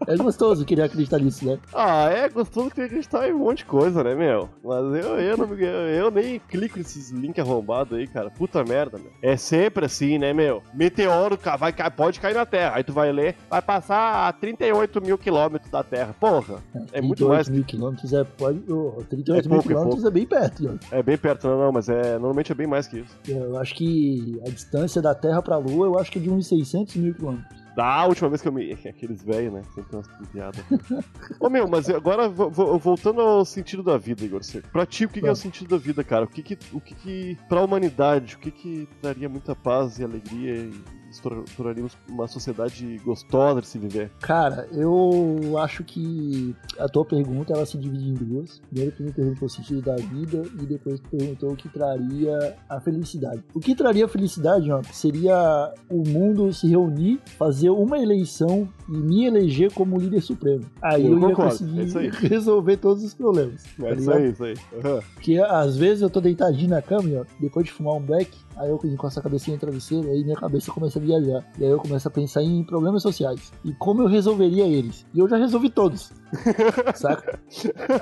É 0.07 0.15
gostoso 0.17 0.65
querer 0.65 0.83
acreditar 0.83 1.19
nisso, 1.19 1.45
né? 1.45 1.57
Ah, 1.73 2.09
é 2.09 2.27
gostoso 2.29 2.69
que 2.71 2.81
acreditar 2.81 3.27
em 3.29 3.33
um 3.33 3.39
monte 3.39 3.59
de 3.59 3.65
coisa, 3.65 4.03
né, 4.03 4.13
meu? 4.15 4.49
Mas 4.63 4.83
eu, 5.05 5.19
eu, 5.19 5.37
não, 5.37 5.53
eu, 5.55 5.87
eu 6.05 6.11
nem 6.11 6.39
clico 6.39 6.77
nesses 6.77 7.11
links 7.11 7.43
arrombados 7.43 7.97
aí, 7.97 8.07
cara. 8.07 8.29
Puta 8.29 8.63
merda, 8.63 8.97
meu. 8.97 9.11
É 9.21 9.35
sempre 9.37 9.85
assim, 9.85 10.17
né, 10.17 10.33
meu? 10.33 10.61
Meteoro 10.73 11.37
ca- 11.37 11.50
vai, 11.57 11.73
pode 11.91 12.19
cair 12.19 12.33
na 12.35 12.45
Terra. 12.45 12.75
Aí 12.75 12.83
tu 12.83 12.93
vai 12.93 13.11
ler, 13.11 13.35
vai 13.49 13.61
passar 13.61 14.27
a 14.27 14.33
38 14.33 15.01
mil 15.01 15.17
quilômetros 15.17 15.69
da 15.71 15.83
Terra. 15.83 16.15
Porra, 16.19 16.55
É 16.93 17.01
muito 17.01 17.17
38 17.25 17.27
mais 17.29 17.49
mil 17.49 17.63
quilômetros 17.63 18.13
é. 18.13 18.23
Pode, 18.23 18.61
oh, 18.71 19.03
38 19.09 19.45
É 19.45 19.49
mil 19.49 19.59
é 19.59 19.63
quilômetros 19.63 20.05
é, 20.05 20.09
bem 20.11 20.25
perto, 20.25 20.63
Ian. 20.63 20.77
é 20.91 21.01
bem 21.03 21.17
perto, 21.17 21.47
não, 21.47 21.57
não, 21.59 21.71
mas 21.71 21.89
é, 21.89 22.13
normalmente 22.13 22.51
é 22.51 22.55
bem 22.55 22.67
mais 22.67 22.87
que 22.87 22.99
isso. 22.99 23.17
Eu 23.27 23.57
acho 23.59 23.75
que 23.75 24.39
a 24.45 24.49
distância 24.49 25.01
da 25.01 25.13
Terra 25.15 25.41
pra 25.41 25.57
Lua, 25.57 25.85
eu 25.87 25.99
acho 25.99 26.11
que 26.11 26.19
é 26.19 26.21
de 26.21 26.29
uns 26.29 26.47
600 26.47 26.95
mil 26.95 27.13
quilômetros. 27.13 27.61
Da 27.73 28.05
última 28.05 28.27
vez 28.27 28.41
que 28.41 28.49
eu 28.49 28.51
me. 28.51 28.73
Aqueles 28.85 29.23
velhos, 29.23 29.53
né? 29.53 29.61
Sempre 29.73 29.89
tem 29.91 29.99
umas 29.99 30.27
piadas. 30.27 30.61
Ô 31.39 31.49
meu, 31.49 31.69
mas 31.69 31.89
agora 31.89 32.27
vo- 32.27 32.49
vo- 32.49 32.77
voltando 32.77 33.21
ao 33.21 33.45
sentido 33.45 33.81
da 33.81 33.97
vida, 33.97 34.25
Igor. 34.25 34.41
Pra 34.73 34.85
ti, 34.85 35.05
o 35.05 35.09
que, 35.09 35.21
que 35.21 35.25
é 35.27 35.31
o 35.31 35.33
Tá. 35.33 35.39
sentido 35.39 35.69
da 35.69 35.77
vida, 35.77 36.03
cara? 36.03 36.25
O 36.25 36.27
que 36.27 36.43
que. 36.43 36.57
O 36.73 36.81
que, 36.81 36.93
que 36.93 37.37
pra 37.47 37.61
humanidade, 37.63 38.35
o 38.35 38.39
que 38.39 38.51
que 38.51 38.89
traria 39.01 39.29
muita 39.29 39.55
paz 39.55 39.99
e 39.99 40.03
alegria 40.03 40.53
e 40.53 40.73
se 41.11 41.21
tor- 41.21 41.43
tornaríamos 41.55 41.97
uma 42.09 42.27
sociedade 42.27 42.97
gostosa 43.03 43.61
de 43.61 43.67
se 43.67 43.77
viver? 43.77 44.11
Cara, 44.19 44.67
eu 44.71 45.57
acho 45.57 45.83
que 45.83 46.55
a 46.79 46.87
tua 46.87 47.05
pergunta 47.05 47.53
ela 47.53 47.65
se 47.65 47.77
divide 47.77 48.09
em 48.09 48.13
duas. 48.13 48.59
Primeiro 48.69 48.95
tu 48.95 49.03
me 49.03 49.11
perguntou 49.11 49.45
o 49.45 49.49
sentido 49.49 49.81
da 49.81 49.95
vida 49.95 50.43
e 50.61 50.65
depois 50.65 50.99
tu 50.99 51.09
perguntou 51.09 51.51
o 51.51 51.55
que 51.55 51.69
traria 51.69 52.55
a 52.69 52.79
felicidade. 52.79 53.43
O 53.53 53.59
que 53.59 53.75
traria 53.75 54.05
a 54.05 54.07
felicidade, 54.07 54.71
ó, 54.71 54.81
seria 54.91 55.73
o 55.89 56.07
mundo 56.07 56.51
se 56.53 56.67
reunir, 56.67 57.19
fazer 57.37 57.69
uma 57.69 57.99
eleição 57.99 58.67
e 58.91 58.97
me 58.97 59.25
eleger 59.25 59.71
como 59.73 59.97
líder 59.97 60.21
supremo. 60.21 60.65
Aí 60.81 61.05
Eu 61.05 61.13
eu, 61.13 61.19
ia 61.19 61.27
concordo, 61.29 61.51
conseguir 61.51 61.79
é 61.79 61.83
isso 61.83 61.99
resolver 62.27 62.77
todos 62.77 63.03
os 63.03 63.13
problemas. 63.13 63.63
tá 63.77 63.87
É 63.87 63.93
isso 63.93 63.99
ligado? 64.11 64.17
aí, 64.17 64.29
isso 64.31 64.43
aí. 64.43 64.55
Aham. 64.83 64.99
Porque 65.13 65.37
às 65.37 65.77
vezes 65.77 66.01
eu 66.01 66.09
tô 66.09 66.19
deitadinho 66.19 66.69
na 66.69 66.81
cama, 66.81 67.09
ó, 67.21 67.25
depois 67.39 67.65
de 67.65 67.71
fumar 67.71 67.93
um 67.95 68.01
black, 68.01 68.29
aí 68.57 68.69
eu 68.69 68.79
encosto 68.83 69.19
a 69.19 69.23
cabecinha 69.23 69.55
no 69.55 69.59
travesseiro, 69.61 70.09
aí 70.09 70.23
minha 70.23 70.35
cabeça 70.35 70.71
começa 70.71 70.99
a 70.99 71.01
viajar. 71.01 71.45
E 71.57 71.63
aí 71.63 71.69
eu 71.71 71.77
começo 71.79 72.07
a 72.07 72.11
pensar 72.11 72.43
em 72.43 72.63
problemas 72.63 73.01
sociais. 73.01 73.51
E 73.63 73.73
como 73.73 74.01
eu 74.01 74.07
resolveria 74.07 74.65
eles. 74.67 75.05
E 75.13 75.19
eu 75.19 75.27
já 75.29 75.37
resolvi 75.37 75.69
todos. 75.69 76.11
Saca? 76.95 77.39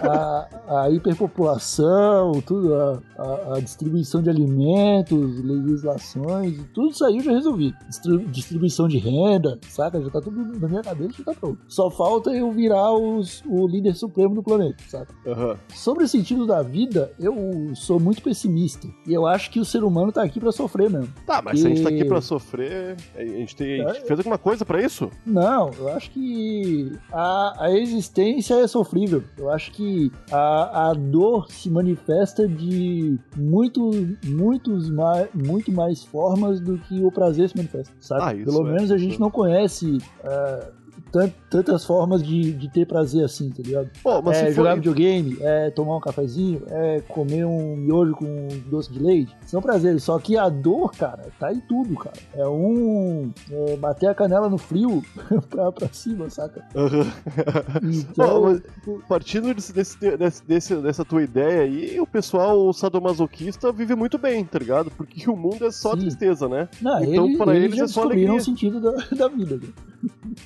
A, 0.04 0.82
a 0.84 0.90
hiperpopulação, 0.90 2.32
tudo, 2.46 2.74
a, 2.74 3.00
a- 3.18 3.56
a 3.56 3.60
distribuição 3.60 4.22
de 4.22 4.30
alimentos, 4.30 5.44
legislações, 5.44 6.60
tudo 6.74 6.90
isso 6.90 7.06
aí 7.06 7.18
eu 7.18 7.24
já 7.24 7.32
resolvi. 7.32 7.74
Distri- 7.88 8.26
distribuição 8.28 8.88
de 8.88 8.98
renda, 8.98 9.60
saca? 9.70 10.02
Já 10.02 10.10
tá 10.10 10.22
tudo 10.22 10.60
na 10.60 10.68
minha 10.68 10.82
cabeça, 10.82 11.14
já 11.20 11.24
tá 11.26 11.34
pronto. 11.34 11.60
Só 11.68 11.90
falta 11.90 12.32
eu 12.32 12.52
virar 12.52 12.94
os- 12.94 13.44
o 13.48 13.68
líder 13.68 13.96
supremo 13.96 14.36
do 14.36 14.44
planeta, 14.44 14.78
saca? 14.88 15.14
Aham. 15.28 15.58
Sobre 15.74 16.04
o 16.04 16.08
sentido 16.08 16.46
da 16.46 16.62
vida, 16.62 17.12
eu 17.20 17.36
sou 17.76 18.00
muito 18.00 18.22
pessimista. 18.22 18.88
E 19.08 19.14
eu 19.14 19.26
acho 19.26 19.50
que 19.52 19.60
o 19.60 19.66
ser 19.66 19.84
humano 19.84 20.12
tá 20.12 20.24
aqui 20.24 20.40
pra 20.40 20.52
sofrer 20.52 20.90
mesmo. 20.90 21.14
Tá, 21.26 21.42
mas 21.42 21.60
se 21.60 21.66
a 21.66 21.70
gente 21.70 21.82
tá 21.84 21.90
aqui 21.90 22.02
E- 22.02 22.06
pra 22.06 22.22
sofrer, 22.22 22.96
a 23.16 23.22
gente, 23.26 23.56
tem, 23.56 23.82
a 23.86 23.94
gente 23.94 24.04
É. 24.04 24.08
fez 24.08 24.20
alguma 24.20 24.38
coisa 24.38 24.66
pra 24.66 24.82
isso? 24.82 25.10
Não, 25.26 25.72
eu 25.78 25.90
acho 25.90 26.12
que 26.12 26.92
a, 27.12 27.66
a 27.66 27.72
existência 27.72 28.19
é 28.22 28.68
sofrível. 28.68 29.24
Eu 29.38 29.50
acho 29.50 29.72
que 29.72 30.12
a, 30.32 30.90
a 30.90 30.94
dor 30.94 31.52
se 31.52 31.70
manifesta 31.70 32.48
de 32.48 33.18
muito, 33.36 33.92
muitos 34.26 34.90
mais, 34.90 35.28
muito 35.34 35.72
mais 35.72 36.04
formas 36.04 36.60
do 36.60 36.78
que 36.78 37.04
o 37.04 37.12
prazer 37.12 37.50
se 37.50 37.58
manifesta, 37.58 37.94
sabe? 38.00 38.42
Ah, 38.42 38.46
Pelo 38.46 38.68
é, 38.68 38.72
menos 38.74 38.92
a 38.92 38.98
gente 38.98 39.16
é. 39.16 39.20
não 39.20 39.32
conhece. 39.32 39.98
ah, 40.24 40.79
tant- 41.12 41.34
tantas 41.50 41.84
formas 41.86 42.22
de, 42.24 42.52
de 42.54 42.70
ter 42.72 42.86
prazer 42.86 43.24
assim, 43.26 43.50
tá 43.50 43.62
ligado? 43.64 43.90
Pô, 44.04 44.22
mas 44.22 44.38
é 44.38 44.48
se 44.48 44.54
jogar 44.54 44.72
for... 44.72 44.76
videogame, 44.78 45.38
é 45.42 45.70
tomar 45.72 45.98
um 45.98 46.00
cafezinho, 46.02 46.62
é 46.68 47.02
comer 47.02 47.46
um 47.46 47.76
miojo 47.76 48.14
com 48.16 48.48
doce 48.70 48.92
de 48.92 49.00
leite. 49.00 49.36
São 49.46 49.62
prazeres. 49.62 50.04
Só 50.04 50.18
que 50.20 50.38
a 50.38 50.48
dor, 50.50 50.92
cara, 50.92 51.30
tá 51.40 51.52
em 51.52 51.60
tudo, 51.62 51.96
cara. 51.96 52.16
É 52.34 52.48
um. 52.48 53.32
é 53.52 53.76
bater 53.78 54.08
a 54.10 54.16
canela 54.16 54.50
no 54.50 54.58
frio 54.58 55.04
pra, 55.50 55.72
pra 55.72 55.88
cima, 55.92 56.30
saca? 56.30 56.64
Aham. 56.76 57.06
Então. 57.84 58.42
Pô, 58.42 58.42
mas 58.42 58.62
partindo 59.08 59.54
desse, 59.54 59.74
desse, 59.74 59.98
desse- 60.46 60.76
dessa 60.78 61.06
tua 61.06 61.24
ideia 61.24 61.62
aí, 61.62 62.00
o 62.00 62.08
pessoal 62.08 62.72
sadomasoquista 62.74 63.72
vive 63.72 63.96
muito 63.96 64.18
bem, 64.18 64.44
tá 64.46 64.60
ligado? 64.60 64.92
Porque 64.92 65.28
o 65.30 65.36
mundo 65.36 65.66
é 65.66 65.72
só 65.72 65.94
Sim. 65.94 66.02
tristeza, 66.02 66.48
né? 66.48 66.68
Não, 66.82 67.04
então, 67.04 67.26
ele, 67.26 67.38
pra 67.38 67.56
eles 67.56 67.80
é 67.80 67.88
só 67.88 68.04
alegria. 68.04 68.34
o 68.34 68.40
sentido 68.40 68.80
da, 68.80 68.92
da 69.16 69.28
vida. 69.28 69.58
né? 69.58 69.68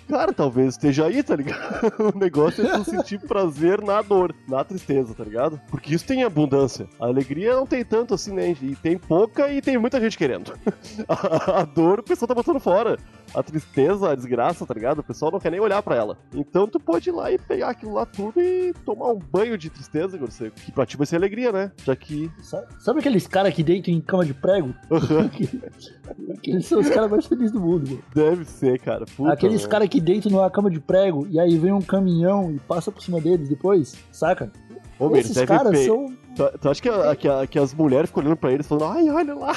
Cara, 0.08 0.34
talvez 0.54 0.76
esteja 0.76 1.08
aí, 1.08 1.24
tá 1.24 1.36
ligado? 1.36 1.64
O 2.14 2.18
negócio 2.18 2.66
é 2.66 2.78
tu 2.78 2.84
sentir 2.84 3.20
prazer 3.20 3.82
na 3.82 4.02
dor, 4.02 4.36
na 4.48 4.64
tristeza, 4.64 5.14
tá 5.14 5.24
ligado? 5.24 5.60
Porque 5.70 5.96
isso 5.96 6.06
tem 6.06 6.24
abundância. 6.24 6.88
A 7.00 7.06
alegria 7.06 7.56
não 7.56 7.66
tem 7.66 7.84
tanto 7.84 8.14
assim, 8.14 8.34
né? 8.34 8.56
E 8.62 8.76
tem 8.76 8.98
pouca 8.98 9.50
e 9.50 9.62
tem 9.62 9.78
muita 9.78 10.00
gente 10.00 10.18
querendo. 10.18 10.54
A, 11.08 11.62
a 11.62 11.66
dor 11.66 12.00
o 12.00 12.04
pessoal 12.04 12.28
tá 12.28 12.36
botando 12.36 12.60
fora. 12.60 12.98
A 13.34 13.42
tristeza, 13.42 14.12
a 14.12 14.16
desgraça, 14.16 14.66
tá 14.66 14.74
ligado? 14.74 15.00
O 15.00 15.04
pessoal 15.04 15.32
não 15.32 15.40
quer 15.40 15.50
nem 15.52 15.60
olhar 15.60 15.82
pra 15.82 15.96
ela. 15.96 16.18
Então 16.34 16.68
tu 16.68 16.80
pode 16.80 17.10
ir 17.10 17.12
lá 17.12 17.32
e 17.32 17.38
pegar 17.40 17.70
aquilo 17.70 17.94
lá 17.94 18.06
tudo 18.06 18.40
e 18.40 18.74
tomar 18.86 19.12
um 19.12 19.18
banho 19.20 19.58
de 19.58 19.70
tristeza, 19.70 20.18
Gorseco. 20.18 20.56
Que 20.56 20.72
pra 20.72 20.86
ti 20.86 20.96
vai 20.98 21.08
ser 21.08 21.16
alegria, 21.16 21.52
né? 21.52 21.72
Já 21.84 21.96
que. 21.96 22.32
Sabe, 22.80 23.00
aqueles 23.00 23.26
caras 23.28 23.54
que 23.54 23.64
deitam 23.64 23.94
em 23.94 24.00
cama 24.02 24.24
de 24.26 24.34
prego? 24.34 24.74
Aqueles 26.38 26.66
são 26.66 26.80
os 26.80 26.90
caras 26.90 27.10
mais 27.10 27.26
felizes 27.26 27.52
do 27.52 27.60
mundo, 27.60 27.90
mano. 27.90 28.04
Deve 28.14 28.46
ser, 28.46 28.80
cara. 28.80 29.06
Puta, 29.06 29.32
Aqueles 29.34 29.62
mano. 29.62 29.70
caras 29.72 29.90
que 29.90 30.00
deitam 30.02 30.32
numa 30.32 30.50
cama 30.50 30.70
de 30.70 30.80
prego 30.80 31.26
e 31.30 31.40
aí 31.40 31.58
vem 31.58 31.72
um 31.72 31.82
caminhão 31.82 32.52
e 32.52 32.60
passa 32.60 32.92
por 32.92 33.02
cima 33.02 33.20
deles 33.20 33.48
depois, 33.50 33.96
saca? 34.12 34.52
Ô, 35.00 35.10
eles 35.16 35.30
Esses 35.32 35.44
caras 35.46 35.72
pe- 35.72 35.86
são. 35.86 36.06
Tu, 36.36 36.58
tu 36.60 36.70
acha 36.70 36.82
que, 36.82 36.90
a- 36.90 37.16
que, 37.16 37.28
a- 37.28 37.48
que 37.48 37.60
as 37.60 37.74
mulheres 37.74 38.10
ficam 38.10 38.24
olhando 38.24 38.38
pra 38.38 38.52
eles 38.52 38.68
falando, 38.68 38.86
ai, 38.86 39.10
olha 39.10 39.36
lá. 39.36 39.54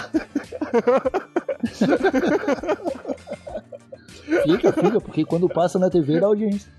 Fica, 4.42 4.72
fica, 4.72 5.00
porque 5.00 5.24
quando 5.24 5.48
passa 5.48 5.78
na 5.78 5.88
TV 5.88 6.18
dá 6.20 6.26
audiência. 6.26 6.70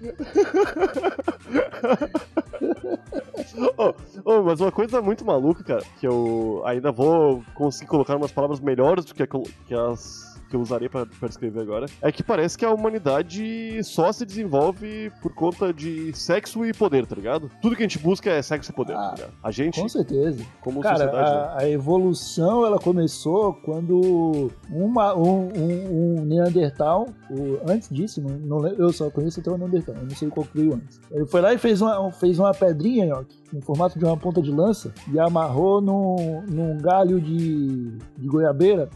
Ô, 3.77 3.93
ô, 4.31 4.43
mas 4.43 4.59
uma 4.59 4.71
coisa 4.71 5.01
muito 5.01 5.25
maluca, 5.25 5.63
cara, 5.63 5.83
que 5.99 6.05
eu 6.07 6.61
ainda 6.65 6.91
vou 6.91 7.43
conseguir 7.55 7.89
colocar 7.89 8.15
umas 8.17 8.31
palavras 8.31 8.59
melhores 8.59 9.05
do 9.05 9.13
que, 9.15 9.23
a 9.23 9.27
que 9.27 9.73
as 9.73 10.36
que 10.49 10.55
eu 10.55 10.61
usaria 10.61 10.89
pra, 10.89 11.05
pra 11.05 11.27
descrever 11.27 11.61
agora, 11.61 11.85
é 12.01 12.11
que 12.11 12.23
parece 12.23 12.57
que 12.57 12.65
a 12.65 12.71
humanidade 12.71 13.83
só 13.83 14.11
se 14.11 14.25
desenvolve 14.25 15.11
por 15.21 15.33
conta 15.33 15.73
de 15.73 16.11
sexo 16.13 16.65
e 16.65 16.73
poder, 16.73 17.05
tá 17.05 17.15
ligado? 17.15 17.49
Tudo 17.61 17.75
que 17.75 17.83
a 17.83 17.87
gente 17.87 17.99
busca 17.99 18.29
é 18.29 18.41
sexo 18.41 18.71
e 18.71 18.73
poder, 18.73 18.93
Ah, 18.95 19.09
tá 19.09 19.15
ligado? 19.15 19.33
A 19.43 19.51
gente, 19.51 19.81
Com 19.81 19.89
certeza. 19.89 20.43
como 20.61 20.81
Cara, 20.81 20.97
sociedade, 20.97 21.31
né? 21.31 21.37
a, 21.37 21.57
a 21.61 21.69
evolução 21.69 22.65
ela 22.65 22.79
começou 22.79 23.53
quando 23.53 24.49
uma, 24.71 25.15
um, 25.15 25.49
um, 25.49 26.17
um 26.21 26.25
Neandertal, 26.25 27.07
o- 27.29 27.59
antes 27.69 27.89
disso, 27.89 28.21
não, 28.21 28.59
não 28.59 28.67
eu 28.67 28.91
só 28.93 29.09
conheço 29.09 29.39
até 29.39 29.51
o 29.51 29.57
Neandertal, 29.57 29.95
eu 29.95 30.03
não 30.03 30.15
sei 30.15 30.29
qual 30.29 30.45
que 30.45 30.57
veio 30.59 30.73
antes. 30.75 30.99
Ele 31.11 31.25
foi 31.25 31.41
lá 31.41 31.53
e 31.53 31.57
fez 31.57 31.81
uma, 31.81 32.11
fez 32.11 32.39
uma 32.39 32.53
pedrinha, 32.53 33.05
Nhoque, 33.07 33.37
no 33.53 33.61
formato 33.61 33.97
de 33.99 34.05
uma 34.05 34.17
ponta 34.17 34.41
de 34.41 34.51
lança, 34.51 34.93
e 35.11 35.19
amarrou 35.19 35.81
num, 35.81 36.41
num 36.49 36.77
galho 36.77 37.19
de, 37.19 37.97
de 38.17 38.27
goiabeira 38.27 38.89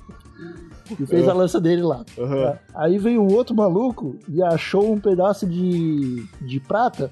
e 0.99 1.05
fez 1.05 1.27
a 1.27 1.33
lança 1.33 1.59
dele 1.59 1.81
lá. 1.81 2.03
Tá? 2.03 2.59
Aí 2.75 2.97
veio 2.97 3.21
um 3.21 3.33
outro 3.33 3.55
maluco 3.55 4.17
e 4.27 4.41
achou 4.41 4.91
um 4.91 4.99
pedaço 4.99 5.45
de, 5.45 6.25
de 6.41 6.59
prata, 6.59 7.11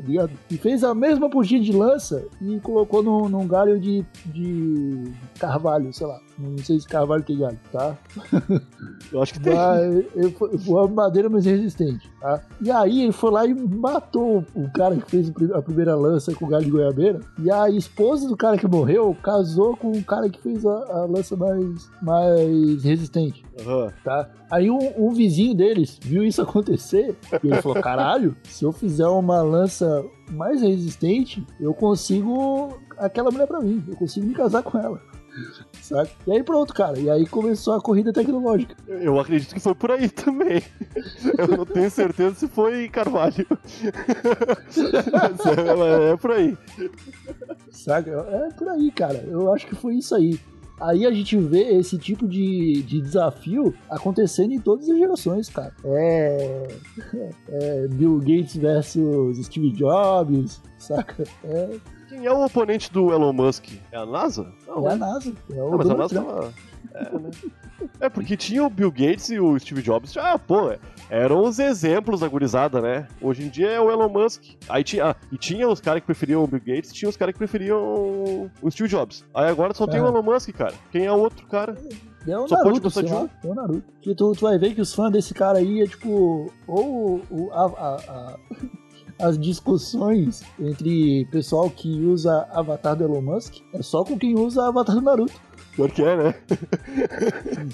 tá 0.00 0.06
ligado? 0.06 0.30
E 0.50 0.58
fez 0.58 0.84
a 0.84 0.94
mesma 0.94 1.30
pontinha 1.30 1.60
de 1.60 1.72
lança 1.72 2.24
e 2.40 2.60
colocou 2.60 3.02
num, 3.02 3.28
num 3.28 3.46
galho 3.46 3.80
de, 3.80 4.04
de 4.26 5.12
carvalho, 5.38 5.92
sei 5.92 6.06
lá. 6.06 6.20
Não 6.38 6.58
sei 6.58 6.78
se 6.78 6.86
carvalho 6.86 7.22
tem 7.22 7.38
galho, 7.38 7.58
tá? 7.72 7.96
Eu 9.10 9.22
acho 9.22 9.32
que 9.32 9.40
tem. 9.40 9.54
Mas 9.54 10.66
uma 10.66 10.86
madeira 10.86 11.30
mais 11.30 11.46
resistente, 11.46 12.10
tá? 12.20 12.42
E 12.60 12.70
aí 12.70 13.02
ele 13.04 13.12
foi 13.12 13.30
lá 13.30 13.46
e 13.46 13.54
matou 13.54 14.44
o 14.54 14.70
cara 14.70 14.96
que 14.96 15.10
fez 15.10 15.32
a 15.54 15.62
primeira 15.62 15.94
lança 15.94 16.34
com 16.34 16.44
o 16.44 16.48
galho 16.48 16.64
de 16.66 16.70
goiabeira. 16.70 17.20
E 17.38 17.50
a 17.50 17.70
esposa 17.70 18.28
do 18.28 18.36
cara 18.36 18.58
que 18.58 18.68
morreu 18.68 19.16
casou 19.22 19.76
com 19.76 19.92
o 19.92 20.04
cara 20.04 20.28
que 20.28 20.40
fez 20.40 20.66
a, 20.66 20.72
a 20.72 21.04
lança 21.06 21.36
mais, 21.36 21.90
mais 22.02 22.84
resistente 22.84 23.42
Aham. 23.60 23.92
tá? 24.04 24.28
Aí 24.50 24.70
um, 24.70 24.78
um 24.96 25.12
vizinho 25.12 25.54
deles 25.54 25.98
viu 26.00 26.24
isso 26.24 26.40
acontecer 26.42 27.16
e 27.42 27.48
ele 27.48 27.62
falou: 27.62 27.80
caralho, 27.82 28.36
se 28.44 28.64
eu 28.64 28.72
fizer 28.72 29.06
uma 29.06 29.42
lança 29.42 30.04
mais 30.30 30.60
resistente, 30.62 31.44
eu 31.60 31.74
consigo 31.74 32.78
aquela 32.96 33.30
mulher 33.30 33.46
pra 33.46 33.60
mim, 33.60 33.84
eu 33.88 33.96
consigo 33.96 34.26
me 34.26 34.34
casar 34.34 34.62
com 34.62 34.78
ela. 34.78 35.00
Saca? 35.82 36.10
E 36.26 36.32
aí 36.32 36.42
pronto, 36.42 36.72
cara. 36.72 36.98
E 36.98 37.10
aí 37.10 37.26
começou 37.26 37.74
a 37.74 37.80
corrida 37.80 38.12
tecnológica. 38.12 38.74
Eu 38.88 39.20
acredito 39.20 39.54
que 39.54 39.60
foi 39.60 39.74
por 39.74 39.90
aí 39.90 40.08
também. 40.08 40.62
Eu 41.38 41.58
não 41.58 41.66
tenho 41.66 41.90
certeza 41.90 42.34
se 42.34 42.48
foi 42.48 42.88
Carvalho. 42.88 43.46
Mas 45.12 45.46
é, 45.46 46.12
é 46.12 46.16
por 46.16 46.30
aí. 46.30 46.56
Saca? 47.70 48.10
É 48.10 48.50
por 48.54 48.68
aí, 48.68 48.90
cara. 48.90 49.18
Eu 49.28 49.52
acho 49.52 49.66
que 49.66 49.74
foi 49.74 49.96
isso 49.96 50.14
aí. 50.14 50.40
Aí 50.80 51.06
a 51.06 51.10
gente 51.10 51.36
vê 51.38 51.62
esse 51.78 51.96
tipo 51.96 52.28
de, 52.28 52.82
de 52.82 53.00
desafio 53.00 53.74
acontecendo 53.88 54.52
em 54.52 54.60
todas 54.60 54.88
as 54.90 54.98
gerações, 54.98 55.48
cara. 55.48 55.72
É, 55.84 56.66
é 57.48 57.88
Bill 57.88 58.18
Gates 58.18 58.56
versus 58.56 59.44
Steve 59.46 59.72
Jobs, 59.72 60.60
saca? 60.78 61.24
É, 61.44 61.76
Quem 62.08 62.26
é 62.26 62.32
o 62.32 62.44
oponente 62.44 62.92
do 62.92 63.10
Elon 63.12 63.32
Musk? 63.32 63.68
É 63.90 63.96
a 63.96 64.04
NASA? 64.04 64.52
Não, 64.66 64.86
é 64.88 64.92
a 64.92 64.96
né? 64.96 65.06
NASA. 65.06 65.32
É 65.50 65.62
o 65.62 65.72
Ah, 65.74 65.76
mas 65.78 65.90
a 65.90 65.94
NASA 65.94 66.14
Trump. 66.22 66.54
É, 66.96 67.18
né? 67.18 67.30
É, 68.00 68.08
porque 68.08 68.36
tinha 68.36 68.64
o 68.64 68.70
Bill 68.70 68.90
Gates 68.90 69.28
e 69.30 69.38
o 69.38 69.58
Steve 69.58 69.80
Jobs. 69.82 70.16
Ah, 70.16 70.38
pô, 70.38 70.72
eram 71.10 71.42
os 71.44 71.58
exemplos 71.58 72.20
da 72.20 72.28
gurizada, 72.28 72.80
né? 72.80 73.06
Hoje 73.20 73.44
em 73.44 73.48
dia 73.48 73.68
é 73.70 73.80
o 73.80 73.90
Elon 73.90 74.08
Musk. 74.08 74.42
Aí 74.68 74.82
tinha, 74.82 75.10
ah, 75.10 75.16
e 75.30 75.36
tinha 75.38 75.68
os 75.68 75.80
caras 75.80 76.00
que 76.00 76.06
preferiam 76.06 76.42
o 76.42 76.46
Bill 76.46 76.60
Gates, 76.60 76.92
tinha 76.92 77.08
os 77.08 77.16
caras 77.16 77.32
que 77.34 77.38
preferiam 77.38 78.48
o 78.62 78.70
Steve 78.70 78.88
Jobs. 78.88 79.24
Aí 79.34 79.48
agora 79.48 79.72
só 79.74 79.86
tem 79.86 80.00
É. 80.00 80.02
o 80.02 80.06
Elon 80.08 80.22
Musk, 80.22 80.50
cara. 80.52 80.74
Quem 80.90 81.04
é 81.06 81.12
o 81.12 81.18
outro 81.18 81.46
cara? 81.46 81.76
É 82.26 82.36
o 82.38 82.48
Só 82.48 82.56
Naruto, 82.56 82.90
sei 82.90 83.02
lá. 83.04 83.28
É 83.44 83.46
o 83.46 83.54
Naruto. 83.54 83.84
Que 84.00 84.14
tu, 84.14 84.32
tu 84.32 84.40
vai 84.40 84.58
ver 84.58 84.74
que 84.74 84.80
os 84.80 84.92
fãs 84.94 85.12
desse 85.12 85.32
cara 85.32 85.58
aí 85.58 85.82
é 85.82 85.86
tipo. 85.86 86.50
Ou 86.66 87.22
o- 87.30 87.50
a- 87.52 87.64
a- 87.66 87.96
a- 88.08 88.38
as 89.28 89.38
discussões 89.38 90.42
entre 90.58 91.24
pessoal 91.30 91.70
que 91.70 91.88
usa 92.04 92.46
avatar 92.52 92.96
do 92.96 93.04
Elon 93.04 93.22
Musk 93.22 93.56
é 93.72 93.80
só 93.82 94.02
com 94.04 94.18
quem 94.18 94.34
usa 94.38 94.66
avatar 94.66 94.96
do 94.96 95.02
Naruto. 95.02 95.40
Pior 95.76 95.90
que 95.90 96.02
é, 96.02 96.16
né? 96.16 96.34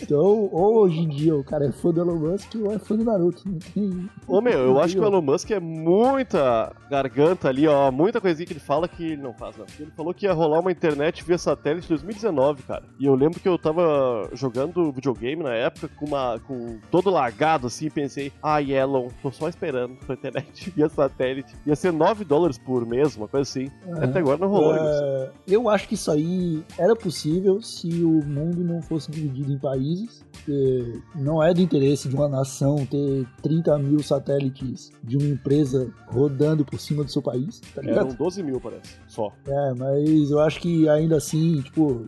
Então, 0.02 0.48
ou 0.50 0.80
hoje 0.80 0.98
em 0.98 1.08
dia 1.08 1.36
o 1.36 1.44
cara 1.44 1.66
é 1.66 1.72
fã 1.72 1.92
do 1.92 2.00
Elon 2.00 2.16
Musk 2.16 2.54
ou 2.56 2.72
é 2.72 2.78
fã 2.78 2.96
do 2.96 3.04
Naruto. 3.04 3.42
Não 3.46 3.58
tem. 3.58 4.10
Ô 4.26 4.40
meu, 4.40 4.58
eu 4.58 4.74
não 4.74 4.80
acho 4.80 4.94
que 4.94 5.00
o 5.00 5.04
Elon 5.04 5.22
Musk 5.22 5.50
é 5.52 5.60
muita 5.60 6.72
garganta 6.90 7.48
ali, 7.48 7.68
ó. 7.68 7.92
Muita 7.92 8.20
coisinha 8.20 8.44
que 8.44 8.52
ele 8.52 8.60
fala 8.60 8.88
que 8.88 9.12
ele 9.12 9.22
não 9.22 9.32
faz, 9.32 9.56
né? 9.56 9.64
Ele 9.78 9.92
falou 9.96 10.12
que 10.12 10.26
ia 10.26 10.32
rolar 10.32 10.58
uma 10.58 10.72
internet 10.72 11.24
via 11.24 11.38
satélite 11.38 11.86
em 11.86 11.90
2019, 11.90 12.64
cara. 12.64 12.82
E 12.98 13.06
eu 13.06 13.14
lembro 13.14 13.38
que 13.38 13.48
eu 13.48 13.56
tava 13.56 14.28
jogando 14.32 14.90
videogame 14.90 15.44
na 15.44 15.54
época 15.54 15.88
com 15.96 16.06
uma. 16.06 16.40
com 16.40 16.78
todo 16.90 17.08
lagado 17.08 17.68
assim, 17.68 17.86
e 17.86 17.90
pensei, 17.90 18.32
ai, 18.42 18.72
Elon, 18.72 19.08
tô 19.22 19.30
só 19.30 19.48
esperando 19.48 19.94
pra 20.04 20.14
internet 20.14 20.70
via 20.74 20.88
satélite. 20.88 21.54
Ia 21.64 21.76
ser 21.76 21.92
9 21.92 22.24
dólares 22.24 22.58
por 22.58 22.84
mês, 22.84 23.16
uma 23.16 23.28
coisa 23.28 23.48
assim. 23.48 23.70
Aham. 23.86 24.04
Até 24.04 24.18
agora 24.18 24.38
não 24.38 24.48
rolou? 24.48 24.74
É, 24.74 25.30
eu 25.46 25.68
acho 25.68 25.86
que 25.86 25.94
isso 25.94 26.10
aí 26.10 26.64
era 26.76 26.96
possível 26.96 27.62
se 27.62 27.91
o 28.02 28.24
mundo 28.24 28.62
não 28.64 28.80
fosse 28.80 29.10
dividido 29.10 29.52
em 29.52 29.58
países. 29.58 30.24
Porque 30.32 31.00
não 31.14 31.42
é 31.42 31.52
do 31.54 31.60
interesse 31.60 32.08
de 32.08 32.14
uma 32.16 32.28
nação 32.28 32.84
ter 32.86 33.26
30 33.42 33.78
mil 33.78 34.02
satélites 34.02 34.90
de 35.04 35.16
uma 35.16 35.26
empresa 35.26 35.92
rodando 36.08 36.64
por 36.64 36.78
cima 36.80 37.04
do 37.04 37.10
seu 37.10 37.22
país, 37.22 37.60
tá 37.74 37.80
ligado? 37.82 38.06
Eram 38.06 38.14
12 38.16 38.42
mil, 38.42 38.60
parece. 38.60 38.96
Só. 39.06 39.32
É, 39.46 39.74
mas 39.74 40.30
eu 40.30 40.40
acho 40.40 40.60
que 40.60 40.88
ainda 40.88 41.16
assim, 41.16 41.60
tipo, 41.62 42.06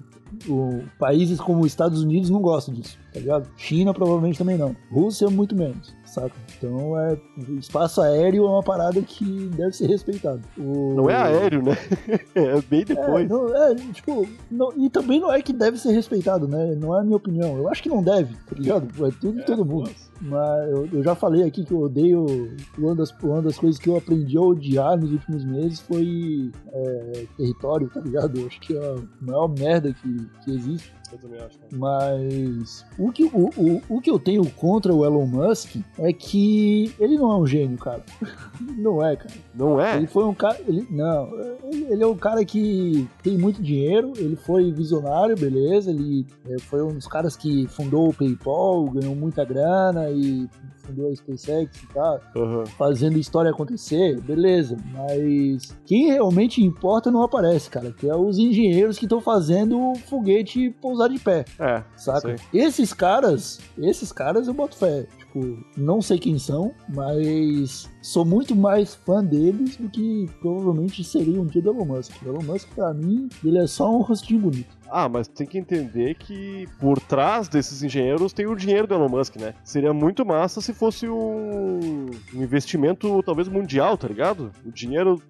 o- 0.49 0.83
países 0.99 1.39
como 1.41 1.61
os 1.61 1.67
Estados 1.67 2.03
Unidos 2.03 2.29
não 2.31 2.41
gostam 2.41 2.75
disso, 2.75 2.99
tá 3.13 3.21
ligado? 3.21 3.49
China 3.57 3.95
provavelmente 3.95 4.39
também 4.39 4.59
não. 4.59 4.75
Rússia 4.91 5.29
muito 5.31 5.55
menos, 5.55 5.95
saca? 6.15 6.33
Então 6.57 6.99
é. 6.99 7.17
Espaço 7.59 8.01
aéreo 8.01 8.47
é 8.47 8.51
uma 8.51 8.63
parada 8.63 9.01
que 9.03 9.25
deve 9.55 9.73
ser 9.73 9.87
respeitado. 9.87 10.41
O- 10.59 10.95
Não 10.95 11.11
é 11.11 11.15
aéreo, 11.15 11.63
né? 11.63 11.73
é 12.35 12.61
bem 12.63 12.81
É, 12.83 12.85
depois. 12.85 13.29
não- 13.29 13.55
é, 13.55 13.75
tipo, 13.93 14.27
não- 14.51 14.73
e 14.77 14.89
também 14.89 15.21
não 15.21 15.33
é 15.33 15.43
que 15.43 15.53
deve 15.53 15.79
ser 15.79 15.93
respeitado, 15.93 16.47
né? 16.49 16.75
Não 16.79 16.97
é 16.97 17.01
a 17.01 17.05
minha 17.05 17.17
opinião. 17.17 17.57
Eu 17.59 17.69
acho 17.69 17.83
que 17.83 17.89
não 17.89 18.03
deve, 18.03 18.35
tá 18.35 18.55
ligado? 18.57 18.87
É 19.07 19.11
tudo 19.21 19.39
de 19.39 19.45
todo 19.45 19.65
mundo. 19.65 19.91
Mas 20.25 20.71
eu, 20.71 20.89
eu 20.91 21.03
já 21.03 21.15
falei 21.15 21.43
aqui 21.43 21.65
que 21.65 21.73
eu 21.73 21.81
odeio. 21.81 22.57
Uma 22.79 22.95
das, 22.95 23.11
uma 23.23 23.43
das 23.43 23.59
coisas 23.59 23.79
que 23.79 23.91
eu 23.91 23.97
aprendi 23.97 24.39
a 24.39 24.41
odiar 24.41 24.97
nos 24.97 25.13
últimos 25.13 25.45
meses 25.45 25.81
foi 25.81 26.51
é, 26.73 27.27
território, 27.37 27.91
tá 27.91 28.01
ligado? 28.01 28.41
Eu 28.41 28.47
acho 28.47 28.59
que 28.61 28.75
é 28.75 28.81
a 28.81 28.97
maior 29.21 29.49
merda 29.49 29.93
que, 29.93 30.27
que 30.43 30.51
existe. 30.51 30.95
Eu 31.13 31.19
também 31.19 31.41
acho, 31.41 31.59
cara. 31.59 31.71
Mas 31.73 32.85
o 32.99 33.13
que, 33.13 33.25
o, 33.25 33.51
o, 33.57 33.83
o 33.89 34.01
que 34.01 34.11
eu 34.11 34.19
tenho 34.19 34.45
contra 34.51 34.93
o 34.93 35.05
Elon 35.05 35.27
Musk 35.27 35.77
é 35.99 36.13
que 36.13 36.93
ele 36.99 37.17
não 37.17 37.31
é 37.31 37.37
um 37.37 37.47
gênio, 37.47 37.79
cara. 37.79 38.03
Não 38.77 39.05
é, 39.05 39.17
cara. 39.17 39.35
Não 39.55 39.81
é? 39.81 39.97
Ele 39.97 40.07
foi 40.07 40.25
um 40.25 40.35
cara. 40.35 40.59
Ele, 40.67 40.87
não, 40.91 41.29
ele, 41.65 41.87
ele 41.91 42.03
é 42.03 42.07
um 42.07 42.17
cara 42.17 42.45
que 42.45 43.09
tem 43.23 43.37
muito 43.37 43.61
dinheiro, 43.61 44.13
ele 44.17 44.37
foi 44.37 44.71
visionário, 44.73 45.37
beleza. 45.37 45.91
Ele 45.91 46.27
é, 46.49 46.59
foi 46.59 46.83
um 46.83 46.95
dos 46.95 47.07
caras 47.07 47.37
que 47.37 47.67
fundou 47.67 48.09
o 48.09 48.15
PayPal, 48.15 48.85
ganhou 48.91 49.15
muita 49.15 49.45
grana 49.45 50.11
e 50.15 50.49
fundou 50.79 51.11
a 51.11 51.15
SpaceX 51.17 51.83
e 51.83 51.87
tal, 51.89 52.21
Aham. 52.37 52.67
fazendo 52.79 53.19
história 53.19 53.51
acontecer, 53.51 54.21
beleza. 54.21 54.77
Mas 54.93 55.77
quem 55.87 56.07
realmente 56.09 56.63
importa 56.63 57.11
não 57.11 57.23
aparece, 57.23 57.71
cara. 57.71 57.93
Que 57.93 58.09
é 58.09 58.15
os 58.15 58.39
engenheiros 58.39 58.99
que 58.99 59.05
estão 59.05 59.21
fazendo 59.21 59.79
o 59.79 59.95
foguete 59.95 60.71
pousar 60.81 61.09
de 61.09 61.19
pé. 61.19 61.45
É, 61.59 61.83
Saca? 61.97 62.37
Esses 62.53 62.93
caras, 62.93 63.61
esses 63.79 64.13
caras 64.13 64.47
eu 64.47 64.55
boto 64.55 64.77
fé. 64.77 65.07
Tipo, 65.35 65.59
não 65.77 66.01
sei 66.01 66.17
quem 66.17 66.39
são, 66.39 66.73
mas 66.89 67.91
sou 68.01 68.25
muito 68.25 68.55
mais 68.55 68.95
fã 68.95 69.23
deles 69.25 69.77
do 69.77 69.89
que 69.89 70.31
provavelmente 70.41 71.03
seria 71.03 71.41
um 71.41 71.47
dia 71.47 71.61
do 71.61 71.71
Elon 71.71 71.85
Musk. 71.85 72.23
O 72.23 72.29
Elon 72.29 72.43
Musk, 72.45 72.69
pra 72.73 72.95
mim, 72.95 73.29
ele 73.45 73.59
é 73.59 73.67
só 73.67 73.93
um 73.93 74.01
rostinho 74.01 74.41
bonito. 74.41 74.77
Ah, 74.91 75.09
mas 75.09 75.27
tem 75.27 75.47
que 75.47 75.59
entender 75.59 76.15
que 76.15 76.69
por 76.79 77.01
trás 77.01 77.49
desses 77.49 77.83
engenheiros 77.83 78.33
tem 78.33 78.47
o 78.47 78.55
dinheiro 78.55 78.87
do 78.87 78.95
Elon 78.95 79.09
Musk, 79.09 79.37
né? 79.37 79.55
Seria 79.65 79.93
muito 79.93 80.25
massa 80.25 80.61
se 80.61 80.73
fosse 80.73 81.09
um, 81.09 82.07
um 82.33 82.43
investimento 82.43 83.23
talvez 83.25 83.49
mundial, 83.49 83.97
tá 83.97 84.07
ligado? 84.07 84.53
O 84.65 84.71
dinheiro 84.71 85.21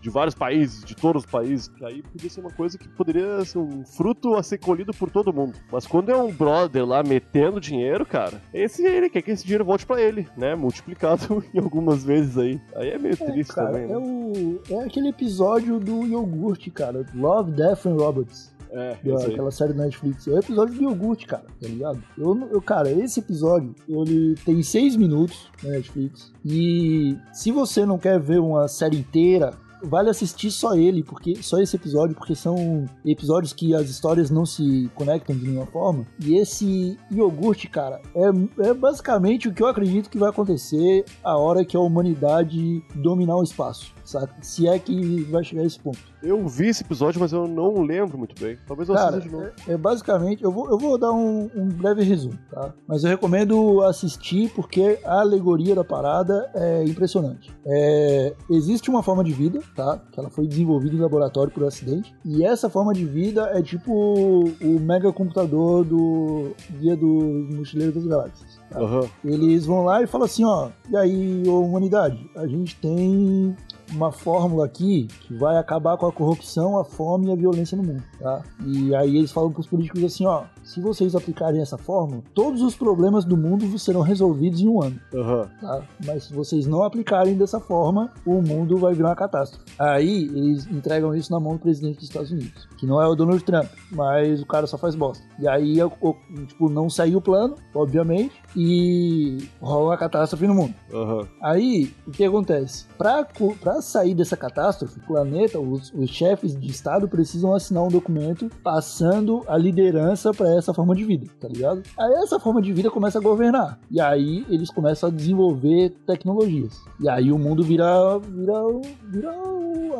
de 0.00 0.10
vários 0.10 0.34
países, 0.34 0.84
de 0.84 0.94
todos 0.94 1.24
os 1.24 1.30
países. 1.30 1.68
Que 1.68 1.84
aí 1.86 2.02
podia 2.02 2.28
ser 2.28 2.40
uma 2.40 2.50
coisa 2.50 2.76
que 2.76 2.88
poderia 2.88 3.42
ser 3.44 3.58
um 3.58 3.84
fruto 3.86 4.34
a 4.34 4.42
ser 4.42 4.58
colhido 4.58 4.92
por 4.92 5.10
todo 5.10 5.32
mundo. 5.32 5.58
Mas 5.72 5.86
quando 5.86 6.10
é 6.10 6.16
um 6.16 6.32
brother 6.32 6.84
lá 6.84 7.02
metendo 7.02 7.60
dinheiro, 7.60 8.04
cara, 8.04 8.42
esse 8.52 8.84
ele 8.84 9.08
quer 9.08 9.22
que 9.22 9.30
esse 9.30 9.44
dinheiro 9.44 9.53
volte 9.62 9.86
pra 9.86 10.00
ele, 10.00 10.26
né? 10.36 10.54
Multiplicado 10.54 11.44
em 11.54 11.58
algumas 11.58 12.02
vezes 12.02 12.36
aí. 12.36 12.60
Aí 12.74 12.90
é 12.90 12.98
meio 12.98 13.14
É, 13.14 13.30
triste 13.30 13.52
cara, 13.52 13.72
também, 13.72 13.84
é, 13.84 13.88
né? 13.88 13.96
o, 13.96 14.60
é 14.70 14.84
aquele 14.84 15.08
episódio 15.08 15.78
do 15.78 16.04
iogurte, 16.06 16.70
cara. 16.70 17.04
Love, 17.14 17.52
Death 17.52 17.86
and 17.86 17.94
Robots. 17.96 18.54
É, 18.76 18.98
aquela 19.30 19.52
série 19.52 19.72
da 19.72 19.84
Netflix. 19.84 20.26
É 20.26 20.32
o 20.32 20.38
episódio 20.38 20.74
do 20.74 20.82
iogurte, 20.82 21.26
cara, 21.26 21.44
tá 21.60 21.68
ligado? 21.68 22.02
Eu, 22.18 22.36
eu, 22.50 22.60
cara, 22.60 22.90
esse 22.90 23.20
episódio, 23.20 23.72
ele 23.88 24.34
tem 24.44 24.60
seis 24.64 24.96
minutos 24.96 25.48
na 25.62 25.70
Netflix. 25.70 26.32
E 26.44 27.16
se 27.32 27.52
você 27.52 27.86
não 27.86 27.98
quer 27.98 28.18
ver 28.18 28.40
uma 28.40 28.66
série 28.66 28.98
inteira, 28.98 29.54
vale 29.84 30.10
assistir 30.10 30.50
só 30.50 30.74
ele, 30.74 31.02
porque 31.02 31.42
só 31.42 31.58
esse 31.60 31.76
episódio, 31.76 32.16
porque 32.16 32.34
são 32.34 32.86
episódios 33.04 33.52
que 33.52 33.74
as 33.74 33.88
histórias 33.88 34.30
não 34.30 34.44
se 34.46 34.90
conectam 34.94 35.36
de 35.36 35.46
nenhuma 35.46 35.66
forma. 35.66 36.06
E 36.24 36.36
esse 36.36 36.98
iogurte, 37.10 37.68
cara, 37.68 38.00
é, 38.14 38.68
é 38.68 38.74
basicamente 38.74 39.48
o 39.48 39.52
que 39.52 39.62
eu 39.62 39.66
acredito 39.66 40.10
que 40.10 40.18
vai 40.18 40.30
acontecer 40.30 41.04
a 41.22 41.36
hora 41.36 41.64
que 41.64 41.76
a 41.76 41.80
humanidade 41.80 42.82
dominar 42.94 43.36
o 43.36 43.42
espaço, 43.42 43.92
saca? 44.04 44.34
Se 44.40 44.68
é 44.68 44.78
que 44.78 45.22
vai 45.24 45.42
chegar 45.42 45.62
a 45.62 45.66
esse 45.66 45.78
ponto. 45.78 45.98
Eu 46.22 46.46
vi 46.48 46.68
esse 46.68 46.82
episódio, 46.82 47.20
mas 47.20 47.32
eu 47.32 47.46
não 47.46 47.82
lembro 47.82 48.16
muito 48.16 48.34
bem. 48.40 48.56
Talvez 48.66 48.88
eu 48.88 48.94
Cara, 48.94 49.08
assista 49.18 49.28
de 49.28 49.34
novo. 49.34 49.46
é, 49.68 49.72
é 49.72 49.76
basicamente, 49.76 50.42
eu 50.42 50.50
vou, 50.50 50.70
eu 50.70 50.78
vou 50.78 50.96
dar 50.96 51.12
um, 51.12 51.50
um 51.54 51.68
breve 51.68 52.02
resumo, 52.02 52.38
tá? 52.50 52.72
Mas 52.86 53.04
eu 53.04 53.10
recomendo 53.10 53.82
assistir 53.82 54.50
porque 54.54 54.98
a 55.04 55.20
alegoria 55.20 55.74
da 55.74 55.84
parada 55.84 56.50
é 56.54 56.82
impressionante. 56.84 57.54
É, 57.66 58.34
existe 58.50 58.88
uma 58.88 59.02
forma 59.02 59.22
de 59.22 59.32
vida, 59.32 59.60
tá? 59.76 60.00
Que 60.12 60.18
ela 60.18 60.30
foi 60.30 60.46
desenvolvida 60.46 60.94
em 60.96 61.00
laboratório 61.00 61.52
por 61.52 61.64
acidente. 61.64 62.14
E 62.24 62.42
essa 62.44 62.70
forma 62.70 62.94
de 62.94 63.04
vida 63.04 63.50
é 63.52 63.60
tipo 63.62 63.92
o 63.92 64.80
mega 64.80 65.12
computador 65.12 65.84
do 65.84 66.52
Guia 66.78 66.96
do 66.96 67.48
Mochileiro 67.54 67.92
das 67.92 68.06
Galáxias. 68.06 68.60
tá? 68.70 68.78
Aham. 68.80 69.06
Eles 69.22 69.66
vão 69.66 69.84
lá 69.84 70.02
e 70.02 70.06
falam 70.06 70.24
assim, 70.24 70.44
ó, 70.44 70.70
e 70.90 70.96
aí, 70.96 71.42
humanidade, 71.46 72.30
a 72.36 72.46
gente 72.46 72.76
tem 72.76 73.54
uma 73.92 74.10
fórmula 74.12 74.64
aqui 74.64 75.08
que 75.20 75.34
vai 75.34 75.56
acabar 75.56 75.96
com 75.96 76.06
a 76.06 76.12
corrupção, 76.12 76.78
a 76.78 76.84
fome 76.84 77.26
e 77.28 77.32
a 77.32 77.36
violência 77.36 77.76
no 77.76 77.82
mundo, 77.82 78.02
tá? 78.18 78.42
E 78.64 78.94
aí 78.94 79.16
eles 79.16 79.30
falam 79.32 79.52
pros 79.52 79.66
políticos 79.66 80.02
assim, 80.04 80.26
ó, 80.26 80.44
se 80.62 80.80
vocês 80.80 81.14
aplicarem 81.14 81.60
essa 81.60 81.76
fórmula, 81.78 82.22
todos 82.34 82.62
os 82.62 82.74
problemas 82.74 83.24
do 83.24 83.36
mundo 83.36 83.78
serão 83.78 84.00
resolvidos 84.00 84.60
em 84.60 84.68
um 84.68 84.82
ano, 84.82 84.98
Aham. 85.14 85.48
tá? 85.60 85.82
Mas 86.04 86.24
se 86.24 86.34
vocês 86.34 86.66
não 86.66 86.82
aplicarem 86.82 87.36
dessa 87.36 87.60
forma, 87.60 88.10
o 88.26 88.40
mundo 88.42 88.76
vai 88.78 88.94
virar 88.94 89.10
uma 89.10 89.16
catástrofe. 89.16 89.64
Aí 89.78 90.24
eles 90.24 90.66
entregam 90.66 91.14
isso 91.14 91.30
na 91.32 91.38
mão 91.40 91.54
do 91.54 91.58
presidente 91.60 91.96
dos 91.96 92.04
Estados 92.04 92.30
Unidos, 92.30 92.68
que 92.78 92.86
não 92.86 93.00
é 93.00 93.06
o 93.06 93.14
Donald 93.14 93.42
Trump, 93.44 93.66
mas 93.92 94.40
o 94.42 94.46
cara 94.46 94.66
só 94.66 94.76
faz 94.78 94.94
bosta. 94.94 95.24
E 95.38 95.46
aí, 95.48 95.82
o- 95.82 96.16
tipo, 96.46 96.68
não 96.68 96.88
saiu 96.88 97.18
o 97.18 97.22
plano, 97.22 97.56
obviamente, 97.74 98.32
e 98.56 99.48
rola 99.60 99.90
uma 99.90 99.96
catástrofe 99.96 100.46
no 100.46 100.54
mundo. 100.54 100.74
Aham. 100.92 101.26
Aí, 101.42 101.92
o 102.06 102.10
que 102.10 102.24
acontece? 102.24 102.86
Pra, 102.96 103.24
co- 103.24 103.54
pra 103.74 103.82
sair 103.82 104.14
dessa 104.14 104.36
catástrofe, 104.36 105.00
o 105.00 105.06
planeta, 105.06 105.58
os, 105.58 105.92
os 105.92 106.08
chefes 106.08 106.56
de 106.56 106.70
Estado 106.70 107.08
precisam 107.08 107.54
assinar 107.54 107.82
um 107.82 107.88
documento 107.88 108.48
passando 108.62 109.42
a 109.48 109.56
liderança 109.56 110.32
pra 110.32 110.54
essa 110.56 110.72
forma 110.72 110.94
de 110.94 111.04
vida, 111.04 111.26
tá 111.40 111.48
ligado? 111.48 111.82
Aí 111.98 112.12
essa 112.22 112.38
forma 112.38 112.62
de 112.62 112.72
vida 112.72 112.90
começa 112.90 113.18
a 113.18 113.22
governar. 113.22 113.80
E 113.90 114.00
aí 114.00 114.46
eles 114.48 114.70
começam 114.70 115.08
a 115.08 115.12
desenvolver 115.12 115.90
tecnologias. 116.06 116.80
E 117.00 117.08
aí 117.08 117.32
o 117.32 117.38
mundo 117.38 117.64
vira, 117.64 118.18
vira, 118.20 118.62
vira 119.08 119.32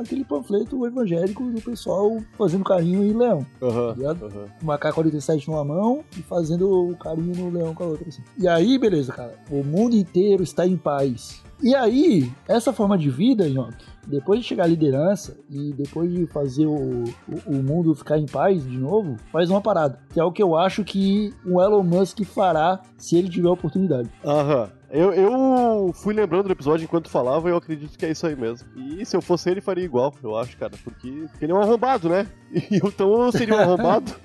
aquele 0.01 0.25
panfleto 0.25 0.87
evangélico 0.87 1.45
do 1.51 1.61
pessoal 1.61 2.19
fazendo 2.37 2.65
carinho 2.65 3.05
em 3.05 3.13
leão 3.13 3.47
Aham. 3.63 3.95
tá 3.95 4.29
com 4.29 4.49
uma 4.63 4.79
K-47 4.79 5.49
numa 5.49 5.65
mão 5.65 6.05
e 6.17 6.23
fazendo 6.23 6.91
o 6.91 6.97
carinho 6.97 7.35
no 7.37 7.51
leão 7.51 7.75
com 7.75 7.85
a 7.85 7.87
outra. 7.87 8.09
Assim. 8.09 8.23
E 8.39 8.47
aí, 8.47 8.79
beleza, 8.79 9.13
cara. 9.13 9.35
O 9.51 9.65
mundo 9.65 9.97
inteiro 9.97 10.43
está 10.43 10.67
em 10.67 10.77
paz. 10.77 11.43
E 11.63 11.75
aí, 11.75 12.31
essa 12.49 12.73
forma 12.73 12.99
de 12.99 13.09
vida, 13.09 13.49
Nhoque, 13.49 13.85
depois 14.07 14.41
de 14.41 14.47
chegar 14.47 14.65
à 14.65 14.67
liderança 14.67 15.37
e 15.49 15.73
depois 15.73 16.13
de 16.13 16.27
fazer 16.27 16.67
o, 16.67 17.05
o, 17.05 17.41
o 17.47 17.63
mundo 17.63 17.95
ficar 17.95 18.19
em 18.19 18.27
paz 18.27 18.63
de 18.63 18.77
novo, 18.77 19.17
faz 19.33 19.51
uma 19.51 19.61
parada. 19.61 19.99
Que 20.13 20.21
é 20.21 20.25
o 20.25 20.33
que 20.33 20.43
eu 20.43 20.57
acho 20.57 20.85
que 20.85 21.33
o 21.45 21.63
Elon 21.63 21.83
Musk 21.83 22.23
fará 22.25 22.81
se 22.99 23.17
ele 23.17 23.29
tiver 23.29 23.49
oportunidade. 23.49 24.11
Aham. 24.25 24.69
Eu, 24.95 25.13
eu 25.13 25.93
fui 25.93 26.15
lembrando 26.15 26.47
do 26.47 26.53
episódio 26.53 26.85
enquanto 26.85 27.11
falava 27.11 27.49
e 27.49 27.53
eu 27.53 27.57
acredito 27.57 27.99
que 27.99 28.07
é 28.07 28.13
isso 28.13 28.25
aí 28.29 28.37
mesmo. 28.37 28.69
E 28.77 29.05
se 29.05 29.17
eu 29.17 29.21
fosse 29.21 29.51
ele, 29.51 29.61
faria 29.61 29.85
igual, 29.85 30.15
eu 30.23 30.37
acho, 30.37 30.57
cara. 30.57 30.75
Porque, 30.85 31.11
porque 31.31 31.45
ele 31.45 31.51
é 31.51 31.55
um 31.55 31.61
arrombado, 31.61 32.09
né? 32.09 32.29
E 32.71 32.77
então 32.77 33.25
eu 33.25 33.33
seria 33.33 33.57
um 33.57 33.59
arrombado. 33.59 34.15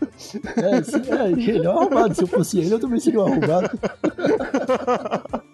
É, 0.58 0.84
sim, 0.84 1.02
é, 1.08 1.32
ele 1.32 1.66
é 1.66 1.70
um 1.70 1.80
arrombado. 1.80 2.14
Se 2.14 2.22
eu 2.22 2.28
fosse 2.28 2.60
ele, 2.60 2.74
eu 2.74 2.80
também 2.80 3.00
seria 3.00 3.22
um 3.22 3.26
arrombado. 3.26 3.70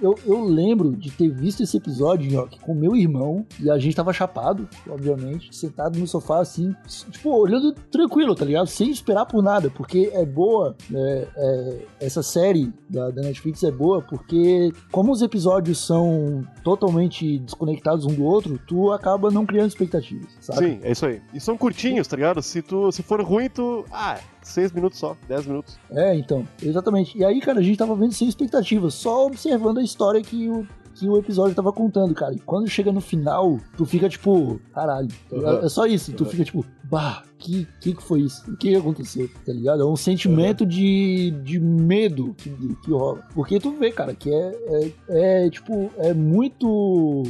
Eu, 0.00 0.18
eu 0.26 0.44
lembro 0.44 0.94
de 0.94 1.10
ter 1.10 1.30
visto 1.30 1.62
esse 1.62 1.76
episódio, 1.76 2.30
Nhoque, 2.30 2.58
com 2.60 2.74
meu 2.74 2.94
irmão, 2.96 3.46
e 3.60 3.70
a 3.70 3.78
gente 3.78 3.94
tava 3.94 4.12
chapado, 4.12 4.68
obviamente, 4.88 5.54
sentado 5.54 5.98
no 5.98 6.06
sofá, 6.06 6.40
assim, 6.40 6.74
tipo, 7.10 7.30
olhando 7.30 7.72
tranquilo, 7.72 8.34
tá 8.34 8.44
ligado? 8.44 8.66
Sem 8.66 8.90
esperar 8.90 9.24
por 9.24 9.42
nada, 9.42 9.70
porque 9.70 10.10
é 10.12 10.24
boa, 10.26 10.76
é, 10.92 11.28
é, 11.36 11.86
essa 12.00 12.22
série 12.22 12.72
da, 12.88 13.10
da 13.10 13.22
Netflix 13.22 13.33
é 13.64 13.70
boa, 13.70 14.02
porque 14.02 14.72
como 14.90 15.12
os 15.12 15.22
episódios 15.22 15.78
são 15.78 16.46
totalmente 16.62 17.38
desconectados 17.38 18.04
um 18.04 18.14
do 18.14 18.24
outro, 18.24 18.58
tu 18.66 18.92
acaba 18.92 19.30
não 19.30 19.46
criando 19.46 19.68
expectativas, 19.68 20.28
sabe? 20.40 20.58
Sim, 20.58 20.80
é 20.82 20.92
isso 20.92 21.06
aí. 21.06 21.22
E 21.32 21.40
são 21.40 21.56
curtinhos, 21.56 22.06
tá 22.06 22.16
ligado? 22.16 22.42
Se, 22.42 22.62
tu, 22.62 22.90
se 22.92 23.02
for 23.02 23.20
ruim, 23.22 23.48
tu. 23.48 23.84
Ah, 23.90 24.18
seis 24.42 24.72
minutos 24.72 24.98
só, 24.98 25.16
dez 25.28 25.46
minutos. 25.46 25.78
É, 25.90 26.16
então, 26.16 26.46
exatamente. 26.62 27.16
E 27.16 27.24
aí, 27.24 27.40
cara, 27.40 27.60
a 27.60 27.62
gente 27.62 27.78
tava 27.78 27.94
vendo 27.94 28.12
sem 28.12 28.28
expectativa, 28.28 28.90
só 28.90 29.26
observando 29.26 29.78
a 29.78 29.82
história 29.82 30.22
que 30.22 30.48
o, 30.48 30.66
que 30.94 31.08
o 31.08 31.16
episódio 31.18 31.54
tava 31.54 31.72
contando, 31.72 32.14
cara. 32.14 32.34
E 32.34 32.38
quando 32.38 32.68
chega 32.68 32.92
no 32.92 33.00
final, 33.00 33.58
tu 33.76 33.84
fica 33.84 34.08
tipo, 34.08 34.60
caralho. 34.72 35.08
Uhum. 35.30 35.58
É 35.64 35.68
só 35.68 35.86
isso, 35.86 36.12
tu 36.12 36.24
Uhum. 36.24 36.30
fica 36.30 36.44
tipo, 36.44 36.64
bah, 36.84 37.22
que, 37.38 37.66
que 37.80 37.94
que 37.94 38.02
foi 38.02 38.20
isso? 38.20 38.50
O 38.50 38.56
que 38.56 38.74
aconteceu? 38.74 39.28
Tá 39.44 39.52
ligado? 39.52 39.82
É 39.82 39.84
um 39.86 39.96
sentimento 39.96 40.64
de, 40.64 41.32
de 41.42 41.58
medo 41.60 42.34
que, 42.38 42.50
que 42.84 42.90
rola. 42.90 43.20
Porque 43.34 43.58
tu 43.58 43.72
vê, 43.72 43.90
cara, 43.90 44.14
que 44.14 44.32
é, 44.32 44.92
é, 45.08 45.44
é 45.46 45.50
tipo, 45.50 45.90
é 45.98 46.14
muito. 46.14 47.24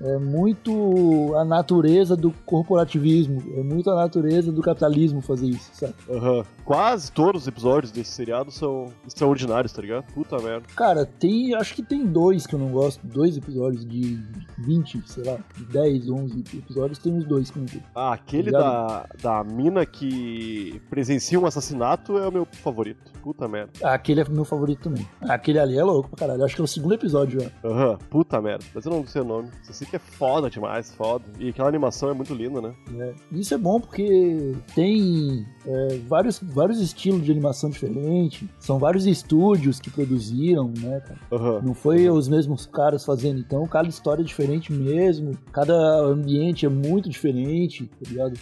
É 0.00 0.18
muito 0.18 1.34
a 1.36 1.44
natureza 1.44 2.16
do 2.16 2.30
corporativismo, 2.44 3.42
é 3.56 3.62
muito 3.62 3.90
a 3.90 3.94
natureza 3.94 4.50
do 4.52 4.60
capitalismo 4.60 5.20
fazer 5.20 5.46
isso, 5.46 5.70
sabe? 5.72 5.94
Aham. 6.10 6.44
Quase 6.64 7.12
todos 7.12 7.42
os 7.42 7.48
episódios 7.48 7.92
desse 7.92 8.10
seriado 8.10 8.50
são 8.50 8.86
extraordinários, 9.06 9.72
tá 9.72 9.82
ligado? 9.82 10.04
Puta 10.12 10.38
merda. 10.38 10.66
Cara, 10.74 11.04
tem. 11.04 11.54
Acho 11.54 11.74
que 11.74 11.82
tem 11.82 12.06
dois 12.06 12.46
que 12.46 12.54
eu 12.54 12.58
não 12.58 12.70
gosto. 12.70 13.06
Dois 13.06 13.36
episódios 13.36 13.84
de, 13.84 14.18
20, 14.58 15.02
sei 15.06 15.24
lá, 15.24 15.38
10, 15.70 16.08
11 16.08 16.44
episódios, 16.54 16.98
tem 16.98 17.12
uns 17.12 17.24
dois 17.24 17.50
que 17.50 17.58
não 17.58 17.66
vi. 17.66 17.82
Ah, 17.94 18.12
aquele 18.14 18.48
Obrigado. 18.50 19.08
da, 19.22 19.42
da 19.42 19.44
mina 19.44 19.84
que 19.84 20.80
presencia 20.90 21.38
um 21.38 21.46
assassinato 21.46 22.18
é 22.18 22.28
o 22.28 22.32
meu 22.32 22.46
favorito. 22.50 23.12
Puta 23.24 23.48
merda. 23.48 23.72
Aquele 23.82 24.20
é 24.20 24.28
meu 24.28 24.44
favorito 24.44 24.82
também. 24.82 25.08
Aquele 25.22 25.58
ali 25.58 25.78
é 25.78 25.82
louco 25.82 26.10
pra 26.10 26.18
caralho. 26.18 26.44
Acho 26.44 26.54
que 26.54 26.60
é 26.60 26.64
o 26.64 26.66
segundo 26.68 26.92
episódio 26.92 27.40
já. 27.40 27.50
Aham, 27.66 27.96
puta 28.10 28.38
merda. 28.38 28.62
Mas 28.74 28.84
eu 28.84 28.92
não 28.92 29.06
sei 29.06 29.22
o 29.22 29.24
nome. 29.24 29.48
Só 29.62 29.72
sei 29.72 29.86
que 29.86 29.96
é 29.96 29.98
foda 29.98 30.50
demais, 30.50 30.94
foda. 30.94 31.24
E 31.38 31.48
aquela 31.48 31.68
animação 31.68 32.10
é 32.10 32.12
muito 32.12 32.34
linda, 32.34 32.60
né? 32.60 32.74
É, 32.98 33.14
Isso 33.32 33.54
é 33.54 33.56
bom 33.56 33.80
porque 33.80 34.52
tem 34.74 35.46
é, 35.66 35.98
vários, 36.06 36.38
vários 36.42 36.78
estilos 36.80 37.24
de 37.24 37.32
animação 37.32 37.70
diferentes. 37.70 38.46
São 38.60 38.78
vários 38.78 39.06
estúdios 39.06 39.80
que 39.80 39.90
produziram, 39.90 40.70
né? 40.78 41.02
Aham. 41.32 41.62
Não 41.62 41.72
foi 41.72 42.10
os 42.10 42.28
mesmos 42.28 42.66
caras 42.66 43.06
fazendo, 43.06 43.40
então 43.40 43.66
cada 43.66 43.88
história 43.88 44.20
é 44.20 44.24
diferente 44.24 44.70
mesmo, 44.70 45.32
cada 45.50 45.74
ambiente 46.00 46.66
é 46.66 46.68
muito 46.68 47.08
diferente, 47.08 47.86
tá 47.86 48.10
ligado? 48.10 48.38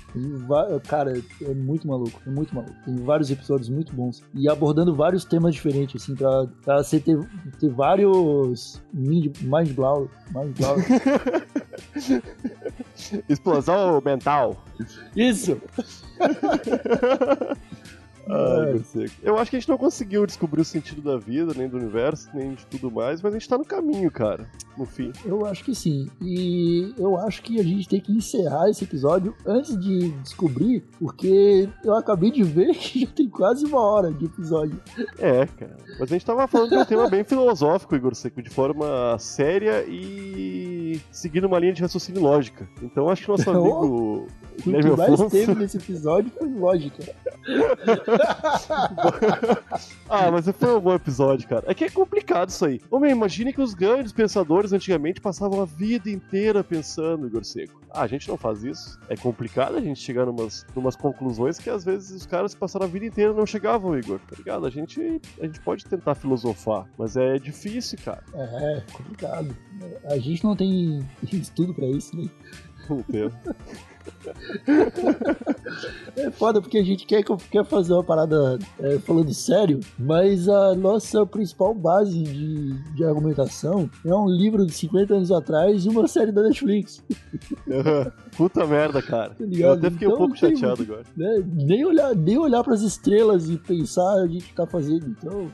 Cara, 0.88 1.12
é 1.40 1.54
muito 1.54 1.86
maluco, 1.86 2.20
é 2.26 2.30
muito 2.30 2.52
maluco. 2.52 2.74
Tem 2.84 2.96
vários 2.96 3.30
episódios 3.30 3.68
muito 3.68 3.94
bons 3.94 4.24
e 4.34 4.48
abordando 4.48 4.71
vários 4.94 5.24
temas 5.24 5.54
diferentes, 5.54 6.02
assim, 6.02 6.14
pra, 6.14 6.46
pra 6.64 6.82
você 6.82 7.00
ter, 7.00 7.18
ter 7.58 7.70
vários 7.70 8.82
mind, 8.92 9.36
mind 9.42 9.72
blow, 9.72 10.10
mind 10.34 10.56
blow. 10.56 10.76
Explosão 13.28 14.00
mental. 14.04 14.64
Isso! 15.16 15.60
Ai, 18.28 18.68
É. 18.68 18.72
Gorseco. 18.72 19.14
Eu 19.22 19.38
acho 19.38 19.50
que 19.50 19.56
a 19.56 19.60
gente 19.60 19.68
não 19.68 19.78
conseguiu 19.78 20.26
descobrir 20.26 20.60
o 20.60 20.64
sentido 20.64 21.02
da 21.02 21.16
vida, 21.18 21.52
nem 21.56 21.68
do 21.68 21.76
universo, 21.76 22.28
nem 22.34 22.54
de 22.54 22.64
tudo 22.66 22.90
mais, 22.90 23.20
mas 23.22 23.34
a 23.34 23.38
gente 23.38 23.48
tá 23.48 23.58
no 23.58 23.64
caminho, 23.64 24.10
cara. 24.10 24.46
No 24.76 24.86
fim. 24.86 25.12
Eu 25.24 25.44
acho 25.46 25.64
que 25.64 25.74
sim. 25.74 26.08
E 26.20 26.94
eu 26.96 27.16
acho 27.18 27.42
que 27.42 27.60
a 27.60 27.62
gente 27.62 27.88
tem 27.88 28.00
que 28.00 28.12
encerrar 28.12 28.68
esse 28.70 28.84
episódio 28.84 29.34
antes 29.46 29.78
de 29.78 30.10
descobrir, 30.22 30.84
porque 30.98 31.68
eu 31.84 31.94
acabei 31.94 32.30
de 32.30 32.42
ver 32.42 32.72
que 32.76 33.00
já 33.00 33.06
tem 33.08 33.28
quase 33.28 33.64
uma 33.66 33.80
hora 33.80 34.10
de 34.12 34.24
episódio. 34.26 34.80
É, 35.18 35.46
cara. 35.46 35.76
Mas 35.98 36.02
a 36.10 36.14
gente 36.14 36.24
tava 36.24 36.46
falando 36.46 36.70
de 36.70 36.76
um 36.76 36.84
tema 36.84 37.08
bem 37.08 37.24
filosófico, 37.24 37.94
Igor 37.94 38.14
Seco, 38.14 38.40
de 38.42 38.50
forma 38.50 39.18
séria 39.18 39.84
e 39.88 41.00
seguindo 41.10 41.44
uma 41.46 41.58
linha 41.58 41.72
de 41.72 41.82
raciocínio 41.82 42.22
lógica. 42.22 42.68
Então 42.82 43.08
acho 43.08 43.22
que 43.22 43.28
nosso 43.28 43.48
amigo 43.50 44.26
O 44.58 44.62
que 44.62 44.70
mais 44.70 45.12
Afonso. 45.14 45.30
teve 45.30 45.54
nesse 45.54 45.76
episódio 45.76 46.30
foi 46.38 46.48
lógica. 46.48 47.02
Ah, 50.08 50.30
mas 50.30 50.46
foi 50.46 50.76
um 50.76 50.80
bom 50.80 50.94
episódio, 50.94 51.48
cara. 51.48 51.64
É 51.66 51.72
que 51.72 51.84
é 51.84 51.90
complicado 51.90 52.50
isso 52.50 52.66
aí. 52.66 52.80
Homem, 52.90 53.10
imagine 53.12 53.50
que 53.50 53.62
os 53.62 53.72
grandes 53.72 54.12
pensadores 54.12 54.72
antigamente 54.72 55.22
passavam 55.22 55.62
a 55.62 55.64
vida 55.64 56.10
inteira 56.10 56.62
pensando, 56.62 57.26
Igor 57.26 57.42
Seco. 57.44 57.80
Ah, 57.90 58.02
a 58.02 58.06
gente 58.06 58.28
não 58.28 58.36
faz 58.36 58.62
isso. 58.62 59.00
É 59.08 59.16
complicado 59.16 59.76
a 59.76 59.80
gente 59.80 59.98
chegar 60.00 60.26
numas, 60.26 60.66
numas 60.76 60.96
conclusões 60.96 61.58
que 61.58 61.70
às 61.70 61.82
vezes 61.84 62.10
os 62.10 62.26
caras 62.26 62.54
passaram 62.54 62.84
a 62.84 62.88
vida 62.88 63.06
inteira 63.06 63.32
e 63.32 63.34
não 63.34 63.46
chegavam, 63.46 63.98
Igor. 63.98 64.20
Tá 64.28 64.36
ligado? 64.36 64.66
A 64.66 64.70
gente, 64.70 65.20
a 65.40 65.46
gente 65.46 65.60
pode 65.60 65.86
tentar 65.86 66.14
filosofar, 66.14 66.86
mas 66.98 67.16
é 67.16 67.38
difícil, 67.38 67.98
cara. 68.04 68.22
É, 68.34 68.82
complicado. 68.92 69.56
A 70.04 70.18
gente 70.18 70.44
não 70.44 70.54
tem 70.54 71.08
estudo 71.32 71.72
pra 71.72 71.86
isso, 71.86 72.14
né? 72.16 72.28
Não 72.88 73.02
tem. 73.02 73.30
É 76.16 76.30
foda 76.30 76.60
porque 76.60 76.78
a 76.78 76.82
gente 76.84 77.06
quer, 77.06 77.22
quer 77.50 77.64
fazer 77.64 77.94
uma 77.94 78.04
parada 78.04 78.58
é, 78.78 78.98
falando 78.98 79.32
sério, 79.32 79.80
mas 79.98 80.48
a 80.48 80.74
nossa 80.74 81.24
principal 81.24 81.74
base 81.74 82.22
de, 82.22 82.72
de 82.94 83.04
argumentação 83.04 83.88
é 84.04 84.14
um 84.14 84.28
livro 84.28 84.66
de 84.66 84.72
50 84.72 85.14
anos 85.14 85.32
atrás 85.32 85.84
e 85.84 85.88
uma 85.88 86.06
série 86.06 86.30
da 86.32 86.42
Netflix. 86.42 87.02
Puta 88.36 88.66
merda, 88.66 89.00
cara. 89.02 89.30
Tá? 89.30 89.44
Eu 89.50 89.72
até 89.72 89.90
fiquei 89.90 90.06
um 90.08 90.10
Então, 90.12 90.18
pouco 90.26 90.40
tem 90.40 90.54
chateado 90.56 90.82
agora. 90.82 91.02
né? 91.16 91.44
Nem 91.54 91.84
olhar, 91.84 92.14
nem 92.14 92.38
olhar 92.38 92.62
para 92.62 92.74
as 92.74 92.82
estrelas 92.82 93.48
e 93.48 93.56
pensar 93.56 94.22
a 94.22 94.26
gente 94.26 94.52
tá 94.54 94.66
fazendo. 94.66 95.06
Então, 95.06 95.50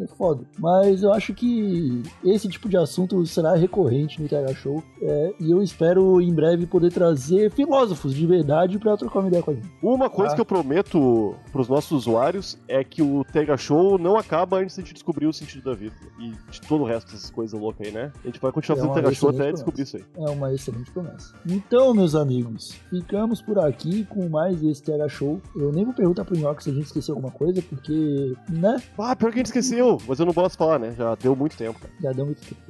é 0.00 0.06
foda. 0.06 0.44
Mas 0.58 1.02
eu 1.02 1.12
acho 1.12 1.34
que 1.34 2.02
esse 2.24 2.48
tipo 2.48 2.68
de 2.68 2.76
assunto 2.76 3.24
será 3.26 3.54
recorrente 3.54 4.20
no 4.22 4.28
TH 4.28 4.54
Show. 4.54 4.82
é, 5.02 5.32
e 5.40 5.50
eu 5.50 5.60
espero 5.62 6.20
em 6.20 6.32
breve 6.32 6.64
poder 6.66 6.92
trazer 6.92 7.50
filósofos 7.50 8.14
de 8.14 8.26
verdade 8.26 8.78
para 8.78 8.96
trocar 8.96 9.18
uma 9.20 9.28
ideia 9.28 9.42
com 9.42 9.50
a 9.50 9.54
gente. 9.54 9.68
Uma 9.82 10.08
coisa 10.08 10.32
Ah. 10.32 10.34
que 10.36 10.40
eu 10.40 10.44
prometo 10.44 11.34
pros 11.50 11.68
nossos 11.68 11.90
usuários 11.92 12.56
é 12.68 12.84
que 12.84 13.02
o 13.02 13.24
Tega 13.32 13.56
Show 13.56 13.98
não 13.98 14.16
acaba 14.16 14.58
antes 14.58 14.76
de 14.76 14.80
a 14.80 14.84
gente 14.84 14.94
descobrir 14.94 15.26
o 15.26 15.32
sentido 15.32 15.64
da 15.64 15.74
vida. 15.74 15.94
E 16.20 16.30
de 16.50 16.60
todo 16.62 16.82
o 16.82 16.86
resto 16.86 17.10
dessas 17.12 17.30
coisas 17.30 17.58
loucas 17.58 17.86
aí, 17.86 17.92
né? 17.92 18.12
A 18.22 18.26
gente 18.28 18.40
vai 18.40 18.52
continuar 18.52 18.76
É 18.76 18.80
fazendo 18.80 18.90
uma 18.94 19.02
Tega 19.02 19.14
Show 19.14 19.30
até 19.30 19.52
descobrir 19.52 19.82
isso 19.82 19.96
aí. 19.96 20.04
É 20.16 20.30
uma 20.30 20.52
excelente 20.54 20.90
promessa. 20.90 21.34
Então, 21.46 21.92
meus 21.94 22.14
amigos, 22.14 22.76
ficamos 22.90 23.42
por 23.42 23.58
aqui 23.58 24.04
com 24.04 24.28
mais 24.28 24.62
esse 24.62 24.82
TH 24.82 25.08
Show. 25.08 25.40
Eu 25.56 25.72
nem 25.72 25.84
vou 25.84 25.94
perguntar 25.94 26.24
pro 26.24 26.36
Nhoque 26.38 26.62
se 26.62 26.70
a 26.70 26.72
gente 26.72 26.86
esqueceu 26.86 27.14
alguma 27.16 27.32
coisa, 27.32 27.60
porque, 27.62 28.34
né? 28.48 28.80
Ah, 28.98 29.16
pior 29.16 29.30
que 29.30 29.36
a 29.36 29.38
gente 29.40 29.46
esqueceu, 29.46 29.81
mas 30.06 30.18
eu 30.18 30.26
não 30.26 30.32
posso 30.32 30.56
falar, 30.56 30.78
né? 30.78 30.94
Já 30.96 31.14
deu 31.14 31.36
muito 31.36 31.56
tempo, 31.56 31.78
cara. 31.78 31.92
Já 32.00 32.12
deu 32.12 32.26
muito 32.26 32.40
tempo. 32.40 32.62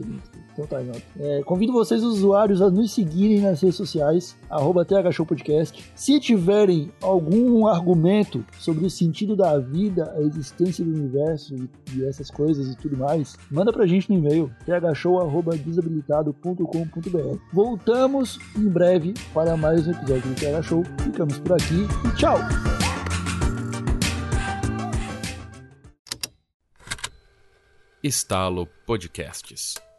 Então 0.52 0.66
tá, 0.66 0.82
Nhoque. 0.82 1.02
É, 1.18 1.42
convido 1.42 1.72
vocês, 1.72 2.02
usuários, 2.02 2.60
a 2.60 2.68
nos 2.70 2.92
seguirem 2.92 3.40
nas 3.40 3.60
redes 3.60 3.76
sociais, 3.76 4.36
arroba 4.50 4.84
TH 4.84 5.12
Show 5.12 5.24
Podcast. 5.24 5.90
Se 5.94 6.18
tiverem 6.20 6.90
algum 7.00 7.66
argumento 7.66 8.44
sobre 8.58 8.84
o 8.84 8.90
sentido 8.90 9.34
da 9.34 9.58
vida, 9.58 10.12
a 10.16 10.20
existência 10.20 10.84
do 10.84 10.90
universo 10.90 11.54
e, 11.54 11.70
e 11.96 12.04
essas 12.04 12.30
coisas 12.30 12.68
e 12.68 12.76
tudo 12.76 12.94
mais, 12.96 13.36
manda 13.50 13.72
pra 13.72 13.86
gente 13.86 14.10
no 14.10 14.18
e-mail 14.18 14.50
thshow.desabilitado.com.br. 14.66 17.38
Voltamos 17.52 18.40
em 18.56 18.68
breve 18.68 19.14
para 19.32 19.56
mais 19.56 19.86
um 19.86 19.92
episódio 19.92 20.28
do 20.28 20.34
TH 20.34 20.62
Show. 20.62 20.82
Ficamos 21.02 21.38
por 21.38 21.52
aqui 21.54 21.86
e 22.06 22.10
tchau! 22.16 22.38
Estalo 28.02 28.66
Podcasts. 28.84 29.91